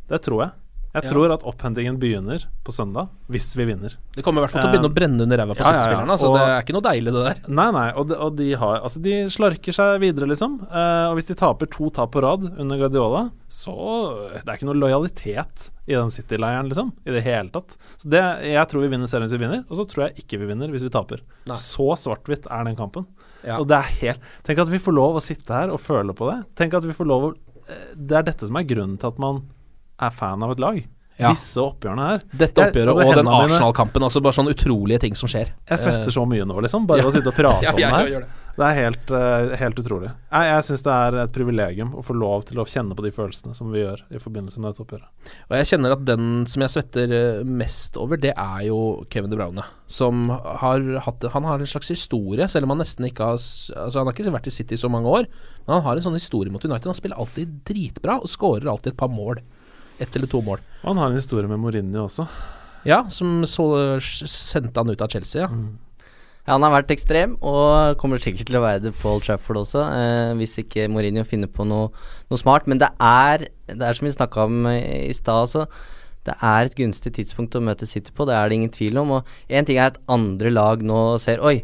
Det 0.08 0.22
tror 0.22 0.44
jeg. 0.46 0.54
Jeg 0.96 1.04
Ja. 1.04 1.10
tror 1.12 1.32
at 1.34 1.42
opphentingen 1.44 1.98
begynner 2.00 2.40
på 2.64 2.72
søndag, 2.72 3.10
hvis 3.28 3.54
vi 3.54 3.66
vinner. 3.68 3.96
Det 4.14 4.24
kommer 4.24 4.40
i 4.40 4.46
hvert 4.46 4.52
fall 4.54 4.62
til 4.62 4.70
å 4.70 4.72
begynne 4.72 4.88
å 4.88 4.94
brenne 4.96 5.20
under 5.26 5.36
ræva 5.36 5.52
på 5.54 5.60
Ja, 5.60 5.90
ja. 5.92 5.98
Altså, 6.06 6.30
det 6.32 6.40
er 6.40 6.62
ikke 6.62 6.72
noe 6.72 6.86
deilig, 6.86 7.12
det 7.12 7.24
der. 7.26 7.52
Nei, 7.52 7.66
nei, 7.70 7.90
og 7.92 8.08
de, 8.08 8.16
og 8.16 8.36
de 8.38 8.54
har 8.54 8.80
Altså, 8.80 9.02
de 9.04 9.12
slarker 9.28 9.76
seg 9.76 10.00
videre, 10.00 10.24
liksom. 10.30 10.56
Uh, 10.72 11.10
og 11.10 11.18
hvis 11.18 11.28
de 11.28 11.34
taper 11.36 11.68
to 11.68 11.90
tap 11.90 12.12
på 12.12 12.22
rad 12.24 12.48
under 12.58 12.78
Guardiola, 12.80 13.30
så 13.46 13.76
Det 14.40 14.48
er 14.48 14.56
ikke 14.56 14.70
noe 14.70 14.80
lojalitet 14.80 15.68
i 15.86 15.92
den 15.92 16.08
City-leiren, 16.10 16.70
liksom. 16.72 16.94
I 17.04 17.12
det 17.12 17.22
hele 17.28 17.50
tatt. 17.52 17.76
Så 18.00 18.08
det 18.08 18.22
Jeg 18.48 18.66
tror 18.66 18.80
vi 18.80 18.88
vinner 18.88 19.06
serien 19.06 19.28
hvis 19.28 19.36
vi 19.36 19.44
vinner, 19.44 19.66
og 19.68 19.76
så 19.76 19.84
tror 19.84 20.08
jeg 20.08 20.24
ikke 20.24 20.40
vi 20.40 20.46
vinner 20.48 20.72
hvis 20.72 20.82
vi 20.82 20.88
taper. 20.96 21.20
Nei. 21.46 21.60
Så 21.60 21.92
svart-hvitt 21.92 22.48
er 22.48 22.64
den 22.64 22.74
kampen. 22.74 23.04
Ja. 23.44 23.58
Og 23.60 23.68
det 23.70 23.76
er 23.78 23.92
helt 24.00 24.28
Tenk 24.46 24.62
at 24.62 24.70
vi 24.72 24.80
får 24.82 24.96
lov 24.96 25.18
å 25.18 25.22
sitte 25.24 25.54
her 25.54 25.72
og 25.74 25.82
føle 25.82 26.14
på 26.16 26.30
det. 26.30 26.38
Tenk 26.58 26.74
at 26.78 26.86
vi 26.86 26.96
får 26.96 27.08
lov 27.10 27.28
å 27.28 27.32
eh, 27.66 27.92
Det 27.94 28.18
er 28.18 28.26
dette 28.30 28.48
som 28.48 28.58
er 28.58 28.68
grunnen 28.68 28.96
til 29.00 29.12
at 29.12 29.20
man 29.22 29.44
er 30.02 30.12
fan 30.12 30.44
av 30.44 30.54
et 30.54 30.62
lag. 30.62 30.80
Ja. 31.16 31.30
Disse 31.32 31.62
oppgjørene 31.62 32.06
her. 32.10 32.24
Dette 32.32 32.60
Jeg- 32.60 32.72
oppgjøret 32.74 32.92
altså, 32.92 33.06
og 33.08 33.16
den 33.16 33.30
Arsenal-kampen. 33.32 34.02
Altså 34.04 34.20
Bare 34.20 34.36
sånne 34.36 34.52
utrolige 34.52 35.00
ting 35.00 35.14
som 35.16 35.30
skjer. 35.32 35.54
Jeg 35.70 35.78
svetter 35.80 36.12
så 36.12 36.26
mye 36.28 36.44
nå, 36.44 36.58
liksom. 36.60 36.84
Bare 36.86 37.00
ja. 37.00 37.06
å 37.08 37.14
sitte 37.14 37.32
og 37.32 37.38
prate 37.40 37.64
ja, 37.64 37.72
om 37.72 37.80
det 37.80 37.94
her. 37.94 38.26
det. 38.26 38.42
Det 38.56 38.64
er 38.64 38.76
helt, 38.78 39.10
uh, 39.12 39.54
helt 39.60 39.80
utrolig. 39.82 40.08
Jeg, 40.32 40.44
jeg 40.48 40.64
syns 40.64 40.82
det 40.86 40.92
er 40.92 41.16
et 41.26 41.32
privilegium 41.34 41.90
å 41.92 42.04
få 42.04 42.14
lov 42.16 42.46
til 42.48 42.60
å 42.62 42.64
kjenne 42.64 42.96
på 42.96 43.04
de 43.04 43.10
følelsene 43.12 43.52
som 43.56 43.68
vi 43.72 43.82
gjør 43.82 44.00
i 44.16 44.20
forbindelse 44.20 44.62
med 44.62 44.70
dette 44.72 44.80
oppgjøret. 44.84 45.32
Og 45.50 45.56
jeg 45.58 45.68
kjenner 45.72 45.92
at 45.92 46.04
den 46.08 46.46
som 46.48 46.64
jeg 46.64 46.72
svetter 46.72 47.12
eh, 47.12 47.42
mest 47.44 47.98
over, 48.00 48.16
det 48.20 48.32
er 48.32 48.62
jo 48.68 48.78
Kevin 49.12 49.32
De 49.32 49.36
Bruyne. 49.36 49.66
Som 49.92 50.30
har 50.32 50.80
hatt 51.04 51.26
Han 51.34 51.44
har 51.44 51.60
en 51.60 51.68
slags 51.68 51.92
historie, 51.92 52.48
selv 52.48 52.64
om 52.64 52.72
han 52.74 52.80
nesten 52.80 53.04
ikke 53.06 53.28
har 53.28 53.36
Altså 53.36 54.00
Han 54.00 54.08
har 54.08 54.16
ikke 54.16 54.32
vært 54.34 54.48
i 54.48 54.54
City 54.56 54.74
i 54.74 54.80
så 54.80 54.88
mange 54.90 55.12
år, 55.12 55.28
men 55.66 55.76
han 55.76 55.84
har 55.84 56.00
en 56.00 56.08
sånn 56.08 56.16
historie 56.16 56.52
mot 56.52 56.64
United. 56.64 56.88
Han 56.88 56.96
spiller 56.96 57.20
alltid 57.20 57.60
dritbra 57.68 58.16
og 58.22 58.32
skårer 58.32 58.72
alltid 58.72 58.94
et 58.94 58.98
par 59.04 59.12
mål. 59.12 59.44
Ett 59.98 60.16
eller 60.16 60.28
to 60.30 60.42
mål. 60.44 60.60
Og 60.82 60.92
han 60.92 61.00
har 61.00 61.10
en 61.10 61.18
historie 61.18 61.48
med 61.48 61.60
Mourinho 61.62 62.04
også. 62.04 62.26
Ja, 62.86 63.02
som 63.10 63.40
så 63.48 63.66
sendte 64.00 64.78
han 64.78 64.92
ut 64.92 65.02
av 65.02 65.10
Chelsea, 65.10 65.46
ja. 65.46 65.50
Ja, 66.46 66.54
han 66.54 66.62
har 66.62 66.76
vært 66.76 66.92
ekstrem, 66.94 67.32
og 67.42 67.96
kommer 67.98 68.20
sikkert 68.22 68.46
til 68.46 68.60
å 68.60 68.62
være 68.62 68.84
det 68.84 68.92
på 68.94 69.10
Old 69.10 69.24
Trafford 69.26 69.58
også, 69.64 69.82
eh, 69.96 70.34
hvis 70.38 70.54
ikke 70.62 70.84
Mourinho 70.94 71.24
finner 71.26 71.50
på 71.50 71.66
noe, 71.66 71.88
noe 72.30 72.38
smart. 72.38 72.68
Men 72.70 72.78
det 72.78 72.92
er, 73.02 73.48
det 73.66 73.82
er 73.82 73.98
som 73.98 74.06
vi 74.06 74.12
snakka 74.14 74.44
om 74.46 74.68
eh, 74.70 75.08
i 75.08 75.16
stad 75.16 75.48
også, 75.48 75.64
det 76.26 76.36
er 76.42 76.68
et 76.68 76.76
gunstig 76.78 77.12
tidspunkt 77.18 77.56
å 77.58 77.64
møte 77.66 77.88
City 77.90 78.14
på, 78.14 78.26
det 78.28 78.36
er 78.36 78.46
det 78.46 78.60
ingen 78.60 78.70
tvil 78.74 79.02
om. 79.02 79.16
Og 79.18 79.50
én 79.50 79.66
ting 79.66 79.80
er 79.80 79.90
at 79.90 79.98
andre 80.10 80.52
lag 80.54 80.86
nå 80.86 81.00
ser 81.22 81.42
Oi, 81.42 81.56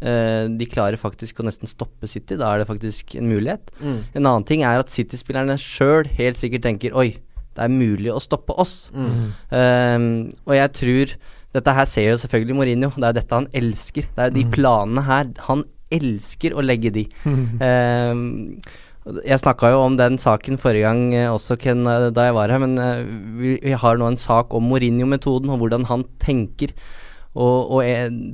eh, 0.00 0.48
de 0.48 0.70
klarer 0.70 1.00
faktisk 1.00 1.40
å 1.40 1.46
nesten 1.48 1.68
stoppe 1.68 2.08
City, 2.08 2.40
da 2.40 2.54
er 2.54 2.62
det 2.62 2.70
faktisk 2.72 3.12
en 3.20 3.28
mulighet. 3.28 3.68
Mm. 3.82 3.98
En 4.16 4.24
annen 4.24 4.48
ting 4.48 4.64
er 4.64 4.80
at 4.80 4.92
City-spillerne 4.92 5.58
sjøl 5.60 6.08
helt 6.16 6.40
sikkert 6.40 6.64
tenker 6.70 6.96
Oi, 6.96 7.10
det 7.56 7.64
er 7.64 7.72
mulig 7.72 8.12
å 8.12 8.22
stoppe 8.22 8.56
oss. 8.60 8.90
Um, 8.94 10.06
og 10.48 10.54
jeg 10.56 10.74
tror 10.78 11.16
Dette 11.52 11.72
her 11.76 11.84
ser 11.84 12.06
jo 12.06 12.20
selvfølgelig 12.22 12.54
Mourinho. 12.56 12.88
Det 12.96 13.10
er 13.10 13.16
dette 13.18 13.36
han 13.36 13.46
elsker. 13.52 14.06
Det 14.16 14.22
er 14.24 14.30
de 14.32 14.46
planene 14.54 15.02
her. 15.04 15.26
Han 15.50 15.66
elsker 15.92 16.56
å 16.56 16.64
legge 16.64 16.88
de. 16.94 17.02
um, 17.28 18.56
jeg 19.26 19.40
snakka 19.42 19.72
jo 19.72 19.82
om 19.82 19.96
den 19.98 20.18
saken 20.22 20.58
forrige 20.62 20.86
gang 20.86 21.14
eh, 21.16 21.30
også, 21.30 21.56
Ken, 21.60 21.82
eh, 21.90 22.08
da 22.14 22.28
jeg 22.28 22.36
var 22.36 22.52
her. 22.54 22.62
Men 22.62 22.78
eh, 22.78 23.04
vi, 23.40 23.54
vi 23.62 23.74
har 23.78 23.98
nå 23.98 24.12
en 24.12 24.20
sak 24.20 24.54
om 24.54 24.68
Mourinho-metoden 24.70 25.50
og 25.52 25.62
hvordan 25.62 25.88
han 25.90 26.06
tenker. 26.22 26.74
Og, 27.32 27.72
og 27.72 27.80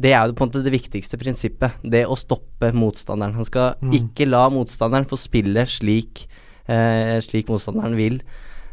det 0.03 0.11
er 0.11 0.27
jo 0.27 0.35
på 0.35 0.45
en 0.45 0.51
måte 0.51 0.65
det 0.67 0.75
viktigste 0.75 1.21
prinsippet. 1.21 1.79
Det 1.87 2.05
å 2.07 2.19
stoppe 2.19 2.73
motstanderen. 2.75 3.37
Han 3.39 3.49
skal 3.49 3.95
ikke 3.95 4.27
la 4.29 4.49
motstanderen 4.53 5.09
få 5.09 5.19
spille 5.21 5.65
slik, 5.71 6.27
eh, 6.67 7.17
slik 7.25 7.51
motstanderen 7.53 7.97
vil. 7.99 8.21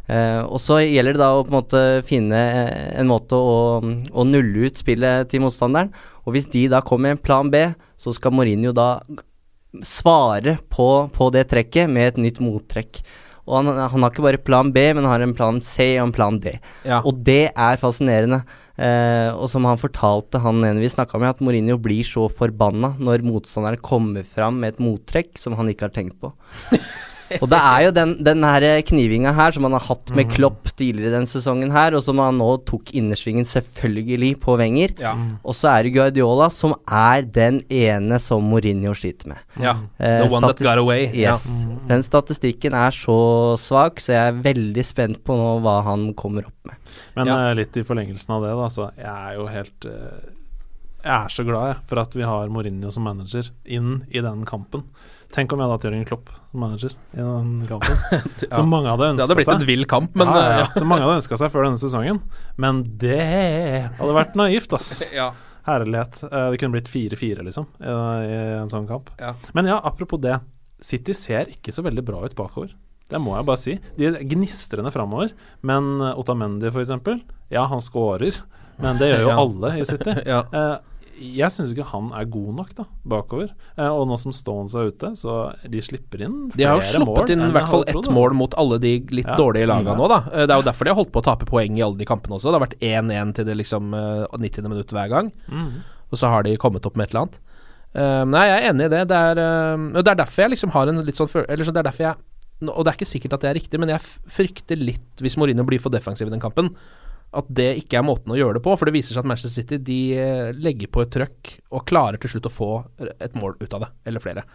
Eh, 0.06 0.42
og 0.44 0.60
så 0.62 0.78
gjelder 0.84 1.16
det 1.16 1.22
da 1.22 1.32
å 1.34 1.42
på 1.42 1.50
en 1.50 1.58
måte 1.58 1.82
finne 2.06 2.38
eh, 2.38 2.90
en 3.00 3.10
måte 3.10 3.38
å, 3.38 3.82
å 3.82 4.26
nulle 4.26 4.68
ut 4.68 4.82
spillet 4.82 5.30
til 5.32 5.42
motstanderen. 5.42 5.92
Og 6.24 6.36
hvis 6.36 6.50
de 6.52 6.66
da 6.70 6.82
kommer 6.84 7.10
med 7.10 7.18
en 7.18 7.24
plan 7.26 7.50
B, 7.52 7.64
så 7.98 8.14
skal 8.14 8.34
Mourinho 8.34 8.74
da 8.76 9.00
svare 9.84 10.56
på, 10.72 10.88
på 11.12 11.30
det 11.34 11.48
trekket 11.50 11.90
med 11.92 12.12
et 12.12 12.20
nytt 12.22 12.42
mottrekk. 12.42 13.02
Og 13.46 13.60
han, 13.60 13.70
han 13.78 14.02
har 14.02 14.10
ikke 14.10 14.24
bare 14.24 14.42
plan 14.42 14.72
B, 14.74 14.82
men 14.96 15.06
har 15.06 15.22
en 15.22 15.34
plan 15.36 15.58
C 15.62 15.92
og 16.00 16.08
en 16.08 16.14
plan 16.14 16.38
D. 16.42 16.56
Ja. 16.86 16.98
Og 17.06 17.20
det 17.26 17.52
er 17.52 17.78
fascinerende. 17.78 18.40
Eh, 18.76 19.30
og 19.32 19.46
som 19.50 19.66
han 19.68 19.78
fortalte, 19.80 20.42
han 20.42 20.64
ene 20.66 20.82
vi 20.82 20.90
snakka 20.90 21.20
med, 21.22 21.36
at 21.36 21.42
Mourinho 21.44 21.78
blir 21.82 22.06
så 22.06 22.26
forbanna 22.30 22.94
når 22.98 23.26
motstanderen 23.26 23.82
kommer 23.82 24.26
fram 24.26 24.58
med 24.62 24.74
et 24.74 24.82
mottrekk 24.82 25.38
som 25.40 25.54
han 25.58 25.70
ikke 25.72 25.88
har 25.88 25.94
tenkt 25.94 26.18
på. 26.22 26.34
og 27.42 27.48
det 27.50 27.58
er 27.58 27.80
jo 27.86 27.90
den, 27.96 28.12
den 28.24 28.44
her 28.46 28.64
knivinga 28.86 29.32
her 29.36 29.54
som 29.56 29.64
han 29.66 29.74
har 29.76 29.84
hatt 29.88 30.12
med 30.16 30.30
Klopp 30.32 30.70
tidligere 30.78 31.14
den 31.16 31.26
sesongen 31.30 31.72
her, 31.74 31.94
og 31.96 32.02
som 32.04 32.20
han 32.22 32.38
nå 32.38 32.48
tok 32.68 32.92
innersvingen 32.96 33.46
selvfølgelig 33.48 34.32
på 34.42 34.56
Wenger. 34.60 34.94
Ja. 35.02 35.14
Og 35.42 35.56
så 35.58 35.70
er 35.74 35.86
det 35.88 35.94
Guardiola 35.96 36.48
som 36.52 36.74
er 36.86 37.22
den 37.26 37.62
ene 37.72 38.18
som 38.22 38.44
Mourinho 38.46 38.94
sliter 38.96 39.32
med. 39.32 39.42
ja. 39.58 39.76
Eh, 39.98 40.22
The 40.26 40.30
one 40.32 40.46
that 40.52 40.62
got 40.62 40.78
away. 40.78 41.08
Yes. 41.14 41.46
Den 41.88 42.02
statistikken 42.06 42.74
er 42.78 42.94
så 42.94 43.18
svak, 43.60 44.00
så 44.02 44.12
jeg 44.14 44.22
er 44.32 44.40
veldig 44.46 44.84
spent 44.86 45.22
på 45.26 45.34
nå 45.38 45.50
hva 45.64 45.80
han 45.86 46.12
kommer 46.18 46.46
opp 46.46 46.70
med. 46.70 46.76
Men 47.16 47.26
Ja. 47.30 47.36
eh, 47.50 47.54
litt 47.58 47.76
i 47.76 47.82
forlengelsen 47.84 48.30
av 48.36 48.42
det, 48.46 48.54
da, 48.56 48.68
så 48.72 48.90
jeg 48.96 49.06
er 49.10 49.34
jo 49.40 49.46
helt 49.50 49.84
eh, 49.84 50.32
Jeg 51.06 51.24
er 51.24 51.28
så 51.30 51.44
glad 51.46 51.68
jeg, 51.70 51.76
for 51.86 52.00
at 52.02 52.14
vi 52.18 52.22
har 52.26 52.48
Mourinho 52.50 52.90
som 52.90 53.04
manager 53.06 53.50
inn 53.64 54.02
i 54.10 54.18
den 54.24 54.44
kampen. 54.48 54.82
Tenk 55.34 55.52
om 55.52 55.60
jeg 55.60 55.66
hadde 55.68 55.76
hatt 55.76 55.84
Jørgen 55.86 56.06
Klopp 56.08 56.30
manager 56.60 56.92
i 57.14 57.20
den 57.22 57.50
kampen. 57.70 57.96
Ja. 58.40 58.50
Som 58.56 58.68
mange 58.72 58.90
hadde 58.92 59.12
Det 59.16 59.24
hadde 59.26 59.36
blitt 59.38 59.48
seg. 59.50 59.60
en 59.62 59.66
vill 59.68 59.84
kamp, 59.90 60.14
men 60.18 60.30
ja, 60.32 60.42
ja, 60.42 60.62
eh. 60.66 60.76
Som 60.78 60.88
mange 60.92 61.04
hadde 61.06 61.18
ønska 61.20 61.38
seg 61.40 61.52
før 61.54 61.66
denne 61.68 61.80
sesongen. 61.80 62.20
Men 62.60 62.82
det 63.02 63.20
hadde 63.98 64.16
vært 64.16 64.34
naivt, 64.38 64.72
ass. 64.76 64.90
ja. 65.16 65.30
Herlighet. 65.66 66.20
Eh, 66.30 66.48
Det 66.54 66.60
kunne 66.62 66.76
blitt 66.78 66.90
4-4, 66.92 67.42
liksom, 67.46 67.68
i, 67.82 67.92
en 68.60 68.68
sånn 68.70 68.86
kamp. 68.90 69.08
Men 69.56 69.66
ja, 69.72 69.80
apropos 69.82 70.20
det. 70.22 70.38
City 70.84 71.14
ser 71.16 71.48
ikke 71.50 71.72
så 71.72 71.82
veldig 71.86 72.04
bra 72.04 72.20
ut 72.26 72.34
bakover. 72.36 72.74
Det 73.08 73.18
må 73.22 73.36
jeg 73.36 73.46
bare 73.46 73.60
si. 73.62 73.76
De 73.96 74.08
er 74.10 74.18
gnistrende 74.28 74.90
framover. 74.94 75.32
Men 75.66 75.96
eh, 76.02 76.18
Otamendi, 76.20 76.68
eksempel, 76.72 77.20
ja, 77.54 77.64
han 77.70 77.80
scorer. 77.82 78.42
Men 78.82 78.98
det 79.00 79.08
gjør 79.12 79.24
jo 79.28 79.34
alle 79.44 79.70
i 79.80 79.86
City. 79.88 80.12
Ja. 80.28 80.42
Eh, 81.16 81.36
jeg 81.38 81.50
syns 81.54 81.72
ikke 81.74 81.86
han 81.90 82.10
er 82.14 82.24
god 82.30 82.54
nok 82.60 82.74
da, 82.78 82.84
bakover. 83.08 83.50
Eh, 83.78 83.88
og 83.88 84.06
nå 84.10 84.18
som 84.20 84.32
Stones 84.36 84.74
er 84.76 84.90
ute, 84.92 85.10
så 85.16 85.54
de 85.68 85.80
slipper 85.82 86.22
inn 86.26 86.36
flere 86.52 86.52
mål. 86.52 86.60
De 86.60 86.64
har 86.68 86.76
jo 86.80 86.86
sluppet 86.92 87.32
inn 87.34 87.40
i 87.46 87.50
hvert 87.56 87.68
fall 87.72 87.84
ett 87.88 87.96
altså. 87.96 88.12
mål 88.12 88.36
mot 88.38 88.54
alle 88.58 88.78
de 88.82 88.92
litt 89.10 89.26
Ja. 89.26 89.36
dårlige 89.36 89.66
lagene 89.70 89.94
ja. 89.94 89.96
nå, 89.96 90.08
da. 90.08 90.18
Eh, 90.32 90.46
Det 90.46 90.50
er 90.54 90.62
jo 90.62 90.68
derfor 90.70 90.84
de 90.84 90.90
har 90.94 91.00
holdt 91.00 91.12
på 91.12 91.22
å 91.22 91.28
tape 91.30 91.46
poeng 91.48 91.76
i 91.78 91.82
alle 91.82 91.96
de 91.98 92.04
kampene 92.04 92.36
også. 92.38 92.52
Det 92.52 92.58
har 92.60 92.66
vært 92.66 92.80
1-1 92.80 93.34
til 93.34 93.44
det 93.44 93.56
liksom 93.56 93.94
eh, 93.94 94.26
90. 94.38 94.68
minutt 94.68 94.88
hver 94.92 95.08
gang, 95.08 95.32
Mm. 95.48 95.82
og 96.12 96.18
så 96.18 96.28
har 96.28 96.42
de 96.44 96.56
kommet 96.56 96.84
opp 96.86 96.96
med 96.96 97.08
et 97.08 97.14
eller 97.14 97.26
annet. 97.26 97.38
Uh, 97.96 98.24
nei, 98.28 98.44
jeg 98.44 98.56
er 98.60 98.68
enig 98.74 98.84
i 98.84 98.88
det. 98.92 99.08
Det 99.08 99.16
er, 99.16 99.38
uh, 99.40 100.02
det 100.02 100.08
er 100.10 100.16
derfor 100.20 100.42
jeg 100.42 100.50
liksom 100.52 100.70
har 100.74 100.86
en 100.88 100.98
litt 101.06 101.16
sånn 101.16 101.30
følelse 101.32 101.48
Eller 101.50 101.64
så 101.64 101.72
det 101.72 101.80
er 101.80 101.86
derfor 101.88 102.04
jeg 102.04 102.68
Og 102.68 102.84
det 102.84 102.90
er 102.92 102.96
ikke 102.98 103.08
sikkert 103.08 103.32
at 103.32 103.40
det 103.40 103.48
er 103.48 103.54
riktig, 103.56 103.80
men 103.80 103.88
jeg 103.88 104.00
frykter 104.28 104.76
litt, 104.76 105.16
hvis 105.20 105.36
Mourinho 105.40 105.64
blir 105.64 105.80
for 105.80 105.88
defensiv 105.88 106.26
i 106.26 106.30
den 106.30 106.40
kampen, 106.40 106.74
at 107.36 107.48
det 107.52 107.72
ikke 107.82 107.98
er 107.98 108.06
måten 108.06 108.32
å 108.32 108.38
gjøre 108.38 108.58
det 108.58 108.64
på. 108.64 108.76
For 108.78 108.88
det 108.88 108.94
viser 108.96 109.14
seg 109.16 109.24
at 109.24 109.30
Manchester 109.30 109.54
City 109.62 109.80
de 109.82 109.98
eh, 110.20 110.52
legger 110.54 110.90
på 110.92 111.02
et 111.04 111.12
trøkk 111.12 111.56
og 111.74 111.86
klarer 111.88 112.20
til 112.22 112.32
slutt 112.32 112.48
å 112.50 112.54
få 112.54 112.70
et 113.16 113.36
mål 113.38 113.58
ut 113.60 113.76
av 113.76 113.86
det, 113.86 113.90
eller 114.08 114.24
flere. 114.24 114.46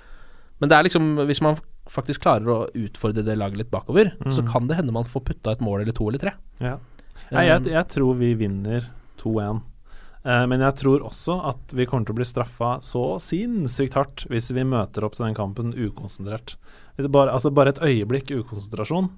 Men 0.62 0.72
det 0.72 0.78
er 0.78 0.86
liksom 0.88 1.12
hvis 1.26 1.42
man 1.44 1.60
faktisk 1.90 2.24
klarer 2.24 2.50
å 2.54 2.60
utfordre 2.78 3.26
det 3.26 3.36
laget 3.40 3.64
litt 3.64 3.72
bakover, 3.74 4.14
så 4.30 4.44
kan 4.46 4.68
det 4.70 4.78
hende 4.78 4.94
man 4.94 5.08
får 5.10 5.24
putta 5.32 5.56
et 5.56 5.64
mål 5.66 5.82
eller 5.82 5.96
to 5.98 6.06
eller 6.08 6.22
tre. 6.22 6.36
Ja. 6.62 6.76
Nei, 7.34 7.48
jeg, 7.48 7.66
jeg 7.74 7.88
tror 7.90 8.20
vi 8.20 8.30
vinner 8.38 8.86
2-1. 9.24 9.64
Eh, 10.22 10.44
men 10.52 10.62
jeg 10.62 10.78
tror 10.78 11.06
også 11.08 11.40
at 11.50 11.74
vi 11.74 11.88
kommer 11.90 12.06
til 12.06 12.14
å 12.16 12.20
bli 12.20 12.28
straffa 12.28 12.76
så 12.86 13.06
sinnssykt 13.24 13.98
hardt 13.98 14.26
hvis 14.30 14.52
vi 14.54 14.66
møter 14.68 15.08
opp 15.08 15.18
til 15.18 15.26
den 15.26 15.38
kampen 15.38 15.74
ukonsentrert. 15.74 16.56
Bare, 17.02 17.34
altså 17.34 17.50
bare 17.56 17.74
et 17.74 17.82
øyeblikk 17.82 18.34
ukonsentrasjon, 18.36 19.10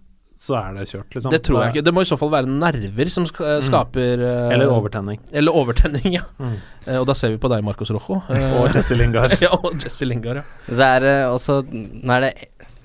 så 0.44 0.58
er 0.60 0.74
det 0.76 0.90
kjørt, 0.90 1.08
liksom. 1.16 1.32
Det 1.32 1.40
tror 1.46 1.62
jeg 1.62 1.74
ikke. 1.74 1.84
Det 1.88 1.94
må 1.96 2.04
i 2.04 2.08
så 2.10 2.18
fall 2.20 2.32
være 2.34 2.52
nerver 2.52 3.12
som 3.12 3.24
eh, 3.24 3.60
skaper 3.64 4.20
mm. 4.20 4.52
Eller 4.56 4.72
overtenning. 4.74 5.22
Eller 5.32 5.56
overtenning, 5.56 6.18
ja. 6.18 6.26
Mm. 6.36 6.58
Eh, 6.84 6.98
og 7.00 7.08
da 7.08 7.16
ser 7.16 7.32
vi 7.32 7.40
på 7.40 7.52
deg, 7.54 7.64
Marcos 7.66 7.94
Rojo. 7.94 8.20
Eh, 8.34 8.58
Og 8.60 8.76
Jesse 8.76 8.98
Lingard. 9.00 9.38
ja, 9.46 9.54
og 9.56 9.78
Jesse 9.80 10.08
Lingard, 10.10 10.42
ja. 10.42 10.46
Så 10.68 10.90
er 10.90 11.06
det 11.06 11.16
også 11.30 11.60
Nå 11.70 12.18
er 12.18 12.26
det 12.26 12.34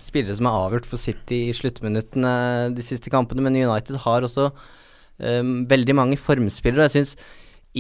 spillere 0.03 0.37
som 0.39 0.47
er 0.49 0.59
avgjort 0.61 0.87
for 0.89 1.01
City 1.01 1.41
i 1.49 1.57
sluttminuttene 1.57 2.33
de 2.77 2.85
siste 2.87 3.11
kampene, 3.13 3.43
men 3.45 3.59
United 3.59 3.99
har 4.05 4.25
også 4.25 4.47
um, 4.53 5.51
veldig 5.69 5.97
mange 5.99 6.21
formspillere. 6.21 6.87
Og 6.87 6.89
jeg 6.89 6.95
syns 6.95 7.17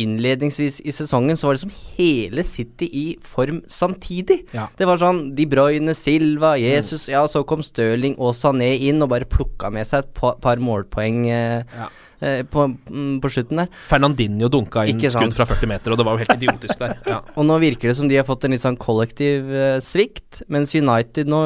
innledningsvis 0.02 0.80
i 0.84 0.92
sesongen 0.94 1.36
så 1.38 1.48
var 1.48 1.58
liksom 1.58 1.72
hele 1.98 2.44
City 2.46 2.88
i 2.92 3.04
form 3.24 3.62
samtidig. 3.68 4.40
Ja. 4.56 4.68
Det 4.78 4.86
var 4.88 5.00
sånn 5.00 5.22
De 5.36 5.46
Bruyne, 5.50 5.94
Silva, 5.96 6.54
Jesus 6.60 7.08
Ja, 7.10 7.24
så 7.28 7.44
kom 7.48 7.62
Stirling 7.66 8.16
og 8.18 8.34
Sané 8.38 8.74
inn 8.88 9.02
og 9.04 9.10
bare 9.12 9.28
plukka 9.28 9.70
med 9.74 9.86
seg 9.88 10.04
et 10.06 10.12
pa 10.18 10.34
par 10.42 10.60
målpoeng 10.62 11.24
eh, 11.30 11.64
Ja. 11.78 11.88
eh, 12.20 12.42
på, 12.42 12.64
mm, 12.90 13.18
på 13.22 13.30
slutten 13.32 13.62
der. 13.62 13.68
Fernandinho 13.88 14.48
dunka 14.52 14.86
inn 14.90 15.00
skudd 15.00 15.34
fra 15.36 15.46
40 15.48 15.70
meter, 15.70 15.92
og 15.94 15.98
det 16.00 16.06
var 16.08 16.16
jo 16.16 16.24
helt 16.24 16.34
idiotisk 16.38 16.78
der. 16.82 16.96
Ja. 17.06 17.20
Og 17.38 17.46
nå 17.46 17.58
virker 17.62 17.90
det 17.92 17.96
som 17.98 18.08
de 18.10 18.18
har 18.18 18.26
fått 18.28 18.44
en 18.48 18.54
litt 18.56 18.64
sånn 18.64 18.78
kollektiv 18.80 19.50
eh, 19.54 19.78
svikt, 19.84 20.42
mens 20.48 20.74
United 20.78 21.28
nå 21.30 21.42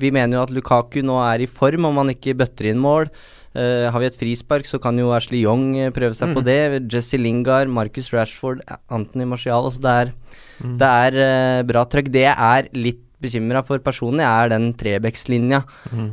Vi 0.00 0.10
mener 0.14 0.38
jo 0.38 0.44
at 0.44 0.52
Lukaku 0.54 1.00
nå 1.04 1.16
er 1.24 1.44
i 1.44 1.50
form 1.50 1.88
om 1.90 2.02
han 2.02 2.12
ikke 2.14 2.36
bøtter 2.38 2.70
inn 2.72 2.80
mål. 2.82 3.08
Eh, 3.54 3.86
har 3.90 4.00
vi 4.02 4.06
et 4.06 4.16
frispark, 4.18 4.66
så 4.66 4.80
kan 4.82 4.96
jo 4.98 5.12
Ashley 5.14 5.44
Young 5.44 5.76
eh, 5.78 5.90
prøve 5.94 6.14
seg 6.18 6.34
på 6.34 6.42
Mhm. 6.42 6.44
det. 6.44 6.92
Jesse 6.92 7.18
Lingard, 7.20 7.68
Marcus 7.68 8.10
Rashford, 8.12 8.60
Anthony 8.90 9.24
Martial. 9.24 9.62
Altså 9.68 9.80
det 9.80 9.94
er, 10.02 10.12
mm. 10.64 10.78
det 10.78 10.88
er 10.90 11.60
uh, 11.60 11.62
bra 11.62 11.84
trøkk. 11.86 12.10
Det 12.10 12.24
jeg 12.26 12.34
er 12.36 12.68
litt 12.74 13.00
bekymra 13.22 13.62
for 13.64 13.78
personlig, 13.78 14.20
er 14.26 14.48
den 14.50 14.72
Trebekslinja. 14.74 15.62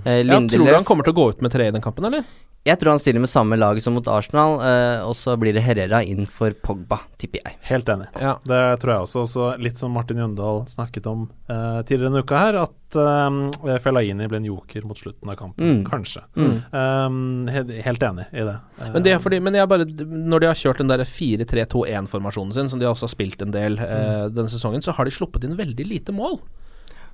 Eh, 0.05 0.21
Ja, 0.23 0.39
tror 0.39 0.65
du 0.67 0.73
han 0.73 0.85
kommer 0.85 1.03
til 1.03 1.13
å 1.13 1.17
gå 1.17 1.29
ut 1.33 1.41
med 1.41 1.51
tre 1.51 1.67
i 1.67 1.71
den 1.71 1.81
kampen, 1.81 2.05
eller? 2.05 2.23
Jeg 2.61 2.77
tror 2.77 2.93
han 2.93 2.99
stiller 3.01 3.23
med 3.23 3.29
samme 3.31 3.57
lag 3.57 3.79
som 3.81 3.95
mot 3.97 4.05
Arsenal, 4.13 4.59
eh, 4.61 4.99
og 5.01 5.15
så 5.17 5.33
blir 5.41 5.55
det 5.55 5.63
Herrera 5.65 6.03
inn 6.05 6.27
for 6.29 6.53
Pogba, 6.61 6.99
tipper 7.17 7.41
jeg. 7.41 7.55
Helt 7.71 7.89
enig. 7.89 8.05
Ja. 8.21 8.35
Det 8.45 8.59
tror 8.83 8.93
jeg 8.93 9.05
også. 9.07 9.23
også 9.25 9.47
litt 9.65 9.81
som 9.81 9.95
Martin 9.97 10.21
Jøndal 10.21 10.61
snakket 10.69 11.09
om 11.09 11.23
eh, 11.49 11.79
tidligere 11.89 12.11
denne 12.11 12.21
uka 12.21 12.43
her, 12.43 12.59
at 12.61 12.99
eh, 13.01 13.79
Fellaini 13.81 14.29
ble 14.29 14.43
en 14.43 14.47
joker 14.51 14.85
mot 14.85 15.01
slutten 15.01 15.33
av 15.33 15.39
kampen. 15.41 15.81
Mm. 15.81 15.81
Kanskje. 15.89 16.21
Mm. 16.37 16.53
Um, 16.69 17.19
helt, 17.49 17.73
helt 17.89 18.07
enig 18.11 18.27
i 18.29 18.45
det. 18.45 18.57
Eh, 18.77 18.93
Men 18.93 19.09
det 19.09 19.15
er 19.15 19.25
fordi 19.25 19.41
Men 19.41 19.57
jeg 19.57 19.69
bare 19.71 19.85
Når 19.89 20.43
de 20.43 20.49
har 20.51 20.61
kjørt 20.61 20.83
den 20.83 20.91
der 20.93 21.01
4-3-2-1-formasjonen 21.07 22.53
sin, 22.53 22.69
som 22.69 22.81
de 22.81 22.89
også 22.89 23.09
har 23.09 23.15
spilt 23.17 23.41
en 23.41 23.57
del 23.57 23.81
eh, 23.81 24.27
denne 24.29 24.53
sesongen, 24.53 24.85
så 24.85 24.93
har 24.93 25.09
de 25.09 25.17
sluppet 25.17 25.49
inn 25.49 25.57
veldig 25.57 25.89
lite 25.97 26.13
mål. 26.13 26.37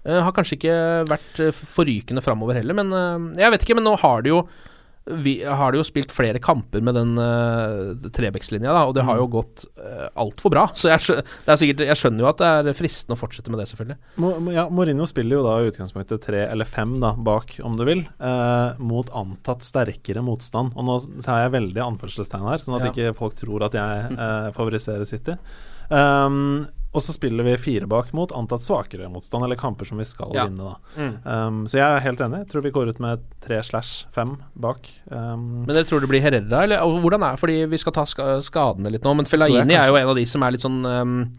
Eh, 0.04 0.20
har 0.24 0.36
kanskje 0.36 0.60
ikke 0.60 0.80
vært 1.10 1.40
eh, 1.44 1.56
forrykende 1.56 2.24
framover 2.24 2.60
heller, 2.60 2.76
men 2.78 2.92
eh, 2.92 3.46
Jeg 3.46 3.56
vet 3.56 3.64
ikke, 3.64 3.80
men 3.80 3.88
nå 3.88 3.96
har 4.04 4.28
de 4.28 4.36
jo 4.36 4.44
vi 5.24 5.38
har 5.46 5.74
jo 5.78 5.84
spilt 5.88 6.12
flere 6.12 6.40
kamper 6.44 6.82
med 6.84 6.96
den 6.98 7.14
uh, 7.20 8.10
Trebekslinja, 8.14 8.74
da, 8.76 8.82
og 8.90 8.94
det 8.98 9.06
har 9.08 9.20
jo 9.22 9.28
gått 9.38 9.64
uh, 9.80 10.08
altfor 10.20 10.52
bra. 10.52 10.66
Så 10.80 10.90
jeg, 10.92 11.04
skjø 11.06 11.16
det 11.22 11.54
er 11.54 11.60
sikkert, 11.62 11.84
jeg 11.88 12.00
skjønner 12.02 12.26
jo 12.26 12.30
at 12.32 12.42
det 12.44 12.50
er 12.74 12.78
fristende 12.78 13.16
å 13.16 13.22
fortsette 13.22 13.54
med 13.54 13.62
det, 13.64 13.68
selvfølgelig. 13.72 13.98
Mo- 14.24 14.34
ja, 14.56 14.68
Mourinho 14.74 15.08
spiller 15.10 15.40
jo 15.40 15.46
da 15.48 15.56
i 15.64 15.70
utgangspunktet 15.72 16.26
tre 16.28 16.44
eller 16.52 16.68
fem 16.68 16.98
da, 17.02 17.14
bak, 17.16 17.56
om 17.66 17.78
du 17.80 17.86
vil, 17.88 18.04
uh, 18.20 18.76
mot 18.84 19.10
antatt 19.16 19.64
sterkere 19.68 20.24
motstand. 20.26 20.76
Og 20.76 20.88
nå 20.88 21.00
har 21.28 21.46
jeg 21.46 21.56
veldig 21.58 21.86
anførselstegn 21.88 22.50
her, 22.52 22.66
sånn 22.68 22.80
at 22.82 22.88
Ja. 22.90 22.94
ikke 22.94 23.16
folk 23.18 23.38
tror 23.40 23.68
at 23.70 23.78
jeg 23.80 24.12
uh, 24.18 24.52
favoriserer 24.58 25.08
City. 25.08 25.38
Um, 25.90 26.68
og 26.96 27.04
så 27.04 27.14
spiller 27.14 27.44
vi 27.46 27.58
fire 27.60 27.88
bak 27.90 28.14
mot 28.16 28.32
antatt 28.32 28.64
svakere 28.66 29.10
motstand, 29.12 29.44
eller 29.46 29.60
kamper 29.60 29.86
som 29.86 30.00
vi 30.00 30.06
skal 30.08 30.32
Ja. 30.34 30.46
vinne. 30.48 30.76
da 30.96 31.48
um, 31.48 31.66
Så 31.68 31.78
jeg 31.78 31.86
er 31.86 32.00
helt 32.00 32.20
enig. 32.24 32.40
Jeg 32.46 32.48
tror 32.54 32.64
vi 32.64 32.72
går 32.72 32.90
ut 32.90 33.00
med 33.04 33.20
tre 33.44 33.60
slash 33.64 34.06
fem 34.16 34.38
bak. 34.56 34.88
Um, 35.12 35.66
Men 35.66 35.76
dere 35.76 35.86
tror 35.86 36.02
det 36.02 36.10
blir 36.10 36.22
Herrera, 36.24 36.64
eller 36.64 36.80
hvordan 36.80 37.24
er 37.28 37.38
Fordi 37.38 37.66
vi 37.70 37.78
skal 37.78 37.94
ta 37.94 38.06
skadene 38.06 38.90
litt 38.92 39.04
nå, 39.04 39.14
men 39.16 39.26
Fellaini 39.26 39.76
er 39.76 39.88
jo 39.92 39.96
en 40.00 40.10
av 40.10 40.16
de 40.16 40.26
som 40.26 40.44
er 40.44 40.52
litt 40.52 40.62
sånn 40.66 40.84
um, 40.86 41.34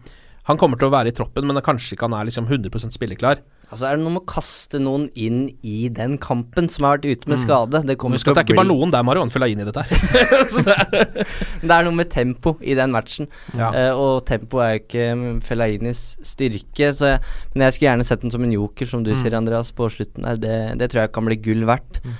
Han 0.44 0.56
kommer 0.58 0.78
til 0.78 0.88
å 0.88 0.94
være 0.94 1.08
i 1.08 1.16
troppen, 1.16 1.46
men 1.46 1.56
kanskje 1.62 1.96
ikke 1.96 2.08
han 2.08 2.14
er 2.20 2.28
liksom 2.30 2.46
100 2.48 2.90
spilleklar. 2.92 3.42
Altså 3.68 3.84
Er 3.84 3.98
det 3.98 4.04
noe 4.04 4.14
med 4.14 4.22
å 4.22 4.28
kaste 4.30 4.78
noen 4.80 5.02
inn 5.18 5.42
i 5.66 5.88
den 5.92 6.14
kampen 6.22 6.70
som 6.72 6.86
har 6.86 6.96
vært 6.96 7.08
ute 7.18 7.28
med 7.28 7.40
skade? 7.42 7.82
Det 7.88 7.98
kommer 8.00 8.16
Husk 8.16 8.30
at 8.32 8.38
det 8.38 8.42
er 8.42 8.46
ikke 8.48 8.56
bare 8.62 8.70
noen, 8.70 8.92
det 8.94 9.00
er 9.00 9.04
Marion 9.04 9.28
inn 9.48 9.60
i 9.60 9.66
dette 9.68 9.84
her. 9.84 9.92
Det 10.68 10.76
er, 10.76 11.18
Det 11.60 11.74
er 11.76 11.84
noe 11.84 11.96
med 11.98 12.08
tempo 12.12 12.54
i 12.64 12.76
den 12.78 12.94
matchen, 12.96 13.28
Ja. 13.58 13.68
uh, 13.74 13.92
og 14.00 14.24
tempo 14.28 14.62
er 14.64 14.78
jo 14.78 14.80
ikke 14.86 15.06
Felainis 15.44 16.02
styrke. 16.24 16.94
Så 16.96 17.12
jeg, 17.12 17.20
men 17.54 17.66
jeg 17.66 17.76
skulle 17.76 17.90
gjerne 17.90 18.08
sett 18.08 18.24
den 18.24 18.32
som 18.34 18.44
en 18.46 18.56
joker, 18.56 18.88
som 18.88 19.04
du 19.04 19.12
Mm. 19.12 19.20
sier, 19.22 19.34
Andreas, 19.36 19.70
på 19.72 19.88
slutten. 19.92 20.24
Det, 20.40 20.56
det 20.78 20.90
tror 20.90 21.04
jeg 21.04 21.12
kan 21.12 21.24
bli 21.28 21.36
gull 21.42 21.64
verdt. 21.68 22.00
Eh, 22.04 22.12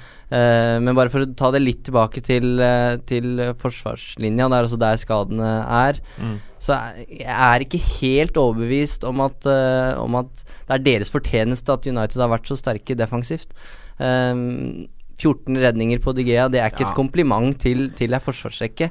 men 0.85 0.97
bare 0.99 1.11
for 1.13 1.25
å 1.25 1.31
ta 1.39 1.51
det 1.55 1.63
litt 1.63 1.81
tilbake 1.87 2.21
til, 2.25 2.59
eh, 2.61 2.99
til 3.09 3.39
eh, 3.41 3.55
forsvarslinja, 3.57 4.49
det 4.51 4.59
er 4.59 4.69
også 4.69 4.81
der 4.83 5.01
skadene 5.01 5.53
er. 5.65 6.03
Mm. 6.21 6.37
Så 6.61 6.77
jeg 7.09 7.25
er 7.25 7.65
ikke 7.65 7.81
helt 8.01 8.37
overbevist 8.41 9.07
om 9.09 9.23
at, 9.25 9.47
eh, 9.49 9.95
om 10.03 10.19
at 10.21 10.45
det 10.69 10.77
er 10.77 10.87
deres 10.91 11.11
fortjeneste 11.15 11.73
at 11.73 11.89
United 11.89 12.21
har 12.21 12.33
vært 12.35 12.51
så 12.51 12.59
sterke 12.61 12.99
defensivt. 12.99 13.55
Um, 13.99 14.87
14 15.19 15.57
redninger 15.59 15.99
på 15.99 16.15
Digea, 16.15 16.47
det 16.49 16.61
er 16.63 16.71
ikke 16.71 16.85
Ja. 16.85 16.91
et 16.91 16.95
kompliment 16.97 17.59
til, 17.59 17.89
til 17.91 18.15
ei 18.15 18.21
forsvarsrekke. 18.23 18.91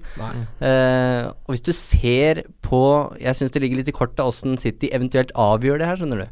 Eh, 0.59 1.23
og 1.23 1.53
hvis 1.53 1.63
du 1.63 1.71
ser 1.71 2.43
på 2.61 3.15
Jeg 3.17 3.35
syns 3.35 3.51
det 3.51 3.61
ligger 3.61 3.77
litt 3.77 3.88
i 3.88 3.95
kortet 3.95 4.19
åssen 4.25 4.57
City 4.59 4.89
eventuelt 4.91 5.31
avgjør 5.31 5.79
det 5.79 5.88
her, 5.88 5.95
skjønner 5.95 6.25
du. 6.25 6.27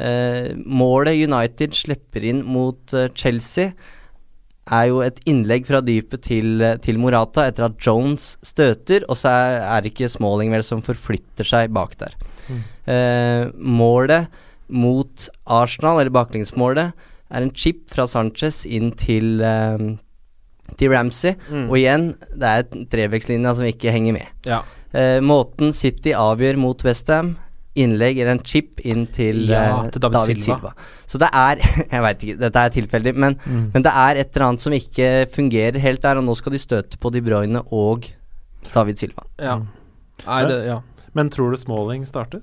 Uh, 0.00 0.56
målet 0.64 1.18
United 1.28 1.74
slipper 1.76 2.24
inn 2.24 2.42
mot 2.42 2.80
uh, 2.94 3.06
Chelsea, 3.12 3.74
er 4.70 4.90
jo 4.90 5.00
et 5.02 5.18
innlegg 5.28 5.66
fra 5.66 5.80
dypet 5.82 6.22
til, 6.26 6.64
til 6.84 7.00
Morata 7.00 7.46
etter 7.48 7.66
at 7.66 7.78
Jones 7.82 8.34
støter, 8.46 9.06
og 9.08 9.18
så 9.18 9.32
er, 9.32 9.56
er 9.64 9.82
det 9.82 9.94
ikke 9.94 10.10
Smalling 10.12 10.52
vel 10.54 10.64
som 10.66 10.84
forflytter 10.84 11.48
seg 11.48 11.72
bak 11.74 11.96
der. 12.00 12.14
Eh, 12.90 13.48
målet 13.56 14.30
mot 14.70 15.26
Arsenal, 15.50 15.98
eller 16.02 16.14
baklengsmålet, 16.14 16.92
er 17.30 17.46
en 17.46 17.54
chip 17.54 17.86
fra 17.90 18.06
Sanchez 18.10 18.64
inn 18.66 18.92
til 18.98 19.42
eh, 19.42 19.90
til 20.78 20.92
Ramsey. 20.92 21.34
Og 21.66 21.76
igjen, 21.80 22.12
det 22.30 22.50
er 22.50 22.62
trevekslinja 22.66 22.90
trevektslinja 22.92 23.54
som 23.58 23.66
ikke 23.66 23.94
henger 23.94 24.20
med. 24.20 24.36
ja. 24.46 24.62
Eh, 24.90 25.20
måten 25.22 25.70
City 25.70 26.10
avgjør 26.18 26.56
mot 26.58 26.80
Westham 26.82 27.36
Innlegg 27.78 28.18
eller 28.18 28.32
en 28.34 28.42
chip 28.42 28.80
inn 28.82 29.04
til, 29.14 29.44
Ja, 29.48 29.84
eh, 29.84 29.90
til 29.94 30.02
David 30.02 30.40
Silva. 30.42 30.72
Så 31.06 31.18
det 31.22 31.28
er 31.32 31.60
Jeg 31.92 32.02
veit 32.02 32.24
ikke, 32.26 32.38
dette 32.40 32.64
er 32.66 32.72
tilfeldig, 32.74 33.12
men, 33.14 33.36
men 33.46 33.84
det 33.86 33.92
er 33.94 34.18
et 34.24 34.34
eller 34.34 34.48
annet 34.48 34.64
som 34.64 34.74
ikke 34.74 35.10
fungerer 35.30 35.78
helt 35.78 36.02
der, 36.02 36.18
og 36.18 36.26
nå 36.26 36.34
skal 36.38 36.52
de 36.56 36.58
støte 36.62 36.98
på 36.98 37.12
De 37.14 37.22
Bruyne 37.22 37.62
og 37.70 38.10
David 38.74 38.98
Silva. 39.02 39.26
ja. 39.38 39.60
Nei, 40.26 40.42
det, 40.44 40.56
ja. 40.66 40.80
Men 41.16 41.30
tror 41.32 41.54
du 41.54 41.56
Smalling 41.56 42.02
starter? 42.04 42.42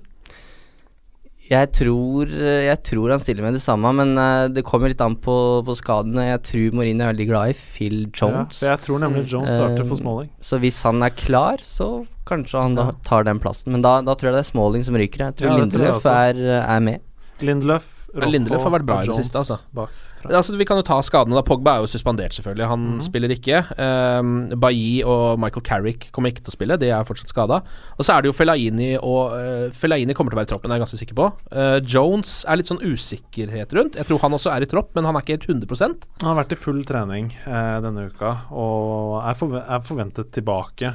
Jeg 1.47 1.69
tror, 1.71 2.27
eh, 2.27 2.65
jeg 2.67 2.79
tror 2.83 3.13
han 3.13 3.21
stiller 3.23 3.45
med 3.45 3.55
det 3.55 3.61
samme, 3.63 3.91
men 3.95 4.13
uh, 4.19 4.47
det 4.51 4.65
kommer 4.67 4.91
litt 4.91 5.01
an 5.03 5.15
på, 5.15 5.35
på 5.67 5.75
skadene. 5.79 6.25
Jeg 6.33 6.41
tror 6.49 6.75
Mourinho 6.75 7.05
er 7.05 7.13
veldig 7.13 7.27
glad 7.29 7.53
i 7.53 7.57
Phil 7.57 7.97
Ja, 8.07 8.11
Jones. 8.19 8.59
for 8.59 8.67
jeg 8.67 8.81
tror 8.83 8.99
nemlig 9.05 9.23
Jones 9.31 9.53
starter 9.53 9.85
for 9.87 9.95
Eh, 9.95 10.01
Smalling. 10.01 10.29
Så 10.43 10.59
hvis 10.59 10.81
han 10.83 11.03
er 11.07 11.13
klar, 11.15 11.63
så 11.63 12.05
kanskje 12.27 12.61
han 12.65 12.75
da 12.75 12.89
tar 13.07 13.23
den 13.23 13.39
plassen. 13.39 13.71
Men 13.71 13.85
da, 13.85 14.01
da 14.03 14.15
tror 14.15 14.31
jeg 14.31 14.39
det 14.39 14.43
er 14.43 14.51
Smalling 14.51 14.83
som 14.83 14.99
ryker. 14.99 15.29
Jeg 15.29 15.37
tror 15.39 15.47
Ja, 15.47 15.55
det 15.55 15.63
Lindeløf 15.69 16.09
er, 16.11 16.43
er 16.59 16.83
med. 16.83 16.99
Lindeløf, 17.39 17.87
Rolf, 18.17 18.31
Lindeløf 18.33 18.63
har 18.65 18.73
vært 18.79 18.87
bra 18.87 19.01
i 19.03 19.07
det 19.07 19.15
siste, 19.21 19.37
altså. 19.39 19.61
Bak. 19.77 19.93
Altså, 20.29 20.55
vi 20.59 20.65
kan 20.67 20.77
jo 20.79 20.83
ta 20.87 20.97
skadene. 21.05 21.35
da 21.37 21.43
Pogba 21.45 21.77
er 21.77 21.83
jo 21.85 21.89
suspendert, 21.91 22.33
selvfølgelig. 22.35 22.67
Han 22.67 22.85
spiller 23.05 23.31
ikke. 23.33 23.61
Um, 23.77 24.49
Bailly 24.59 25.01
og 25.07 25.39
Michael 25.39 25.63
Carrick 25.65 26.09
kommer 26.15 26.31
ikke 26.33 26.43
til 26.45 26.51
å 26.53 26.55
spille. 26.57 26.77
De 26.81 26.89
er 26.91 27.05
fortsatt 27.07 27.29
skada. 27.31 27.61
Og 27.97 28.05
så 28.05 28.15
er 28.17 28.21
det 28.25 28.31
jo 28.31 28.35
Fellaini 28.37 28.89
og 28.97 29.33
uh, 29.33 29.67
Fellaini 29.75 30.13
kommer 30.17 30.31
til 30.33 30.37
å 30.37 30.41
være 30.41 30.49
i 30.49 30.51
troppen, 30.53 30.71
er 30.73 30.79
jeg 30.79 30.85
ganske 30.85 30.99
sikker 31.01 31.17
på. 31.19 31.29
Uh, 31.53 31.77
Jones 31.85 32.39
er 32.47 32.59
litt 32.59 32.69
sånn 32.71 32.83
usikkerhet 32.83 33.73
rundt. 33.77 33.95
Jeg 33.99 34.09
tror 34.09 34.21
han 34.25 34.35
også 34.37 34.51
er 34.53 34.65
i 34.65 34.69
tropp, 34.69 34.91
men 34.97 35.07
han 35.07 35.15
er 35.17 35.23
ikke 35.25 35.37
helt 35.37 35.47
100% 35.67 36.07
Han 36.21 36.29
har 36.31 36.39
vært 36.41 36.53
i 36.55 36.59
full 36.59 36.83
trening 36.87 37.31
uh, 37.47 37.77
denne 37.83 38.07
uka 38.11 38.33
og 38.51 39.17
er, 39.21 39.37
forve 39.39 39.61
er 39.63 39.83
forventet 39.85 40.31
tilbake 40.35 40.89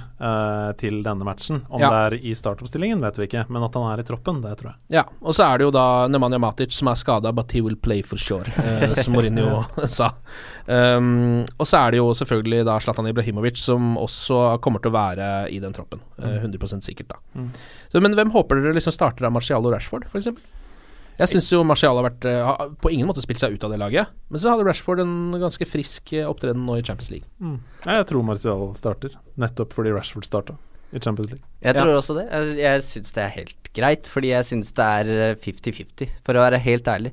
til 0.79 1.01
denne 1.05 1.25
matchen. 1.27 1.63
Om 1.71 1.81
Ja. 1.83 1.89
det 1.91 2.01
er 2.21 2.27
i 2.31 2.33
startoppstillingen, 2.37 3.01
vet 3.03 3.19
vi 3.19 3.27
ikke, 3.27 3.45
men 3.53 3.65
at 3.67 3.75
han 3.75 3.85
er 3.91 4.03
i 4.03 4.07
troppen, 4.07 4.41
det 4.45 4.53
tror 4.61 4.73
jeg. 4.73 4.79
Ja, 4.99 5.03
og 5.21 5.35
så 5.35 5.47
er 5.49 5.59
det 5.59 5.67
jo 5.67 5.73
da 5.75 6.07
Nemanja 6.11 6.39
Matic 6.43 6.75
som 6.77 6.89
er 6.93 6.99
skada, 7.01 7.33
but 7.35 7.51
he 7.53 7.61
will 7.65 7.77
play 7.77 8.03
for 8.07 8.21
sure, 8.21 8.47
som 9.03 9.17
Mourinho 9.23 9.87
sa. 9.99 10.11
Um, 10.67 11.43
og 11.59 11.67
så 11.67 11.81
er 11.85 11.95
det 11.95 11.99
jo 12.03 12.09
selvfølgelig 12.15 12.65
da 12.69 12.77
Zlatan 12.83 13.09
Ibrahimovic 13.11 13.59
som 13.63 13.97
også 13.99 14.43
kommer 14.63 14.83
til 14.83 14.93
å 14.93 14.97
være 14.97 15.29
i 15.55 15.59
den 15.63 15.75
troppen. 15.77 16.01
eh, 16.23 16.39
100% 16.45 16.87
sikkert, 16.87 17.15
da. 17.15 17.47
Så, 17.93 18.01
men 18.03 18.15
hvem 18.19 18.31
håper 18.35 18.61
dere 18.63 18.77
liksom 18.79 18.95
starter 18.95 19.27
av 19.29 19.35
Marcial 19.35 19.65
og 19.67 19.75
Rashford, 19.75 20.07
f.eks.? 20.11 20.29
Jeg 21.19 21.29
syns 21.29 21.51
jo 21.53 21.59
Marcial 21.69 21.99
har 21.99 22.07
vært 22.09 22.25
eh, 22.27 22.39
har 22.49 22.71
på 22.83 22.91
ingen 22.91 23.07
måte 23.07 23.21
spilt 23.23 23.39
seg 23.43 23.53
ut 23.55 23.65
av 23.67 23.71
det 23.75 23.79
laget. 23.83 24.09
Men 24.33 24.41
så 24.43 24.55
hadde 24.55 24.65
Rashford 24.67 25.03
en 25.05 25.17
ganske 25.43 25.67
frisk 25.69 26.15
eh, 26.17 26.25
opptreden 26.27 26.65
nå 26.67 26.79
i 26.81 26.85
Champions 26.87 27.11
League. 27.13 27.29
Ja, 27.85 27.99
jeg 28.01 28.07
tror 28.11 28.25
Marcial 28.27 28.71
starter, 28.79 29.19
nettopp 29.39 29.77
fordi 29.77 29.93
Rashford 29.95 30.25
starta 30.27 30.57
i 30.93 31.01
Champions 31.05 31.31
League. 31.35 31.45
Jeg 31.63 31.77
Ja. 31.77 31.83
tror 31.85 31.99
også 32.01 32.17
det. 32.17 32.25
Jeg, 32.33 32.57
jeg 32.65 32.83
syns 32.89 33.13
det 33.17 33.23
er 33.27 33.35
helt 33.37 33.71
greit, 33.77 34.09
fordi 34.11 34.33
jeg 34.33 34.49
syns 34.49 34.73
det 34.77 34.89
er 34.89 35.13
eh, 35.29 35.37
50-50, 35.45 36.17
for 36.27 36.37
å 36.41 36.47
være 36.49 36.59
helt 36.65 36.89
ærlig. 36.91 37.13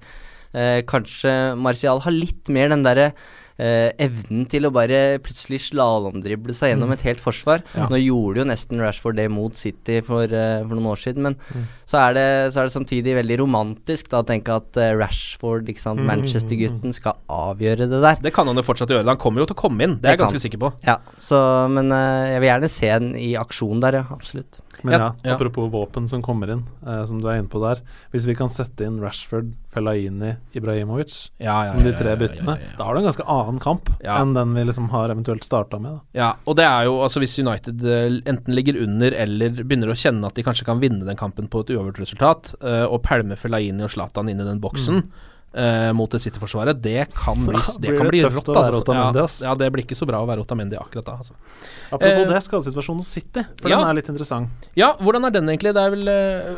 Eh, 0.54 0.82
kanskje 0.90 1.54
Martial 1.60 2.02
har 2.02 2.16
litt 2.16 2.50
mer 2.50 2.72
den 2.72 2.86
derre 2.86 3.12
eh, 3.60 3.92
evnen 4.00 4.48
til 4.50 4.64
å 4.66 4.72
bare 4.74 5.20
plutselig 5.20 5.60
slalåmdrible 5.70 6.56
seg 6.56 6.72
gjennom 6.74 6.90
Mm. 6.90 6.94
et 6.96 7.02
helt 7.06 7.20
forsvar. 7.22 7.62
Ja. 7.76 7.88
Nå 7.92 8.00
gjorde 8.00 8.38
jo 8.42 8.46
nesten 8.50 8.80
Rashford 8.80 9.18
det 9.20 9.30
mot 9.30 9.54
City 9.56 10.00
for, 10.02 10.24
eh, 10.24 10.64
for 10.64 10.76
noen 10.76 10.88
år 10.94 10.98
siden, 11.04 11.22
men 11.28 11.36
Mm. 11.36 11.66
så, 11.86 12.10
er 12.10 12.14
det, 12.14 12.54
så 12.54 12.62
er 12.62 12.70
det 12.70 12.74
samtidig 12.78 13.16
veldig 13.20 13.38
romantisk 13.44 14.10
da, 14.10 14.22
å 14.24 14.26
tenke 14.26 14.50
at 14.56 14.78
eh, 14.78 14.96
Rashford, 14.96 15.68
Mm. 15.70 16.06
Manchester-gutten, 16.06 16.94
skal 16.94 17.16
avgjøre 17.30 17.90
det 17.90 18.02
der. 18.02 18.16
Det 18.22 18.34
kan 18.34 18.48
han 18.48 18.56
jo 18.56 18.62
fortsatt 18.64 18.90
gjøre. 18.90 19.06
Han 19.06 19.18
kommer 19.18 19.40
jo 19.42 19.46
til 19.48 19.56
å 19.56 19.62
komme 19.68 19.82
inn, 19.84 19.96
det 20.02 20.06
er 20.06 20.16
jeg 20.18 20.20
ganske 20.20 20.40
kan. 20.40 20.50
sikker 20.50 20.60
på. 20.60 20.74
Ja, 20.88 20.98
så, 21.20 21.68
men 21.70 21.92
eh, 21.92 22.34
jeg 22.34 22.42
vil 22.42 22.50
gjerne 22.50 22.70
se 22.70 22.88
den 23.00 23.16
i 23.16 23.34
aksjon 23.36 23.80
der, 23.82 23.92
ja. 23.94 24.04
Absolutt. 24.10 24.60
Men 24.82 24.94
ja, 24.94 24.98
Ja, 25.00 25.12
ja. 25.26 25.36
apropos 25.36 25.70
våpen 25.70 26.08
som 26.08 26.22
kommer 26.22 26.50
inn, 26.50 26.64
eh, 26.88 27.04
som 27.06 27.20
du 27.20 27.28
er 27.28 27.40
inne 27.42 27.50
på 27.50 27.60
der. 27.62 27.82
Hvis 28.14 28.26
vi 28.26 28.34
kan 28.34 28.48
sette 28.48 28.86
inn 28.86 29.02
Rashford, 29.02 29.54
Fellaini, 29.74 30.38
Ibrahimovic 30.56 31.30
Ja, 31.40 31.64
ja, 31.66 31.72
som 31.74 31.84
de 31.84 31.92
tre 31.92 32.12
ja, 32.12 32.16
ja, 32.16 32.16
byttene, 32.16 32.56
ja, 32.58 32.64
ja. 32.64 32.78
da 32.78 32.84
har 32.86 32.94
du 32.96 33.00
en 33.02 33.06
ganske 33.12 33.26
annen 33.28 33.49
kamp 33.58 33.90
Ja. 34.04 34.20
enn 34.22 34.36
den 34.36 34.54
vi 34.54 34.64
liksom 34.64 34.90
har 34.94 35.10
eventuelt 35.10 35.44
starta 35.44 35.80
med. 35.82 35.98
Da. 35.98 36.02
Ja, 36.14 36.30
og 36.46 36.56
det 36.60 36.68
er 36.68 36.86
jo 36.86 37.00
altså 37.02 37.24
hvis 37.24 37.40
United 37.40 37.82
eh, 37.82 38.20
enten 38.30 38.54
ligger 38.54 38.78
under 38.84 39.12
eller 39.12 39.64
begynner 39.64 39.90
å 39.90 39.98
kjenne 39.98 40.30
at 40.30 40.38
de 40.38 40.46
kanskje 40.46 40.68
kan 40.68 40.80
vinne 40.80 41.08
den 41.08 41.18
kampen 41.18 41.50
på 41.50 41.64
et 41.64 41.74
uavgjort 41.74 42.00
resultat, 42.04 42.54
uh, 42.62 42.86
og 42.86 43.02
pælme 43.02 43.38
Fellaini 43.40 43.84
og 43.84 43.92
Zlatan 43.94 44.30
inn 44.30 44.40
i 44.40 44.46
den 44.46 44.62
boksen 44.62 45.02
eh, 45.54 45.90
mot 45.98 46.12
det 46.12 46.22
City-forsvaret, 46.22 46.78
det 46.84 47.08
kan 47.16 47.42
Da 47.50 47.58
det 47.58 47.88
blir 47.88 47.98
kan 47.98 48.06
det 48.06 48.14
bli 48.14 48.24
rått. 48.28 48.50
Altså. 48.54 48.94
Ja, 48.94 49.28
ja, 49.50 49.56
det 49.58 49.72
blir 49.74 49.88
ikke 49.88 49.98
så 49.98 50.06
bra 50.10 50.22
å 50.22 50.30
være 50.30 50.46
Otamendi 50.46 50.78
akkurat 50.78 51.08
da. 51.10 51.18
Altså. 51.24 51.38
Apropos 51.90 52.26
uh, 52.26 52.34
det, 52.34 52.44
skadesituasjonen 52.46 53.02
hos 53.02 53.14
City, 53.18 53.46
for 53.62 53.72
ja. 53.72 53.80
den 53.82 53.90
er 53.90 54.02
litt 54.02 54.12
interessant. 54.14 54.70
Ja, 54.78 54.94
hvordan 55.02 55.26
er 55.26 55.40
den 55.40 55.50
egentlig? 55.50 55.74
Det 55.78 55.86
er 55.86 55.96
vel 55.96 56.14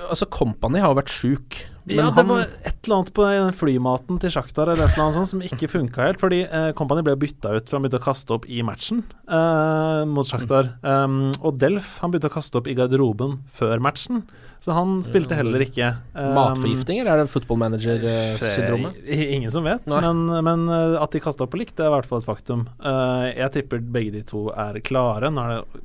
Altså, 0.09 0.27
Company 0.27 0.83
har 0.83 0.91
jo 0.91 0.99
vært 0.99 1.13
sjuk. 1.13 1.61
Men 1.83 1.97
ja, 1.97 2.09
det 2.13 2.23
var 2.29 2.43
et 2.45 2.85
eller 2.85 2.97
annet 2.99 3.13
på 3.15 3.27
flymaten 3.57 4.19
til 4.21 4.33
Sjaktar 4.33 4.69
eller 4.69 4.85
et 4.85 4.93
eller 4.93 5.05
annet 5.07 5.17
sånt 5.17 5.31
som 5.31 5.41
ikke 5.45 5.69
funka 5.71 6.05
helt. 6.05 6.21
Fordi 6.21 6.43
eh, 6.45 6.69
Company 6.77 7.03
ble 7.05 7.15
bytta 7.23 7.55
ut 7.55 7.65
for 7.65 7.77
han 7.77 7.85
begynte 7.85 8.01
å 8.01 8.05
kaste 8.05 8.35
opp 8.37 8.45
i 8.45 8.61
matchen 8.65 9.01
eh, 9.25 10.03
mot 10.09 10.29
Sjaktar. 10.29 10.75
Um, 10.85 11.31
og 11.41 11.57
Delf 11.61 11.97
han 12.03 12.13
begynte 12.13 12.29
å 12.29 12.35
kaste 12.37 12.61
opp 12.61 12.69
i 12.69 12.77
garderoben 12.77 13.39
før 13.49 13.81
matchen, 13.83 14.25
så 14.61 14.75
han 14.77 14.99
spilte 15.01 15.33
heller 15.33 15.63
ikke. 15.65 15.87
Um, 16.13 16.35
Matforgifting, 16.37 16.99
eller 17.01 17.15
er 17.15 17.23
det 17.23 17.31
football 17.33 17.57
manager-syndromet? 17.63 18.99
Eh, 19.05 19.23
Ingen 19.35 19.51
som 19.53 19.65
vet, 19.65 19.87
men, 19.89 20.25
men 20.45 20.67
eh, 20.69 20.97
at 21.01 21.15
de 21.15 21.21
kasta 21.23 21.47
opp 21.47 21.55
på 21.55 21.61
likt, 21.63 21.73
det 21.79 21.87
er 21.87 21.89
i 21.89 21.95
hvert 21.95 22.09
fall 22.09 22.21
et 22.21 22.27
faktum. 22.29 22.67
Uh, 22.83 23.25
jeg 23.33 23.55
tipper 23.57 23.81
begge 23.81 24.13
de 24.19 24.21
to 24.29 24.47
er 24.53 24.77
klare. 24.85 25.31
Nå 25.33 25.41
er 25.47 25.55
det 25.55 25.81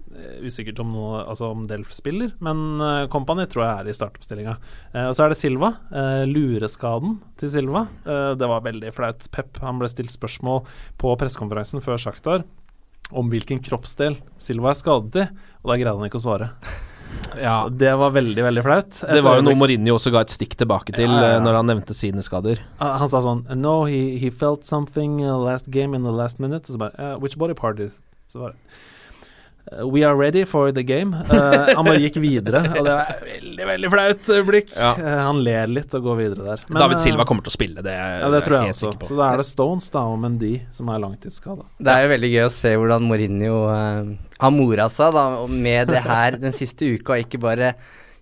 usikkert 0.49 0.79
om, 0.85 0.93
noe, 0.97 1.22
altså 1.29 1.51
om 1.53 1.64
Delf 1.70 1.93
spiller, 1.97 2.35
men 2.45 2.66
uh, 2.81 3.07
Company 3.12 3.49
tror 3.49 3.64
jeg 3.64 3.72
er 3.87 3.91
i 3.91 3.97
startoppstillinga. 3.97 4.59
Uh, 4.93 5.07
og 5.09 5.16
så 5.16 5.24
er 5.27 5.33
det 5.33 5.41
Silva. 5.41 5.72
eh, 5.97 6.22
lureskaden 6.29 7.16
til 7.41 7.51
Silva. 7.53 7.87
Eh, 8.05 8.35
det 8.39 8.49
var 8.49 8.64
veldig 8.64 8.93
flaut. 8.97 9.27
Pep 9.33 9.59
han 9.62 9.81
ble 9.81 9.89
stilt 9.93 10.12
spørsmål 10.14 10.62
på 11.01 11.16
pressekonferansen 11.20 11.83
før 11.85 12.01
Sjaktar 12.01 12.45
om 13.14 13.29
hvilken 13.31 13.61
kroppsdel 13.62 14.16
Silva 14.43 14.72
er 14.72 14.79
skadet 14.81 15.20
i, 15.22 15.27
og 15.62 15.70
da 15.70 15.77
greide 15.79 15.95
han 15.97 16.09
ikke 16.09 16.18
å 16.18 16.24
svare. 16.27 16.51
Ja, 17.41 17.68
Det 17.68 17.93
var 18.01 18.11
veldig, 18.14 18.43
veldig 18.47 18.64
flaut. 18.64 18.99
det 19.01 19.22
var 19.24 19.39
jo 19.41 19.45
noe 19.47 19.59
Mourinho 19.59 19.97
også 19.99 20.12
ga 20.14 20.24
et 20.26 20.34
stikk 20.34 20.57
tilbake 20.61 20.95
til 20.97 21.11
Ja, 21.11 21.20
ja, 21.20 21.37
eh, 21.37 21.45
når 21.45 21.61
han 21.61 21.70
nevnte 21.70 21.95
sine 21.97 22.24
skader. 22.24 22.61
Uh, 22.80 22.97
han 23.03 23.09
sa 23.12 23.20
sånn 23.24 23.45
No, 23.57 23.84
he, 23.84 24.16
he 24.20 24.30
felt 24.30 24.64
something 24.64 25.20
uh, 25.24 25.37
last 25.39 25.70
game 25.70 25.95
in 25.95 26.03
the 26.03 26.12
last 26.12 26.41
minute. 26.41 26.66
Så 26.70 26.78
bare 26.80 26.97
uh, 26.99 27.16
Which 27.22 27.39
body 27.39 27.55
part 27.55 27.80
is 27.80 28.01
Så 28.26 28.41
bare 28.43 28.55
We 29.67 30.05
are 30.07 30.14
ready 30.14 30.45
for 30.45 30.71
the 30.71 30.83
game. 30.87 31.11
Uh, 31.12 31.75
han 31.75 31.83
bare 31.89 31.99
gikk 31.99 32.21
videre, 32.23 32.61
og 32.71 32.85
det 32.87 32.93
var 32.93 33.25
veldig, 33.27 33.64
veldig 33.67 33.89
flaut 33.91 34.29
øyeblikk. 34.31 34.71
Ja. 34.79 34.93
Uh, 34.95 35.09
han 35.27 35.41
ler 35.43 35.73
litt 35.73 35.97
og 35.99 36.07
går 36.07 36.21
videre 36.21 36.45
der. 36.53 36.62
Men, 36.69 36.79
David 36.85 37.01
uh, 37.01 37.03
Silva 37.03 37.27
kommer 37.27 37.43
til 37.43 37.51
å 37.51 37.57
spille, 37.57 37.83
det 37.83 37.97
Ja, 37.97 38.31
det 38.31 38.45
tror 38.47 38.61
jeg 38.61 38.71
jeg 38.71 38.77
også. 38.77 38.93
på. 39.01 39.09
Så 39.11 39.19
da 39.19 39.33
er 39.33 39.43
det 39.43 39.49
Stones 39.49 39.91
da 39.91 40.05
og 40.07 40.21
Mendy 40.23 40.53
som 40.77 40.93
er 40.95 41.03
langtidsskada. 41.03 41.67
Det 41.83 41.97
er 41.97 42.07
jo 42.07 42.12
veldig 42.14 42.31
gøy 42.37 42.45
å 42.47 42.55
se 42.55 42.75
hvordan 42.79 43.11
Mourinho 43.11 43.59
uh, 43.67 44.14
har 44.39 44.55
mora 44.55 44.87
seg 44.93 45.19
da, 45.19 45.27
med 45.51 45.91
det 45.91 46.05
her 46.07 46.39
den 46.47 46.55
siste 46.55 46.93
uka. 46.95 47.19
Ikke 47.27 47.43
bare, 47.43 47.75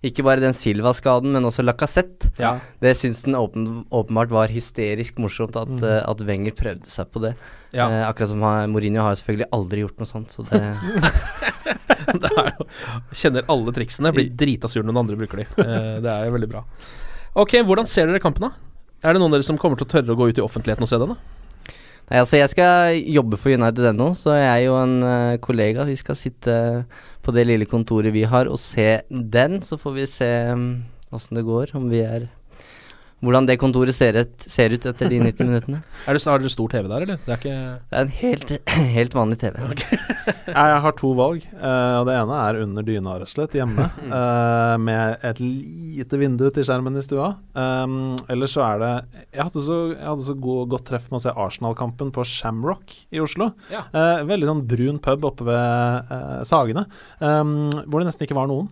ikke 0.09 0.25
bare 0.25 0.43
den 0.43 0.55
Silva-skaden, 0.55 1.33
men 1.35 1.47
også 1.47 1.63
Lacassette. 1.65 2.29
Ja. 2.41 2.55
Det 2.83 2.93
syns 2.99 3.23
den 3.25 3.37
åpen, 3.39 3.85
åpenbart 3.93 4.33
var 4.33 4.53
hysterisk 4.53 5.19
morsomt 5.23 5.57
at, 5.59 5.71
eh, 5.81 6.01
at 6.01 6.23
Wenger 6.27 6.55
prøvde 6.57 6.91
seg 6.91 7.09
på 7.13 7.23
det. 7.23 7.33
Ja. 7.75 7.87
Uh, 7.91 8.01
akkurat 8.09 8.31
som 8.31 8.43
han, 8.45 8.71
Mourinho 8.71 9.03
har 9.03 9.17
selvfølgelig 9.19 9.49
aldri 9.55 9.83
gjort 9.83 9.99
noe 9.99 10.09
sånt, 10.09 10.35
så 10.35 10.45
det 10.47 10.61
det 12.23 12.29
er 12.31 12.51
jo 12.53 12.67
Kjenner 13.15 13.49
alle 13.51 13.73
triksene, 13.75 14.13
blir 14.15 14.29
drita 14.31 14.71
sur 14.71 14.83
når 14.83 14.91
noen 14.91 15.01
andre 15.03 15.19
bruker 15.19 15.43
de. 15.43 15.47
Uh, 15.59 15.97
det 16.05 16.11
er 16.11 16.29
jo 16.29 16.35
veldig 16.37 16.51
bra. 16.53 16.63
Ok, 17.35 17.57
hvordan 17.67 17.89
ser 17.89 18.07
dere 18.07 18.23
kampen, 18.23 18.47
da? 18.47 18.55
Er 19.03 19.13
det 19.15 19.21
noen 19.21 19.33
av 19.33 19.39
dere 19.39 19.47
som 19.47 19.59
kommer 19.61 19.79
til 19.79 19.87
å 19.89 19.91
tørre 19.91 20.15
å 20.15 20.19
gå 20.19 20.29
ut 20.31 20.39
i 20.39 20.45
offentligheten 20.45 20.87
og 20.87 20.91
se 20.91 21.01
den? 21.01 21.15
da? 21.15 21.44
Nei, 22.05 22.19
altså 22.21 22.37
jeg 22.37 22.51
skal 22.51 22.99
jobbe 23.09 23.37
for 23.41 23.55
United 23.55 23.87
ennå, 23.89 24.11
så 24.13 24.35
jeg 24.37 24.69
og 24.69 24.77
en 24.83 24.97
uh, 25.01 25.37
kollega 25.41 25.87
Vi 25.89 25.95
skal 25.97 26.17
sitte 26.19 26.57
på 27.25 27.33
det 27.33 27.47
lille 27.49 27.65
kontoret 27.65 28.13
vi 28.13 28.27
har 28.29 28.45
og 28.45 28.59
se 28.61 28.99
den. 29.09 29.57
Så 29.65 29.79
får 29.81 29.95
vi 29.95 30.05
se 30.09 30.29
åssen 31.15 31.39
det 31.39 31.45
går, 31.47 31.73
om 31.79 31.89
vi 31.89 32.03
er 32.05 32.27
Hvordan 33.25 33.47
det 33.49 33.57
kontoret 33.61 33.95
ser 33.95 34.17
ut, 34.21 34.45
ser 34.45 34.73
ut 34.75 34.85
etter 34.85 35.09
de 35.09 35.19
90 35.23 35.47
minuttene. 35.49 35.81
Er 36.05 36.17
det, 36.17 36.21
har 36.29 36.41
dere 36.41 36.51
stor 36.53 36.69
TV 36.69 36.85
der, 36.89 37.05
eller? 37.05 37.19
Det 37.25 37.33
er 37.33 37.39
ikke 37.39 37.55
Det 37.89 37.97
er 37.97 38.03
en 38.03 38.13
helt, 38.19 38.51
helt 38.97 39.15
vanlig 39.17 39.37
TV. 39.41 39.57
Okay. 39.73 39.99
jeg 40.51 40.81
har 40.85 40.95
to 40.99 41.11
valg. 41.17 41.47
Uh, 41.57 42.01
og 42.01 42.09
det 42.09 42.17
ene 42.19 42.39
er 42.43 42.59
under 42.61 42.85
dyna, 42.85 43.15
rett 43.17 43.29
og 43.29 43.33
slett, 43.33 43.57
hjemme. 43.57 43.87
uh, 44.05 44.75
med 44.87 45.25
et 45.25 45.41
lite 45.41 46.19
vindu 46.21 46.45
til 46.53 46.67
skjermen 46.67 46.99
i 46.99 47.05
stua. 47.05 47.31
Um, 47.57 48.13
eller 48.31 48.51
så 48.51 48.65
er 48.67 48.83
det 48.83 48.93
Jeg 49.33 49.47
hadde 49.47 49.65
så, 49.65 49.79
jeg 49.95 50.05
hadde 50.05 50.27
så 50.27 50.37
god, 50.45 50.61
godt 50.75 50.87
treff 50.91 51.09
med 51.09 51.19
å 51.19 51.23
se 51.25 51.33
Arsenal-kampen 51.45 52.13
på 52.15 52.27
Shamrock 52.29 52.99
i 53.15 53.23
Oslo. 53.23 53.51
Ja. 53.73 53.87
Uh, 53.95 54.21
veldig 54.29 54.51
sånn 54.51 54.65
brun 54.69 55.01
pub 55.01 55.25
oppe 55.31 55.47
ved 55.49 56.13
uh, 56.13 56.41
Sagene, 56.47 56.85
um, 57.23 57.71
hvor 57.87 58.01
det 58.01 58.11
nesten 58.11 58.27
ikke 58.27 58.37
var 58.37 58.51
noen. 58.51 58.69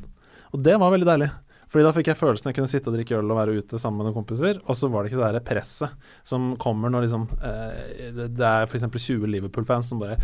Og 0.53 0.61
det 0.61 0.77
var 0.77 0.93
veldig 0.93 1.09
deilig. 1.09 1.31
Fordi 1.73 1.87
da 1.87 1.93
fikk 1.95 2.11
jeg 2.11 2.19
følelsen 2.19 2.51
jeg 2.51 2.57
kunne 2.59 2.69
sitte 2.69 2.91
og 2.91 2.97
drikke 2.99 3.17
øl 3.17 3.31
og 3.33 3.39
være 3.39 3.55
ute 3.57 3.79
sammen 3.81 3.97
med 3.97 4.09
noen 4.09 4.17
kompiser. 4.19 4.59
Og 4.69 4.77
så 4.77 4.89
var 4.93 5.03
det 5.03 5.09
ikke 5.09 5.23
det 5.23 5.31
der 5.39 5.45
presset 5.47 5.95
som 6.27 6.51
kommer 6.61 6.91
når 6.93 7.07
liksom 7.07 7.23
eh, 7.41 8.11
det, 8.13 8.45
er 8.45 8.67
f.eks. 8.67 8.85
20 8.93 9.25
Liverpool-fans 9.33 9.89
som 9.89 10.01
bare 10.03 10.19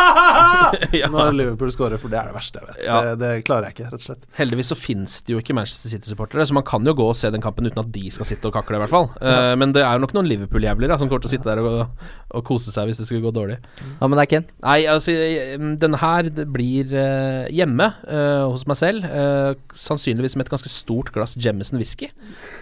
Ja. 0.96 1.10
Når 1.12 1.34
Liverpool 1.36 1.72
scorer, 1.74 2.00
for 2.00 2.12
det 2.12 2.18
er 2.18 2.30
det 2.30 2.36
verste 2.36 2.62
jeg 2.62 2.70
vet. 2.70 2.80
Ja. 2.86 3.00
Det, 3.04 3.12
det 3.20 3.30
klarer 3.44 3.68
jeg 3.68 3.76
ikke, 3.76 3.90
rett 3.90 4.00
og 4.00 4.06
slett. 4.06 4.24
Heldigvis 4.38 4.72
så 4.72 4.78
finnes 4.78 5.18
det 5.26 5.34
jo 5.34 5.42
ikke 5.42 5.56
Manchester 5.56 5.92
City-supportere, 5.92 6.46
så 6.48 6.56
man 6.56 6.64
kan 6.66 6.88
jo 6.88 6.94
gå 6.96 7.06
og 7.12 7.18
se 7.18 7.30
den 7.34 7.44
kampen 7.44 7.68
uten 7.68 7.82
at 7.82 7.92
de 7.92 8.06
skal 8.14 8.28
sitte 8.28 8.48
og 8.48 8.56
kakle, 8.56 8.78
i 8.78 8.82
hvert 8.82 8.92
fall. 8.92 9.10
Eh, 9.20 9.52
men 9.60 9.74
det 9.76 9.84
er 9.84 9.98
jo 9.98 10.04
nok 10.06 10.16
noen 10.16 10.30
Liverpool-jævler 10.30 10.96
som 10.96 11.10
kommer 11.10 11.24
til 11.26 11.32
å 11.32 11.34
sitte 11.34 11.50
der 11.50 11.60
og, 11.62 12.08
og 12.32 12.44
kose 12.48 12.72
seg 12.72 12.88
hvis 12.88 13.02
det 13.02 13.08
skulle 13.08 13.24
gå 13.24 13.34
dårlig. 13.34 13.58
Hva 14.00 14.08
med 14.08 14.22
deg, 14.22 14.32
Ken? 14.32 14.48
Nei, 14.64 14.78
altså 14.90 15.14
eh, 15.14 15.54
denne 15.82 16.00
her 16.00 16.32
blir 16.52 16.92
eh, 16.96 17.52
hjemme 17.52 17.92
uh, 18.06 18.48
hos 18.52 18.64
meg 18.70 18.78
selv. 18.80 19.06
uh, 19.08 19.52
sannsynligvis 19.76 20.36
med 20.38 20.46
et 20.46 20.52
ganske 20.52 20.61
stort 20.70 21.12
glass 21.14 21.36
Jemison 21.40 21.80
whisky 21.80 22.10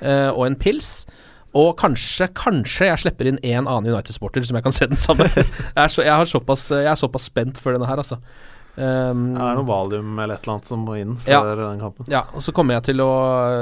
uh, 0.02 0.30
og 0.30 0.46
en 0.46 0.56
pils. 0.60 1.04
Og 1.56 1.72
kanskje, 1.80 2.28
kanskje 2.38 2.86
jeg 2.86 3.02
slipper 3.02 3.26
inn 3.26 3.40
en 3.42 3.66
annen 3.66 3.90
United-sporter 3.90 4.44
som 4.46 4.54
jeg 4.58 4.62
kan 4.62 4.74
se 4.76 4.86
den 4.86 5.00
samme. 5.00 5.26
jeg, 5.34 5.48
er 5.74 5.90
så, 5.90 6.04
jeg, 6.06 6.14
har 6.14 6.30
såpass, 6.30 6.68
jeg 6.70 6.86
er 6.86 6.98
såpass 7.00 7.26
spent 7.26 7.58
for 7.58 7.74
denne 7.74 7.88
her, 7.90 7.98
altså. 7.98 8.20
Um, 8.76 9.34
Ja, 9.34 9.42
det 9.42 9.48
er 9.50 9.56
noe 9.58 9.66
valium 9.66 10.12
eller 10.14 10.38
et 10.38 10.44
eller 10.44 10.54
annet 10.54 10.68
som 10.70 10.84
må 10.86 10.94
inn 11.00 11.16
Ja. 11.26 11.40
den 11.58 11.80
kampen. 11.82 12.06
ja, 12.08 12.22
og 12.32 12.44
så 12.44 12.54
kommer 12.54 12.78
jeg 12.78 12.86
til 12.92 13.02
å 13.02 13.10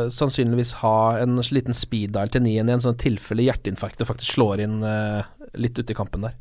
eh, 0.04 0.10
sannsynligvis 0.12 0.74
ha 0.82 1.16
en 1.22 1.40
liten 1.40 1.74
speed 1.74 2.12
dial 2.14 2.28
til 2.28 2.44
9 2.44 2.52
igjen, 2.52 2.84
sånn 2.84 3.00
tilfelle 3.00 3.46
hjerteinfarktet 3.48 4.06
faktisk 4.06 4.36
slår 4.36 4.66
inn 4.66 4.82
uh, 4.84 5.24
litt 5.56 5.80
uti 5.80 5.96
kampen 5.96 6.28
der. 6.28 6.36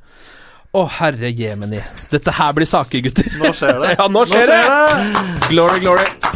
Å, 0.75 0.83
herre 0.99 1.31
jemeni. 1.31 1.79
Dette 2.11 2.33
her 2.37 2.51
blir 2.53 2.67
saker, 2.69 3.07
gutter. 3.07 3.31
Nå 3.39 3.53
skjer 3.55 3.79
det. 3.81 3.95
ja, 4.01 4.09
nå 4.11 4.27
skjer, 4.27 4.51
det! 4.51 5.47
Glory, 5.47 5.79
glory. 5.87 6.35